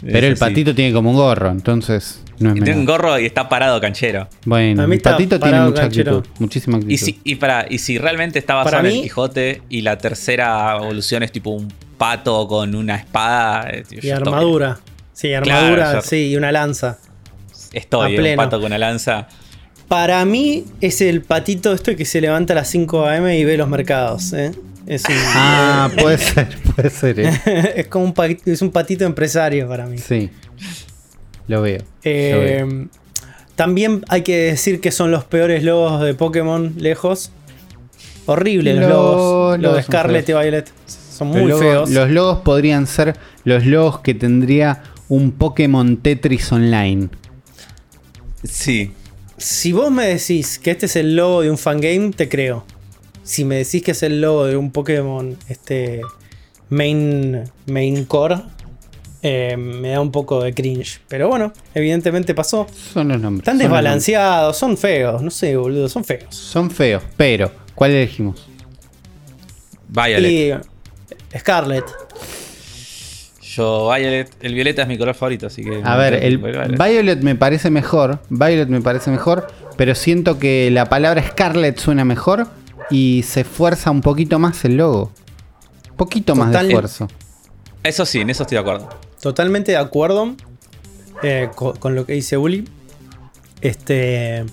[0.00, 3.48] Pero el patito tiene como un gorro, entonces no es tiene un gorro y está
[3.48, 4.28] parado canchero.
[4.44, 6.18] Bueno, el patito tiene mucha canchero.
[6.18, 6.92] actitud, muchísima actitud.
[6.92, 9.80] Y si, y, para, y si realmente está basado Para en mí- el Quijote y
[9.82, 13.70] la tercera evolución es tipo un pato con una espada.
[13.72, 14.78] eh, Y armadura.
[15.12, 16.98] Sí, armadura, Claro, sí, y una lanza.
[17.72, 19.28] Estoy, a un pato con una lanza.
[19.88, 23.56] Para mí es el patito esto que se levanta a las 5 am y ve
[23.56, 24.32] los mercados.
[24.34, 24.52] ¿eh?
[24.86, 27.20] Es, un, Ah, puede ser, puede ser.
[27.20, 27.32] eh.
[27.76, 29.98] es como un, pa- es un patito empresario para mí.
[29.98, 30.30] Sí.
[31.46, 31.82] Lo veo.
[32.04, 32.32] Eh,
[32.66, 32.88] lo veo.
[33.56, 37.30] también hay que decir que son los peores logos de Pokémon lejos.
[38.26, 39.58] Horribles los Los logos.
[39.60, 40.32] Los de Scarlet y.
[40.32, 40.72] Violet.
[40.86, 41.90] Son muy feos.
[41.90, 47.08] Los logos podrían ser los logos que tendría un Pokémon Tetris Online.
[48.44, 48.92] Sí.
[49.36, 52.64] Si vos me decís que este es el logo de un fangame, te creo.
[53.22, 56.00] Si me decís que es el logo de un Pokémon este,
[56.70, 58.40] main, main core,
[59.22, 61.00] eh, me da un poco de cringe.
[61.08, 62.66] Pero bueno, evidentemente pasó.
[62.92, 63.42] Son los nombres.
[63.42, 65.22] Están desbalanceados, son feos.
[65.22, 66.34] No sé, boludo, son feos.
[66.34, 68.48] Son feos, pero ¿cuál elegimos?
[69.88, 70.62] Violet.
[71.32, 71.84] Y Scarlet.
[73.54, 74.30] Yo, Violet.
[74.42, 75.80] El violeta es mi color favorito, así que.
[75.82, 76.76] A ver, el Violet.
[76.78, 78.20] Violet me parece mejor.
[78.28, 79.46] Violet me parece mejor.
[79.76, 82.46] Pero siento que la palabra Scarlet suena mejor.
[82.90, 85.12] Y se esfuerza un poquito más el logo.
[85.96, 87.08] Poquito más de esfuerzo.
[87.82, 88.88] Eso sí, en eso estoy de acuerdo.
[89.20, 90.34] Totalmente de acuerdo
[91.22, 92.68] eh, co- con, lo que dice Uli.
[93.60, 94.44] Este.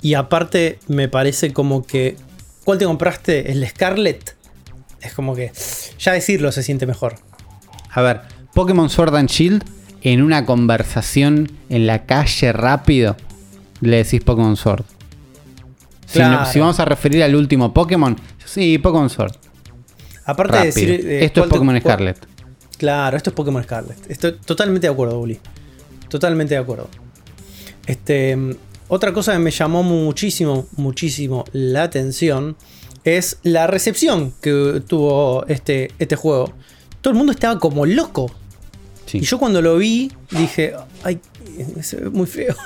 [0.00, 2.16] Y aparte, me parece como que.
[2.64, 3.50] ¿Cuál te compraste?
[3.52, 4.36] ¿El Scarlet?
[5.00, 5.52] Es como que.
[5.98, 7.14] Ya decirlo se siente mejor.
[7.92, 8.20] A ver,
[8.54, 9.64] Pokémon Sword and Shield
[10.02, 13.16] en una conversación en la calle rápido
[13.80, 14.84] le decís Pokémon Sword.
[16.06, 19.34] Si, no- si vamos a referir al último Pokémon, sí, Pokémon Sword.
[20.24, 20.90] Aparte de decir.
[20.90, 22.18] eh, Esto es te- Pokémon Scarlet.
[22.78, 24.10] Claro, esto es Pokémon Scarlet.
[24.10, 25.38] Estoy totalmente de acuerdo, Uli.
[26.08, 26.88] Totalmente de acuerdo.
[27.86, 28.36] Este,
[28.88, 32.56] otra cosa que me llamó muchísimo, muchísimo la atención
[33.04, 36.52] es la recepción que tuvo este, este juego.
[37.02, 38.32] Todo el mundo estaba como loco.
[39.04, 39.18] Sí.
[39.18, 40.72] Y yo cuando lo vi dije,
[41.04, 41.18] ay,
[41.82, 42.54] se ve muy feo.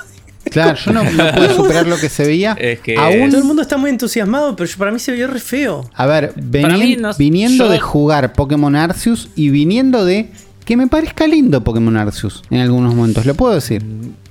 [0.49, 2.53] Claro, yo no, no pude superar lo que se veía.
[2.57, 5.27] Es que- Aún, Todo el mundo está muy entusiasmado, pero yo- para mí se vio
[5.27, 5.89] re feo.
[5.93, 10.29] a ver, venien- mí no- viniendo yo- de jugar Pokémon Arceus y viniendo de
[10.63, 13.83] que me parezca lindo Pokémon Arceus en algunos momentos, lo puedo decir.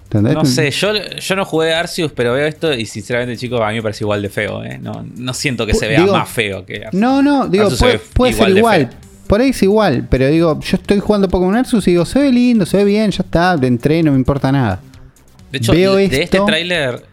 [0.04, 0.32] ¿Entendés?
[0.32, 3.74] No sé, yo, yo no jugué Arceus, pero veo esto y sinceramente, chicos, a mí
[3.74, 4.64] me parece igual de feo.
[4.64, 4.78] ¿eh?
[4.80, 6.94] No, no siento que se vea Digo- más feo que Arceus.
[6.94, 8.90] No, no, digo, Arceus puede, ve puede igual ser igual.
[9.26, 12.32] Por ahí es igual, pero digo, yo estoy jugando Pokémon Arceus y digo, se ve
[12.32, 14.80] lindo, se ve bien, ya está, entré, no me importa nada.
[15.50, 17.04] De hecho, veo de esto este tráiler,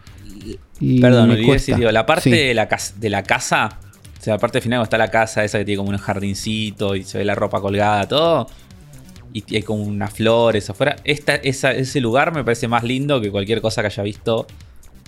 [1.02, 2.32] perdón, me olvidé decir, digo, la parte Sí.
[2.32, 3.78] de, la casa, de la casa,
[4.20, 6.96] o sea, la parte final donde está la casa esa que tiene como un jardincito
[6.96, 8.48] y se ve la ropa colgada, todo,
[9.34, 13.32] y hay como unas flores afuera, esta, esa, ese lugar me parece más lindo que
[13.32, 14.46] cualquier cosa que haya visto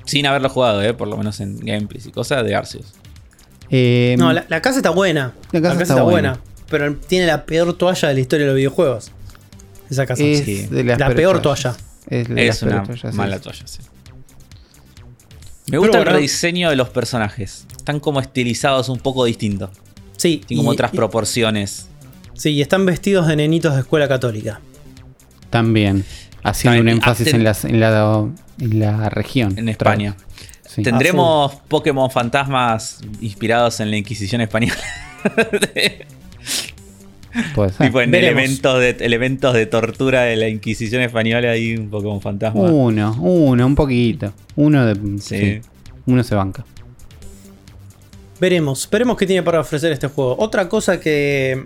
[0.06, 0.94] sin haberlo jugado, ¿eh?
[0.94, 2.94] por lo menos en gameplays y cosas de Arceus.
[3.69, 5.34] Eh, No, la, la casa está buena.
[5.52, 6.40] La casa está buena.
[6.69, 9.11] Pero tiene la peor toalla de la historia de los videojuegos.
[9.89, 10.23] Esa casa.
[10.23, 10.65] es sí.
[10.67, 11.77] de las La peor toallas.
[11.77, 11.85] toalla.
[12.07, 13.07] Es, de las Es una sí.
[13.17, 13.79] mala toalla, sí.
[15.67, 16.11] Me gusta bueno.
[16.11, 17.65] el rediseño de los personajes.
[17.75, 19.71] Están como estilizados un poco distinto.
[20.17, 20.41] Sí.
[20.45, 21.87] Tienen como y- otras y- proporciones.
[22.33, 24.59] Sí, y están vestidos de nenitos de escuela católica.
[25.49, 26.03] También,
[26.43, 28.25] haciendo un énfasis en, las- en la,
[28.59, 29.57] en la región.
[29.57, 30.15] En España.
[30.67, 30.83] Sí.
[30.83, 34.75] Tendremos Pokémon fantasmas inspirados en la Inquisición española.
[37.53, 37.87] Puede ser.
[37.87, 42.21] Tipo en elementos de, elementos de tortura de la Inquisición española ahí un poco un
[42.21, 42.61] fantasma.
[42.61, 44.33] Uno, uno, un poquito.
[44.55, 44.95] Uno de.
[45.19, 45.37] Sí.
[45.39, 45.61] sí,
[46.05, 46.63] Uno se banca.
[48.39, 50.35] Veremos, veremos qué tiene para ofrecer este juego.
[50.39, 51.63] Otra cosa que.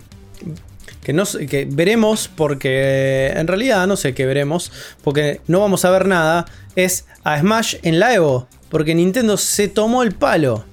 [1.02, 4.70] Que, no, que veremos, porque en realidad no sé qué veremos,
[5.02, 6.44] porque no vamos a ver nada,
[6.76, 10.64] es a Smash en la Evo, porque Nintendo se tomó el palo.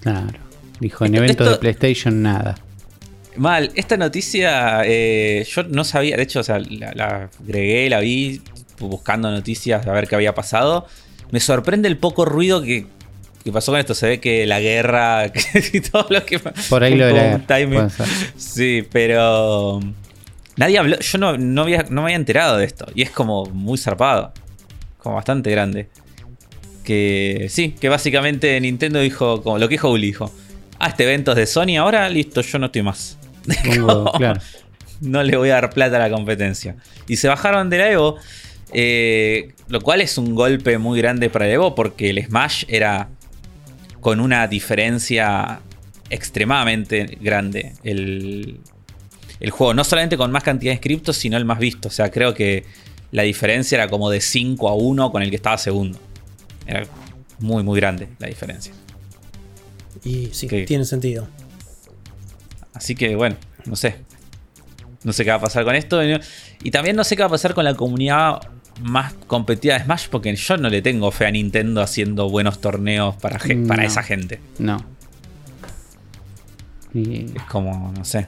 [0.00, 0.38] Claro.
[0.78, 2.54] Dijo, en Esto- eventos de PlayStation nada.
[3.36, 8.00] Mal, esta noticia eh, yo no sabía, de hecho, o sea, la, la agregué, la
[8.00, 8.42] vi
[8.88, 10.86] buscando noticias a ver qué había pasado.
[11.30, 12.86] Me sorprende el poco ruido que,
[13.44, 13.94] que pasó con esto.
[13.94, 15.26] Se ve que la guerra
[15.72, 17.88] y todo lo que Por ahí lo de la guerra.
[18.36, 19.80] Sí, pero
[20.56, 22.86] nadie habló, yo no, no, había, no me había enterado de esto.
[22.94, 24.32] Y es como muy zarpado.
[24.98, 25.88] Como bastante grande.
[26.84, 30.32] Que sí, que básicamente Nintendo dijo, como lo que dijo Uli, dijo,
[30.78, 33.18] ah, este evento es de Sony ahora, listo, yo no estoy más.
[33.64, 34.40] Pongo- Como, claro.
[35.00, 36.76] No le voy a dar plata a la competencia.
[37.08, 38.16] Y se bajaron de la Evo,
[38.72, 43.08] eh, lo cual es un golpe muy grande para el Evo porque el Smash era
[44.00, 45.60] con una diferencia
[46.08, 47.72] extremadamente grande.
[47.82, 48.60] El,
[49.40, 51.88] el juego, no solamente con más cantidad de inscriptos, sino el más visto.
[51.88, 52.64] O sea, creo que
[53.10, 55.98] la diferencia era como de 5 a 1 con el que estaba segundo.
[56.66, 56.84] Era
[57.40, 58.72] muy, muy grande la diferencia.
[60.04, 61.26] Y sí, tiene sentido.
[62.74, 63.36] Así que bueno,
[63.66, 63.96] no sé.
[65.04, 66.00] No sé qué va a pasar con esto.
[66.62, 68.40] Y también no sé qué va a pasar con la comunidad
[68.82, 70.08] más competida de Smash.
[70.08, 73.88] Porque yo no le tengo fe a Nintendo haciendo buenos torneos para, para No.
[73.88, 74.40] esa gente.
[74.58, 74.84] No.
[76.94, 78.26] Y- Es como, no sé.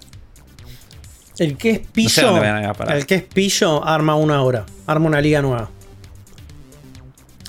[1.38, 2.96] El que es No sé pillo, a parar.
[2.96, 5.68] el que es pillo arma una hora, arma una liga nueva.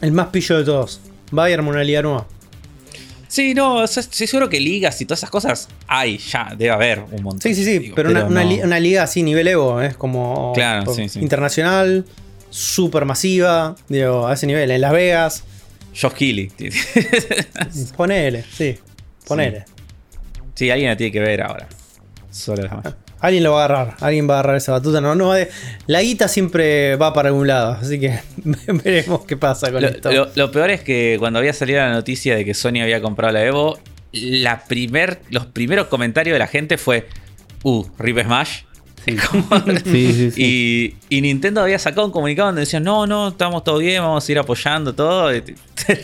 [0.02, 1.00] El más pillo de todos.
[1.38, 2.28] Va y arma una liga nueva.
[3.36, 7.22] Sí, no, estoy seguro que ligas y todas esas cosas hay, ya, debe haber un
[7.22, 7.42] montón.
[7.42, 9.98] Sí, sí, sí, digo, pero, una, una no- li- una liga así, nivel Evo, es
[9.98, 11.20] como Claro, sí, sí.
[11.20, 12.06] internacional,
[12.50, 15.44] super masiva, digo, a ese nivel, en Las Vegas.
[15.94, 16.50] Josh Keighley.
[17.98, 18.78] Ponele, sí,
[19.28, 19.66] ponele.
[20.54, 21.68] sí, alguien la tiene que ver ahora.
[22.32, 22.96] Solo las.
[23.26, 25.02] Alguien lo va a agarrar, alguien va a agarrar esa batuta.
[25.02, 25.50] No, no, eh,
[25.88, 28.20] la guita siempre va para algún lado, así que
[28.84, 30.12] veremos qué pasa con Lo, esto.
[30.12, 33.34] lo- lo peor es que cuando había salido la noticia de que Sony había comprado
[33.34, 33.80] la Evo,
[34.12, 37.08] la primer, los primeros comentarios de la gente fue,
[37.64, 38.60] uh, Rip Smash.
[39.06, 39.16] Sí.
[39.30, 39.48] Como-
[39.86, 40.96] Sí, sí, sí.
[41.10, 44.28] Y, y Nintendo había sacado un comunicado donde decían, no, no, estamos todo bien, vamos
[44.28, 45.30] a ir apoyando todo.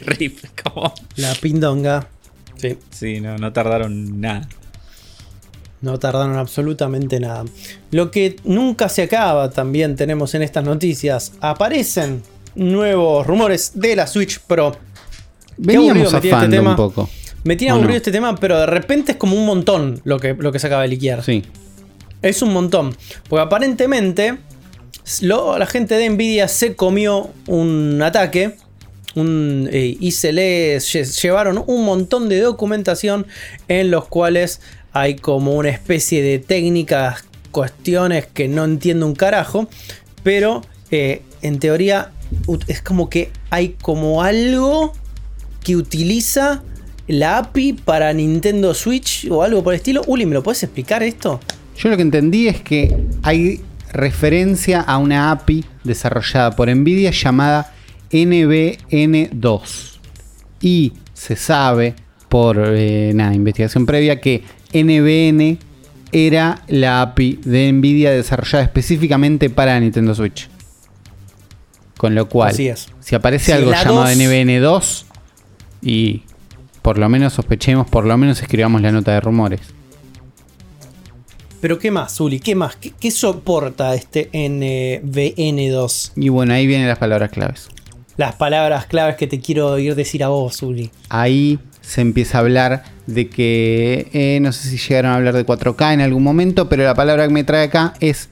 [0.05, 0.93] Rip, como...
[1.17, 2.07] La pindonga.
[2.57, 4.47] Sí, Sí, no, no tardaron nada.
[5.81, 7.45] No tardaron absolutamente nada.
[7.91, 11.33] Lo que nunca se acaba también tenemos en estas noticias.
[11.41, 12.21] Aparecen
[12.55, 14.75] nuevos rumores de la Switch Pro.
[15.57, 16.69] Veníamos me tiene este tema.
[16.71, 17.09] un poco.
[17.43, 17.97] Me tiene ¿O aburrido no?
[17.97, 20.83] este tema, pero de repente es como un montón lo que, lo que se acaba
[20.83, 21.23] de liquear.
[21.23, 21.43] Sí.
[22.21, 22.95] Es un montón.
[23.29, 24.37] Porque aparentemente
[25.21, 28.55] lo- la gente de Nvidia se comió un ataque.
[29.13, 33.27] un, eh, y se les lle- llevaron un montón de documentación
[33.67, 34.61] en los cuales
[34.93, 39.67] hay como una especie de técnicas, cuestiones que no entiendo un carajo.
[40.23, 40.61] Pero
[40.91, 42.11] eh, en teoría
[42.67, 44.93] es como que hay como algo
[45.63, 46.63] que utiliza
[47.07, 50.01] la API para Nintendo Switch o algo por el estilo.
[50.07, 51.39] Uli, ¿me lo puedes explicar esto?
[51.77, 53.61] Yo lo que entendí es que hay
[53.91, 57.73] referencia a una API desarrollada por Nvidia llamada
[58.11, 59.59] NBN2.
[60.61, 61.95] Y se sabe
[62.29, 65.57] por eh, investigación previa que NBN
[66.11, 70.49] era la API de Nvidia desarrollada específicamente para Nintendo Switch.
[71.97, 72.89] Con lo cual, Así es.
[72.99, 75.03] si aparece Si algo la llamado 2 NBN2
[75.83, 76.23] y
[76.81, 79.61] por lo menos sospechemos, por lo menos escribamos la nota de rumores.
[81.61, 82.39] Pero ¿qué más, Uli?
[82.39, 82.75] ¿Qué más?
[82.75, 86.13] ¿Qué, qué soporta este NBN2?
[86.15, 87.69] Y bueno, ahí vienen las palabras claves.
[88.17, 90.89] Las palabras claves que te quiero ir decir a vos, Uli.
[91.09, 91.59] Ahí
[91.91, 95.93] se empieza a hablar de que, eh, no sé si llegaron a hablar de 4K
[95.93, 98.29] en algún momento, pero la palabra que me trae acá es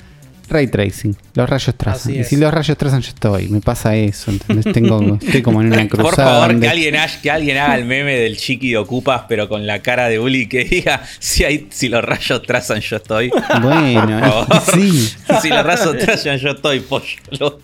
[0.48, 1.16] ray tracing.
[1.36, 2.12] Los rayos trazan.
[2.14, 3.50] Así Y si los rayos trazan, yo estoy.
[3.50, 4.74] Me pasa eso, ¿entendés?
[4.74, 6.10] Tengo, estoy como en una cruzada.
[6.10, 9.24] Por favor, donde- que alguien, haga, que alguien haga el meme del chiqui de Ocupas,
[9.28, 12.96] pero con la cara de Uli que diga: si, hay, si los rayos trazan, yo
[12.96, 13.30] estoy.
[13.62, 14.62] Bueno, Por favor.
[14.74, 15.10] sí.
[15.42, 17.06] Si los rayos trazan, yo estoy, pollo.
[17.40, 17.60] Lo,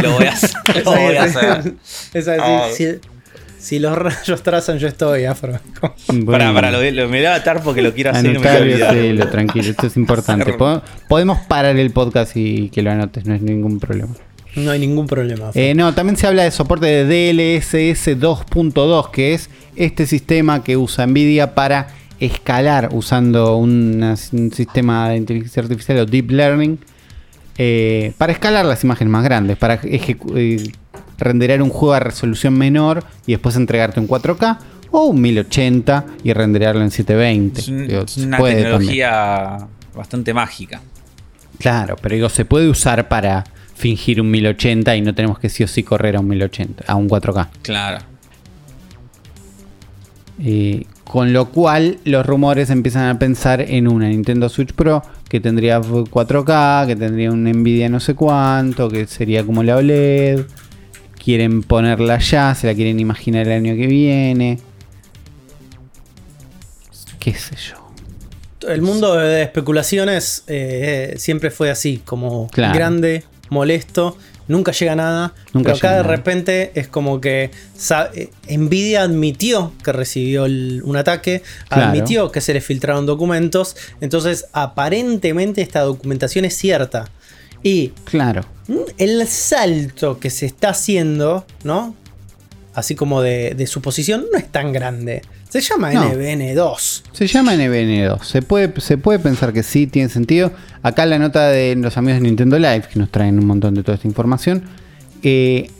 [0.00, 0.50] lo voy a hacer.
[0.84, 1.74] Lo voy a hacer.
[2.14, 2.66] Esa es Ah.
[2.74, 2.84] si,
[3.58, 5.58] si los rayos trazan, yo estoy, afro.
[6.08, 6.26] Bueno.
[6.32, 9.28] Para, para, lo, lo- me lo voy a atar porque lo quiero hacer y no
[9.28, 10.56] tranquilo, esto es importante.
[11.08, 14.14] Podemos parar el podcast y que lo anotes, no es ningún problema.
[14.56, 15.50] No hay ningún problema.
[15.54, 20.76] Eh, no, también se habla de soporte de DLSS 2.2, que es este sistema que
[20.76, 26.78] usa Nvidia para escalar usando una- un sistema de inteligencia artificial o deep learning
[27.58, 30.72] eh, para escalar las imágenes más grandes, para ejecu- eh,
[31.18, 34.58] renderar un juego a resolución menor y después entregarte un 4K
[34.90, 37.60] o un 1080 y renderarlo en 720.
[37.60, 38.56] Es, un- Digo, es se una también.
[38.58, 39.58] tecnología
[39.94, 40.80] bastante mágica.
[41.58, 45.64] Claro, pero digo, se puede usar para fingir un 1080 y no tenemos que sí
[45.64, 47.48] o sí correr a un 1080, a un 4K.
[47.62, 47.98] Claro.
[50.42, 55.40] Eh, con lo cual los rumores empiezan a pensar en una Nintendo Switch Pro que
[55.40, 60.42] tendría 4K, que tendría un Nvidia no sé cuánto, que sería como la OLED.
[61.28, 64.58] Quieren ponerla ya, se la quieren imaginar el año que viene.
[67.20, 67.86] ¿Qué sé yo?
[68.66, 72.74] El mundo de especulaciones eh, siempre fue así, como Claro.
[72.74, 75.34] grande, molesto, nunca llega a nada.
[75.52, 76.16] Nunca pero acá de nada.
[76.16, 77.50] repente es como que
[78.14, 81.90] eh, Nvidia admitió que recibió el- un ataque, Claro.
[81.90, 87.10] admitió que se le filtraron documentos, entonces aparentemente esta documentación es cierta.
[87.62, 88.42] Y Claro.
[88.68, 91.94] mm, el salto que se está haciendo, ¿no?
[92.74, 95.22] Así como de, de suposición, no es tan grande.
[95.48, 96.12] Se llama No.
[96.12, 97.02] NBN2.
[97.12, 98.22] Se llama NBN2.
[98.22, 100.52] Se puede, se puede pensar que sí, tiene sentido.
[100.82, 103.82] Acá la nota de los amigos de Nintendo Live, que nos traen un montón de
[103.82, 104.62] toda esta información.
[105.22, 105.70] eh,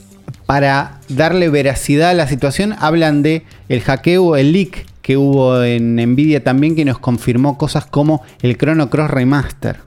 [0.47, 5.97] para darle veracidad a la situación, hablan de el hackeo, el leak que hubo en
[5.97, 9.81] Nvidia también, que nos confirmó cosas como el Chrono Cross Remaster.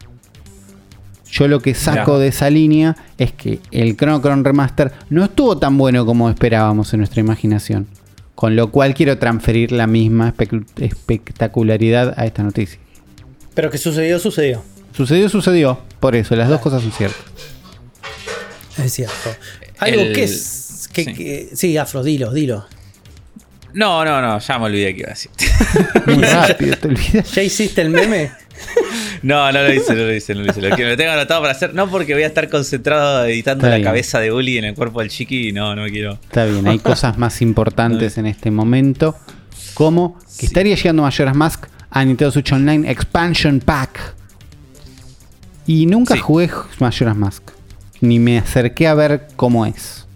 [1.32, 5.58] Yo lo que saco de esa línea es que el Chrono Cross Remaster no estuvo
[5.58, 7.88] tan bueno como esperábamos en nuestra imaginación.
[8.36, 10.34] Con lo cual quiero transferir la misma
[10.78, 12.80] espectacularidad a esta noticia.
[13.54, 14.64] Pero que sucedió, sucedió.
[14.96, 15.80] Sucedió, sucedió.
[16.00, 17.22] Por eso, las dos cosas son ciertas.
[18.84, 19.14] Es cierto.
[19.80, 20.90] Algo El- que es.
[20.92, 21.14] Que, sí.
[21.14, 22.66] que- sí, Afro, dilo, dilo.
[23.74, 25.32] No, no, no, ya me olvidé que iba a decir.
[26.08, 27.32] Muy rápido, te olvidas.
[27.32, 28.32] ¿Ya hiciste el meme?
[29.24, 30.62] No, no lo hice, no lo hice, no lo hice.
[30.62, 33.70] Lo que me tengo anotado para hacer, no porque voy a estar concentrado editando Está
[33.70, 33.86] la bien.
[33.86, 36.14] cabeza de Uli en el cuerpo del chiqui y no, no me quiero.
[36.14, 39.16] Está bien, hay cosas más importantes en este momento.
[39.76, 44.16] Como que estaría llegando Majora's Mask a Nintendo Switch Online Expansion Pack.
[45.68, 46.20] Y nunca Sí.
[46.22, 46.50] jugué
[46.80, 47.44] Majora's Mask.
[48.02, 50.08] Ni me acerqué a ver cómo es.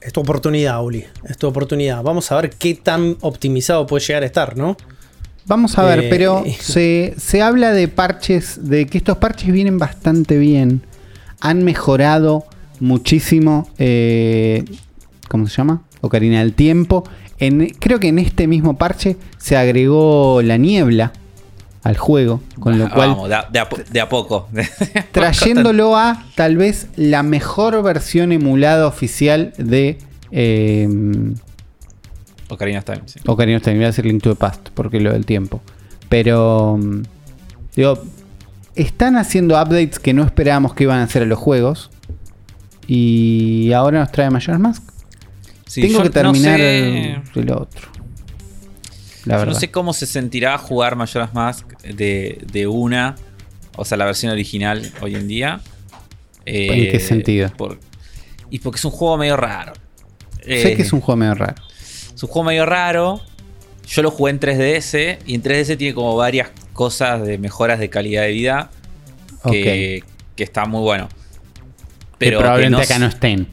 [0.00, 1.04] Es tu oportunidad, Uli.
[1.24, 2.02] Es tu oportunidad.
[2.02, 4.76] Vamos a ver qué tan optimizado puede llegar a estar, ¿no?
[5.48, 9.78] Vamos a ver, Eh, pero se, se habla de parches, de que estos parches vienen
[9.78, 10.82] bastante bien.
[11.40, 12.44] Han mejorado
[12.80, 14.64] muchísimo, eh,
[15.28, 15.82] ¿cómo se llama?
[16.00, 17.04] Ocarina del Tiempo.
[17.38, 21.12] En, creo que en este mismo parche se agregó la niebla
[21.84, 24.48] al juego, con lo Ah, cual Vamos, de a, de a po- de a poco.
[25.12, 29.98] trayéndolo a tal vez la mejor versión emulada oficial de
[30.32, 30.88] eh,
[32.48, 33.20] Ocarina of Time, sí.
[33.26, 35.60] Ocarina of Time, iba a decir Link to the Past, porque lo del tiempo.
[36.08, 37.02] Pero, mm,
[37.76, 38.02] digo,
[38.74, 41.90] están haciendo updates que no esperábamos que iban a hacer a los juegos.
[42.86, 44.82] Y ahora nos trae Majora's Mask.
[45.66, 47.88] Sí, Tengo que terminar No sé, el, el otro.
[49.26, 49.52] La yo verdad.
[49.52, 53.16] no sé cómo se sentirá jugar Majora's Mask de, de una,
[53.76, 55.60] o sea, la versión original hoy en día.
[56.46, 57.50] ¿En qué sentido?
[57.58, 57.78] por-
[58.48, 59.74] y porque es un juego medio raro.
[60.42, 61.56] sé Eh, que es un juego medio raro.
[62.18, 63.20] Es un juego medio raro.
[63.86, 67.88] Yo lo jugué en 3DS y en 3DS tiene como varias cosas de mejoras de
[67.90, 68.70] calidad de vida
[69.48, 70.02] que,
[70.34, 71.08] que está muy bueno.
[72.18, 73.46] que que probablemente no acá no estén.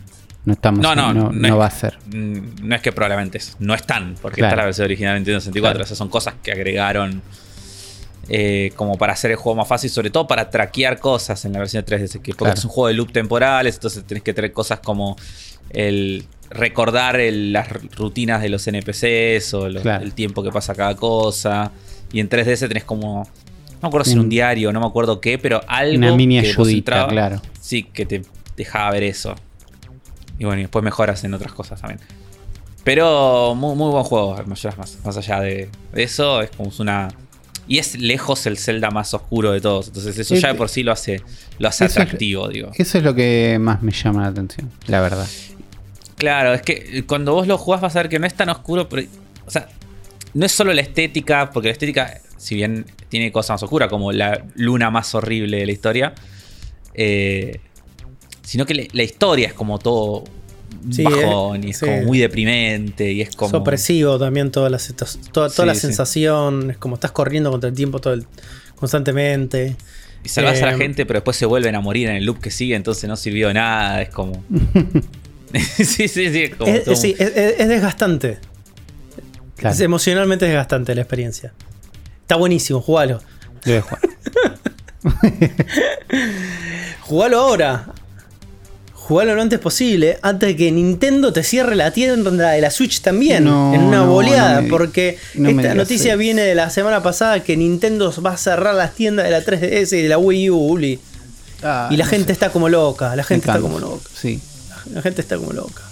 [0.45, 0.79] No estamos.
[0.81, 1.99] No, no, no, no es- va a ser.
[2.07, 4.53] Mm, No es que probablemente no están, porque Claro.
[4.53, 5.73] está la versión original de Nintendo 64.
[5.75, 5.85] Claro.
[5.85, 7.21] Esas son cosas que agregaron
[8.27, 11.59] eh, como para hacer el juego más fácil, sobre todo para traquear cosas en la
[11.59, 12.13] versión de 3DS.
[12.19, 12.53] Que porque Claro.
[12.57, 15.15] es un juego de loop temporales, entonces tenés que tener cosas como
[15.69, 20.03] el recordar el- las rutinas de los NPCs o Claro.
[20.03, 21.71] el tiempo que pasa cada cosa.
[22.11, 23.23] Y en 3DS tenés como.
[23.73, 25.97] No me acuerdo si era un diario, no me acuerdo qué, pero algo.
[25.97, 27.41] Una mini que ayudita, claro.
[27.59, 28.21] Sí, que te
[28.55, 29.35] dejaba ver eso.
[30.39, 31.99] Y bueno, y después mejoras en otras cosas también.
[32.83, 34.35] Pero muy, muy buen juego.
[34.45, 37.09] Más allá de, de eso, es como una.
[37.67, 39.87] Y es lejos el Zelda más oscuro de todos.
[39.87, 41.21] Entonces, eso Es- ya de por sí lo hace,
[41.57, 42.71] lo hace Eso es- atractivo, digo.
[42.75, 45.25] Eso es lo que más me llama la atención, la verdad.
[46.17, 48.87] Claro, es que cuando vos lo jugás vas a ver que no es tan oscuro,
[48.89, 49.07] pero.
[49.45, 49.67] O sea,
[50.33, 54.11] no es solo la estética, porque la estética, si bien tiene cosas más oscuras, como
[54.11, 56.13] la luna más horrible de la historia,
[56.93, 57.59] eh,
[58.43, 60.23] sino que le- la historia es como todo
[60.91, 61.85] Sí, bajón eh, y es sí.
[61.85, 63.57] como muy deprimente y es Es como.
[63.57, 66.71] opresivo también toda la, toda, toda Sí, la sensación.
[66.71, 68.25] Es como estás corriendo contra el tiempo todo el-
[68.75, 69.75] constantemente.
[70.23, 72.39] Y salvas a la Eh, gente, pero después se vuelven a morir en el loop
[72.39, 74.01] que sigue, entonces no sirvió de nada.
[74.01, 74.43] Es como.
[75.77, 76.43] sí, sí, sí.
[76.43, 78.39] Es, como Es, sí, desgastante.
[79.57, 79.73] Claro.
[79.73, 81.53] Es emocionalmente desgastante la experiencia.
[82.21, 83.21] Está buenísimo, jugalo.
[83.65, 83.99] A jugar.
[87.01, 87.85] Jugalo ahora.
[88.93, 93.01] Jugalo lo antes posible, antes de que Nintendo te cierre la tienda de la Switch
[93.01, 93.43] también.
[93.43, 94.55] No, en una no, boleada.
[94.55, 96.17] no me- porque esta noticia eso.
[96.17, 99.95] viene de la semana pasada que Nintendo va a cerrar las tiendas de la 3DS
[99.99, 100.99] y de la Wii U, Uli.
[101.61, 102.31] Ah, y la no gente sé.
[102.33, 103.15] está como loca.
[103.15, 104.09] La gente está como loca.
[104.19, 104.41] Sí.
[104.93, 105.83] La gente está como loca.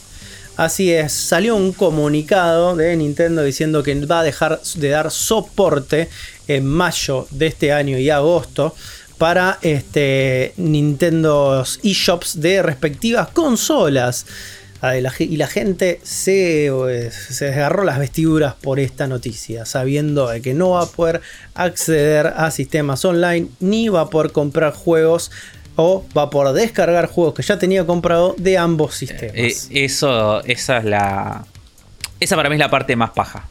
[0.56, 6.10] Así es, salió un comunicado de Nintendo diciendo que va a dejar de dar soporte
[6.48, 8.76] en mayo de este año y agosto
[9.18, 14.28] para este, Nintendo eShops de respectivas consolas.
[14.82, 20.42] Ah, Y la, gente se, eh, se desgarró las vestiduras por esta noticia, sabiendo de
[20.42, 21.22] que no va a poder
[21.56, 25.32] acceder a sistemas online ni va a poder comprar juegos
[25.76, 29.36] o va a poder descargar juegos que ya tenía comprado de ambos sistemas.
[29.36, 29.56] Eh,
[29.86, 31.46] eso, esa es la.
[32.20, 33.48] Esa para mí es la parte más paja.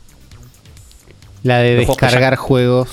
[1.42, 2.88] La de Los juegos que descargar ya- juegos.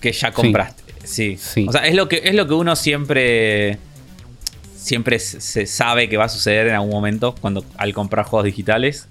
[0.00, 0.82] Que ya compraste.
[1.04, 1.36] Sí.
[1.40, 1.66] Sí.
[1.68, 3.78] O sea, es lo que, es lo que uno siempre.
[4.76, 8.46] Siempre se se sabe que va a suceder en algún momento cuando al comprar juegos
[8.46, 9.06] digitales.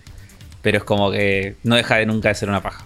[0.62, 2.86] Pero es como que no deja de nunca de ser una paja.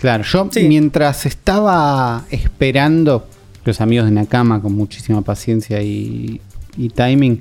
[0.00, 0.64] Claro, yo Sí.
[0.64, 3.28] mientras estaba esperando
[3.64, 6.40] los amigos de Nakama con muchísima paciencia y,
[6.76, 7.40] y timing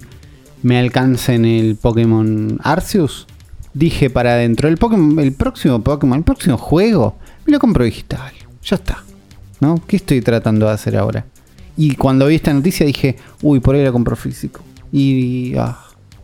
[0.63, 3.27] me alcancen el Pokémon Arceus,
[3.73, 8.31] dije para dentro el Pokémon, el próximo Pokémon, el próximo juego, me lo compro digital.
[8.63, 9.03] Ya está.
[9.59, 9.81] ¿No?
[9.87, 11.25] ¿Qué estoy tratando de hacer ahora?
[11.77, 14.61] Y cuando vi esta noticia dije, uy, por ahí lo compro físico.
[14.91, 15.79] Y, ah,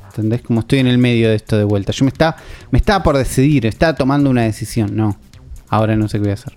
[0.08, 0.42] ¿entendés?
[0.42, 1.92] Como estoy en el medio de esto de vuelta.
[1.92, 2.36] Yo me estaba,
[2.72, 4.96] me estaba por decidir, estaba tomando una decisión.
[4.96, 5.18] No,
[5.70, 6.54] ahora no sé qué voy a hacer.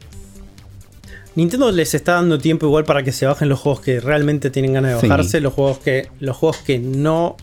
[1.36, 4.73] Nintendo les está dando tiempo igual para que se bajen los juegos que realmente tienen
[4.73, 5.09] ganas de Sí.
[5.09, 7.36] bajarse, los juegos que los juegos que no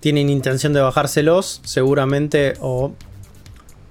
[0.00, 2.92] tienen intención de bajárselos, seguramente o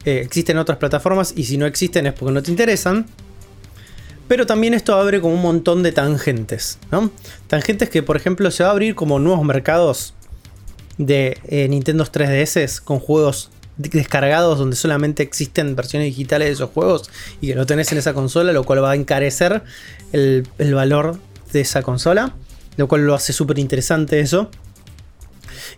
[0.06, 3.06] eh, existen otras plataformas y si no existen es porque no te interesan.
[4.28, 7.12] Pero también esto abre como un montón de tangentes, ¿no?
[7.48, 10.14] Tangentes que, por ejemplo, se va a abrir como nuevos mercados
[10.98, 17.10] de eh, Nintendo 3DS con juegos descargados donde solamente existen versiones digitales de esos juegos
[17.42, 19.64] y que lo tenés en esa consola, lo cual va a encarecer
[20.14, 21.20] el, el valor
[21.54, 22.34] de esa consola,
[22.76, 24.50] lo cual lo hace súper interesante eso.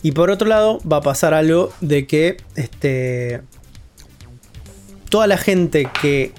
[0.01, 3.41] Y por otro lado, va a pasar algo de que este,
[5.09, 6.31] toda la gente que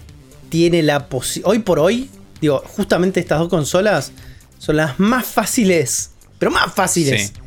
[0.49, 1.51] tiene la posibilidad.
[1.51, 2.11] Hoy por hoy,
[2.41, 4.13] digo, justamente estas dos consolas
[4.59, 7.41] son las más fáciles, pero más fáciles Sí.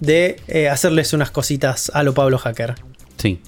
[0.00, 2.74] de eh, hacerles unas cositas a lo Pablo Hacker.
[3.18, 3.40] Sí.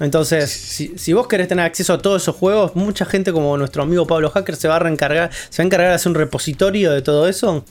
[0.00, 3.82] Entonces, si, si vos querés tener acceso a todos esos juegos, mucha gente como nuestro
[3.84, 6.90] amigo Pablo Hacker se va a reencargar, se va a encargar de hacer un repositorio
[6.90, 7.64] de todo eso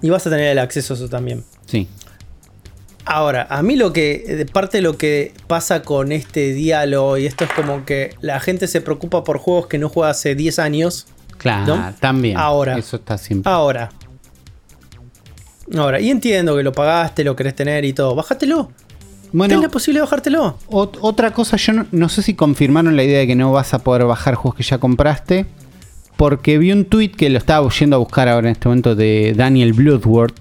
[0.00, 1.44] y vas a tener el acceso a eso también.
[1.66, 1.86] Sí.
[3.04, 7.26] Ahora, a mí lo que, de parte de lo que pasa con este diálogo, y
[7.26, 10.58] esto es como que la gente se preocupa por juegos que no juega hace 10
[10.60, 11.06] años.
[11.38, 11.94] Claro, ¿No?
[11.98, 12.36] también.
[12.36, 12.78] Ahora.
[12.78, 13.50] Eso está siempre.
[13.50, 13.90] Ahora.
[15.76, 18.14] Ahora, y entiendo que lo pagaste, lo querés tener y todo.
[18.14, 18.70] Bájatelo.
[19.32, 20.58] Bueno, Tenés la posibilidad de bajártelo.
[20.68, 23.72] ot- otra cosa, yo no, no sé si confirmaron la idea de que no vas
[23.74, 25.46] a poder bajar juegos que ya compraste.
[26.16, 29.32] Porque vi un tweet que lo estaba yendo a buscar ahora en este momento de
[29.36, 30.34] Daniel Bloodworth.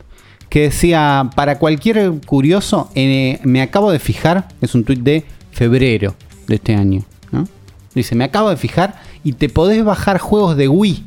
[0.49, 6.15] Que decía, para cualquier curioso, eh, me acabo de fijar, es un tweet de febrero
[6.47, 7.03] de este año.
[7.31, 7.47] ¿no?
[7.93, 11.03] Dice, me acabo de fijar y te podés bajar juegos de Wii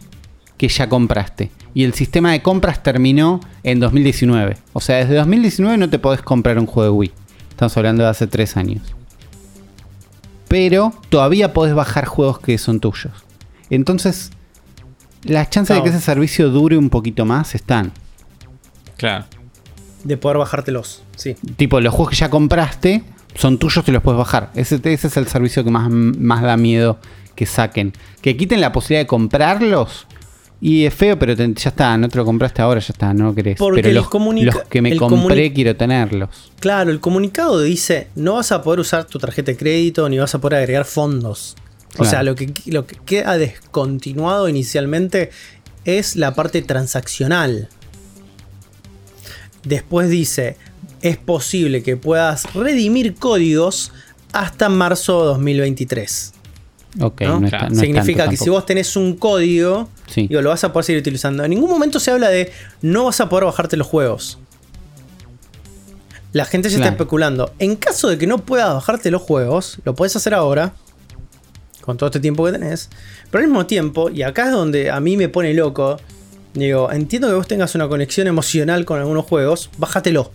[0.57, 1.51] que ya compraste.
[1.75, 4.57] Y el sistema de compras terminó en 2019.
[4.75, 7.13] O sea, desde 2019 no te podés comprar un juego de Wii.
[7.63, 8.83] Estamos hablando de hace tres años.
[10.49, 13.13] Pero todavía podés bajar juegos que son tuyos.
[13.71, 14.33] Entonces,
[15.23, 17.93] las chances de que ese servicio dure un poquito más están.
[18.97, 19.27] Claro.
[20.03, 21.05] De poder bajártelos.
[21.15, 21.37] Sí.
[21.55, 23.05] Tipo, los juegos que ya compraste
[23.37, 24.51] son tuyos, te los puedes bajar.
[24.57, 26.99] Ese, ese es el servicio que más, más da miedo
[27.37, 27.93] que saquen.
[28.23, 30.09] Que quiten la posibilidad de comprarlos.
[30.65, 33.25] Y es feo, pero te- ya está, no te lo compraste ahora, ya está, no
[33.27, 33.59] lo querés.
[33.59, 34.05] Porque pero los,
[34.45, 36.53] los que me compré quiero tenerlos.
[36.61, 40.33] Claro, el comunicado dice, no vas a poder usar tu tarjeta de crédito ni vas
[40.37, 41.57] a poder agregar fondos.
[41.99, 45.31] O sea, lo que, lo que queda descontinuado inicialmente
[45.85, 47.69] es la parte transaccional.
[49.65, 50.57] Después dice,
[51.03, 53.93] es posible que puedas redimir códigos
[54.33, 56.35] hasta marzo de 2023.
[57.01, 57.41] Ok, ¿no?
[57.41, 60.27] no, está, no Significa que si vos tenés un código, Sí.
[60.29, 61.43] digo, lo vas a poder seguir utilizando.
[61.43, 62.53] En ningún momento se habla de
[62.83, 64.39] no vas a poder bajarte los juegos.
[66.33, 67.53] La gente se está especulando.
[67.59, 70.75] En caso de que no puedas bajarte los juegos, lo puedes hacer ahora.
[71.83, 72.89] Con todo este tiempo que tenés.
[73.31, 75.99] Pero al mismo tiempo, y acá es donde a mí me pone loco.
[76.55, 79.69] Digo, entiendo que vos tengas una conexión emocional con algunos juegos.
[79.79, 80.31] Bájatelo.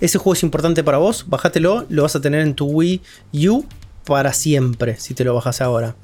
[0.00, 1.24] Ese juego es importante para vos.
[1.28, 1.86] Bájatelo.
[1.88, 3.00] Lo vas a tener en tu Wii
[3.48, 3.64] U
[4.04, 4.98] para siempre.
[4.98, 5.94] Si te lo bajas ahora.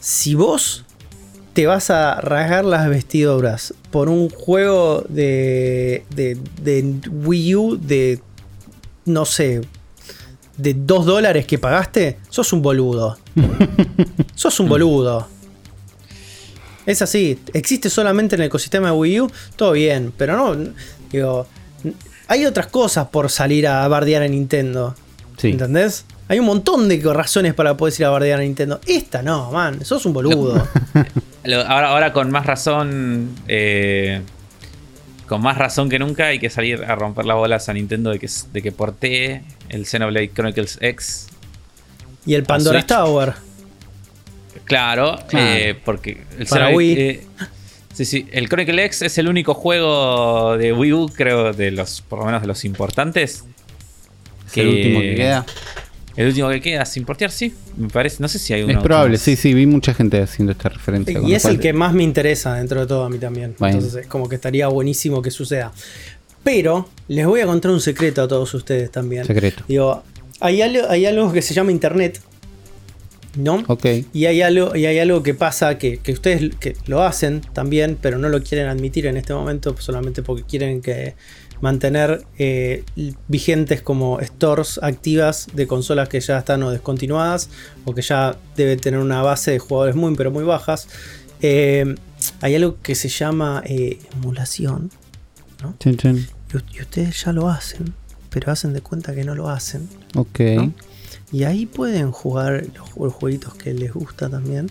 [0.00, 0.84] si vos
[1.52, 8.20] te vas a rasgar las vestiduras por un juego de, de, de Wii U de,
[9.06, 9.62] no sé,
[10.58, 13.18] de 2 dólares que pagaste, sos un boludo.
[14.34, 15.28] sos un boludo.
[16.84, 20.72] Es así, existe solamente en el ecosistema de Wii U, todo bien, pero no,
[21.10, 21.46] digo,
[22.28, 24.94] hay otras cosas por salir a bardear a Nintendo.
[25.36, 25.50] Sí.
[25.50, 26.04] ¿Entendés?
[26.28, 28.80] Hay un montón de razones para poder ir a bardear a Nintendo.
[28.86, 30.66] Esta no, man, sos un boludo.
[31.44, 33.30] Lo- Ahora, ahora con más razón.
[33.48, 34.22] eh,
[35.28, 38.18] con más razón que nunca hay que salir a romper las bolas a Nintendo de
[38.20, 41.26] que, de que portee el Xenoblade Chronicles X.
[42.24, 42.84] y el Pandora.
[42.86, 43.34] Tower.
[44.64, 45.46] Claro, Claro.
[45.46, 46.98] eh, porque el Para Xenoblade- Wii.
[47.00, 47.26] eh,
[47.92, 52.00] sí, sí, el Chronicle X es el único juego de Wii U, creo, de los,
[52.02, 53.44] por lo menos de los importantes.
[54.46, 55.46] Es el último que queda.
[56.16, 58.16] El último que queda sin portear, sí, me parece.
[58.20, 58.72] No sé si hay uno.
[58.72, 59.20] Es probable, más.
[59.20, 61.20] sí, sí, vi mucha gente haciendo esta referencia.
[61.20, 63.54] Y es el que más me interesa dentro de todo a mí también.
[63.58, 63.76] Bueno.
[63.76, 65.72] Entonces es como que estaría buenísimo que suceda.
[66.42, 69.26] Pero les voy a contar un secreto a todos ustedes también.
[69.26, 69.64] Secreto.
[69.68, 70.02] Digo,
[70.40, 72.20] hay algo, hay algo que se llama internet.
[73.36, 73.62] ¿No?
[73.66, 73.84] Ok.
[74.14, 77.98] Y hay algo, y hay algo que pasa que, que ustedes que lo hacen también,
[78.00, 81.14] pero no lo quieren admitir en este momento solamente porque quieren que
[81.60, 82.84] mantener eh,
[83.28, 87.48] vigentes como stores activas de consolas que ya están o descontinuadas
[87.84, 90.88] o que ya deben tener una base de jugadores muy pero muy bajas.
[91.42, 91.94] Eh,
[92.40, 94.90] hay algo que se llama eh, emulación
[95.80, 96.26] Chin, chin.
[96.74, 97.92] y, ustedes ya lo hacen,
[98.30, 99.88] pero hacen de cuenta que no lo hacen.
[100.14, 100.40] Ok.
[100.56, 100.72] ¿no?
[101.32, 104.70] Y ahí pueden jugar los, ju- los jueguitos que les gusta también.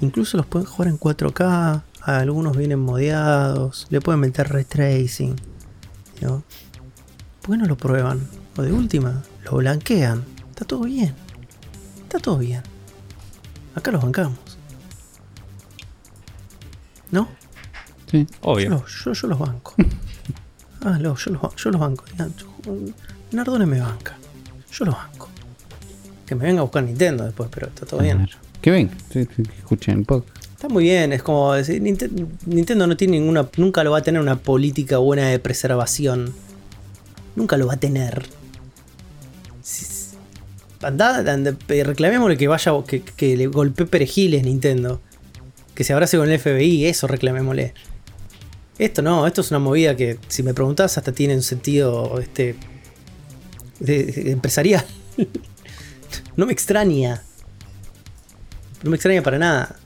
[0.00, 1.82] Incluso los pueden jugar en 4K.
[2.00, 3.86] Algunos vienen modeados.
[3.90, 5.36] Le pueden meter ray tracing.
[6.20, 6.42] ¿No?
[7.42, 8.26] ¿Por qué no lo prueban?
[8.56, 10.24] O de última, lo blanquean.
[10.50, 11.14] Está todo bien.
[12.02, 12.62] Está todo bien.
[13.74, 14.38] Acá los bancamos.
[17.10, 17.28] ¿No?
[18.10, 18.26] Sí.
[18.30, 18.70] Yo, Obvio.
[18.70, 19.74] los- yo, yo los banco.
[20.82, 22.04] Ah, no, yo los, yo los banco.
[23.32, 24.16] Nardone me banca.
[24.72, 25.28] Yo los banco.
[26.24, 28.26] Que me venga a buscar Nintendo después, pero está todo bien.
[28.62, 30.39] Que ven, sí, sí, que escuchen el podcast.
[30.60, 34.02] Está muy bien, es como decir, Ninten- Nintendo no tiene ninguna, nunca lo va a
[34.02, 36.34] tener una política buena de preservación.
[37.34, 38.26] Nunca lo va a tener.
[40.82, 45.00] Andá, anda, pe- reclamémosle que vaya, que, que le golpee perejiles Nintendo.
[45.74, 47.72] Que se abrace con el FBI, eso reclamémosle.
[48.78, 52.54] Esto no, esto es una movida que, si me preguntás, hasta tiene un sentido este,
[53.78, 54.84] de empresarial.
[56.36, 57.22] no me extraña.
[58.82, 59.76] No me extraña para nada.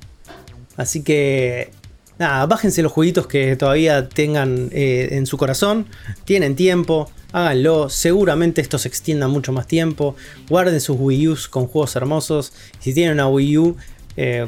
[0.76, 1.70] Así que,
[2.18, 5.86] nada, bájense los jueguitos que todavía tengan eh, en su corazón.
[6.24, 7.88] Tienen tiempo, háganlo.
[7.90, 10.16] Seguramente esto se extienda mucho más tiempo.
[10.48, 12.52] Guarden sus Wii U's con juegos hermosos.
[12.80, 13.76] Si tienen una Wii U,
[14.16, 14.46] eh,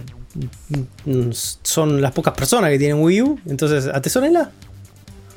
[1.63, 3.41] son las pocas personas que tienen Wii U.
[3.47, 4.51] Entonces, atesórenla.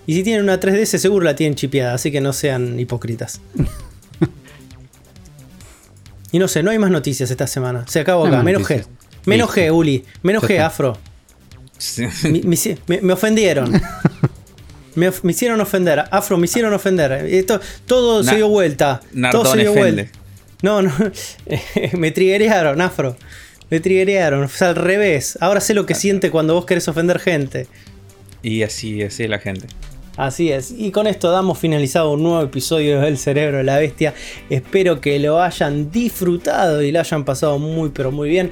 [0.07, 1.93] Y si tienen una 3DS, seguro la tienen chipeada.
[1.93, 3.41] Así que no sean hipócritas.
[6.31, 7.85] y no sé, no hay más noticias esta semana.
[7.87, 8.37] Se acabó acá.
[8.37, 8.85] más Me enojé.
[9.19, 9.27] Noticias.
[9.27, 9.45] Me Listo.
[9.45, 10.05] enojé, Uli.
[10.23, 10.67] Me enojé, está.
[10.67, 10.97] Afro.
[13.01, 13.81] Me, ofendieron.
[14.95, 16.03] Me, hicieron ofender.
[16.11, 17.11] Afro, me hicieron ofender.
[17.25, 19.01] Esto, todo se dio vuelta.
[19.31, 20.11] todo se dio vuelta.
[20.61, 20.91] No, no.
[21.93, 23.15] me triguerearon, Afro.
[23.69, 24.43] Me triguerearon.
[24.43, 25.37] O sea, al revés.
[25.39, 27.67] Ahora sé lo que siente cuando vos querés ofender gente.
[28.41, 29.67] Y así, así es la gente.
[30.17, 30.73] Así es.
[30.77, 34.13] Y con esto damos finalizado un nuevo episodio del Cerebro de la Bestia.
[34.49, 38.51] Espero que lo hayan disfrutado y lo hayan pasado muy pero muy bien.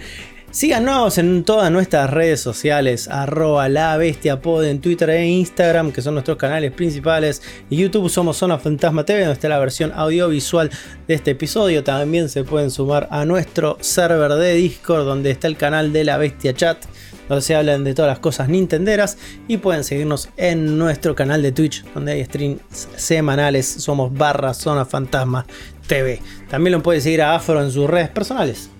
[0.58, 6.02] Síganos en todas nuestras redes sociales, arroba la bestia pod en Twitter e Instagram, que
[6.02, 7.44] son nuestros canales principales.
[7.70, 10.72] Y YouTube somos Zona Fantasma TV, donde está la versión audiovisual
[11.08, 11.84] de este episodio.
[11.84, 16.18] También se pueden sumar a nuestro server de Discord, donde está el canal de la
[16.18, 16.84] bestia chat,
[17.30, 19.20] donde se hablan de todas las cosas nintenderas.
[19.48, 23.68] Y pueden seguirnos en nuestro canal de Twitch, donde hay streams semanales.
[23.68, 25.46] Somos barra Zona Fantasma
[25.86, 26.20] TV.
[26.50, 28.72] También lo pueden seguir a Afro en sus redes personales.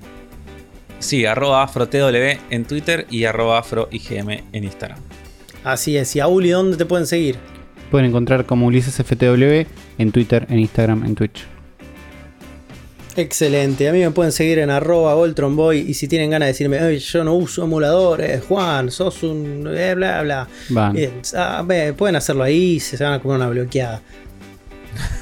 [1.00, 5.00] Sí, arroba AfroTW en Twitter y arroba AfroIGM en Instagram.
[5.64, 6.16] Así es.
[6.16, 7.38] Y a Uli, ¿dónde te pueden seguir?
[7.92, 9.66] Pueden encontrar como Ulises FTW
[9.98, 11.46] en Twitter, en Instagram, en Twitch.
[13.16, 13.90] Excelente.
[13.90, 15.80] A mí me pueden seguir en arroba Voltronboy.
[15.80, 19.68] Y si tienen ganas de decirme, "Ay, yo no uso emuladores, Juan, sos un.
[19.76, 20.48] eh, bla, bla.
[20.70, 20.94] Van.
[20.94, 21.66] Bien, ah,
[21.98, 22.80] pueden hacerlo ahí.
[22.80, 24.02] Se van a comer una bloqueada.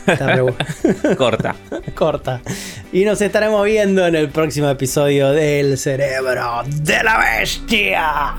[1.17, 1.55] Corta.
[1.93, 2.41] corta.
[2.91, 8.35] Y nos estaremos viendo en el próximo episodio del Cerebro de la Bestia.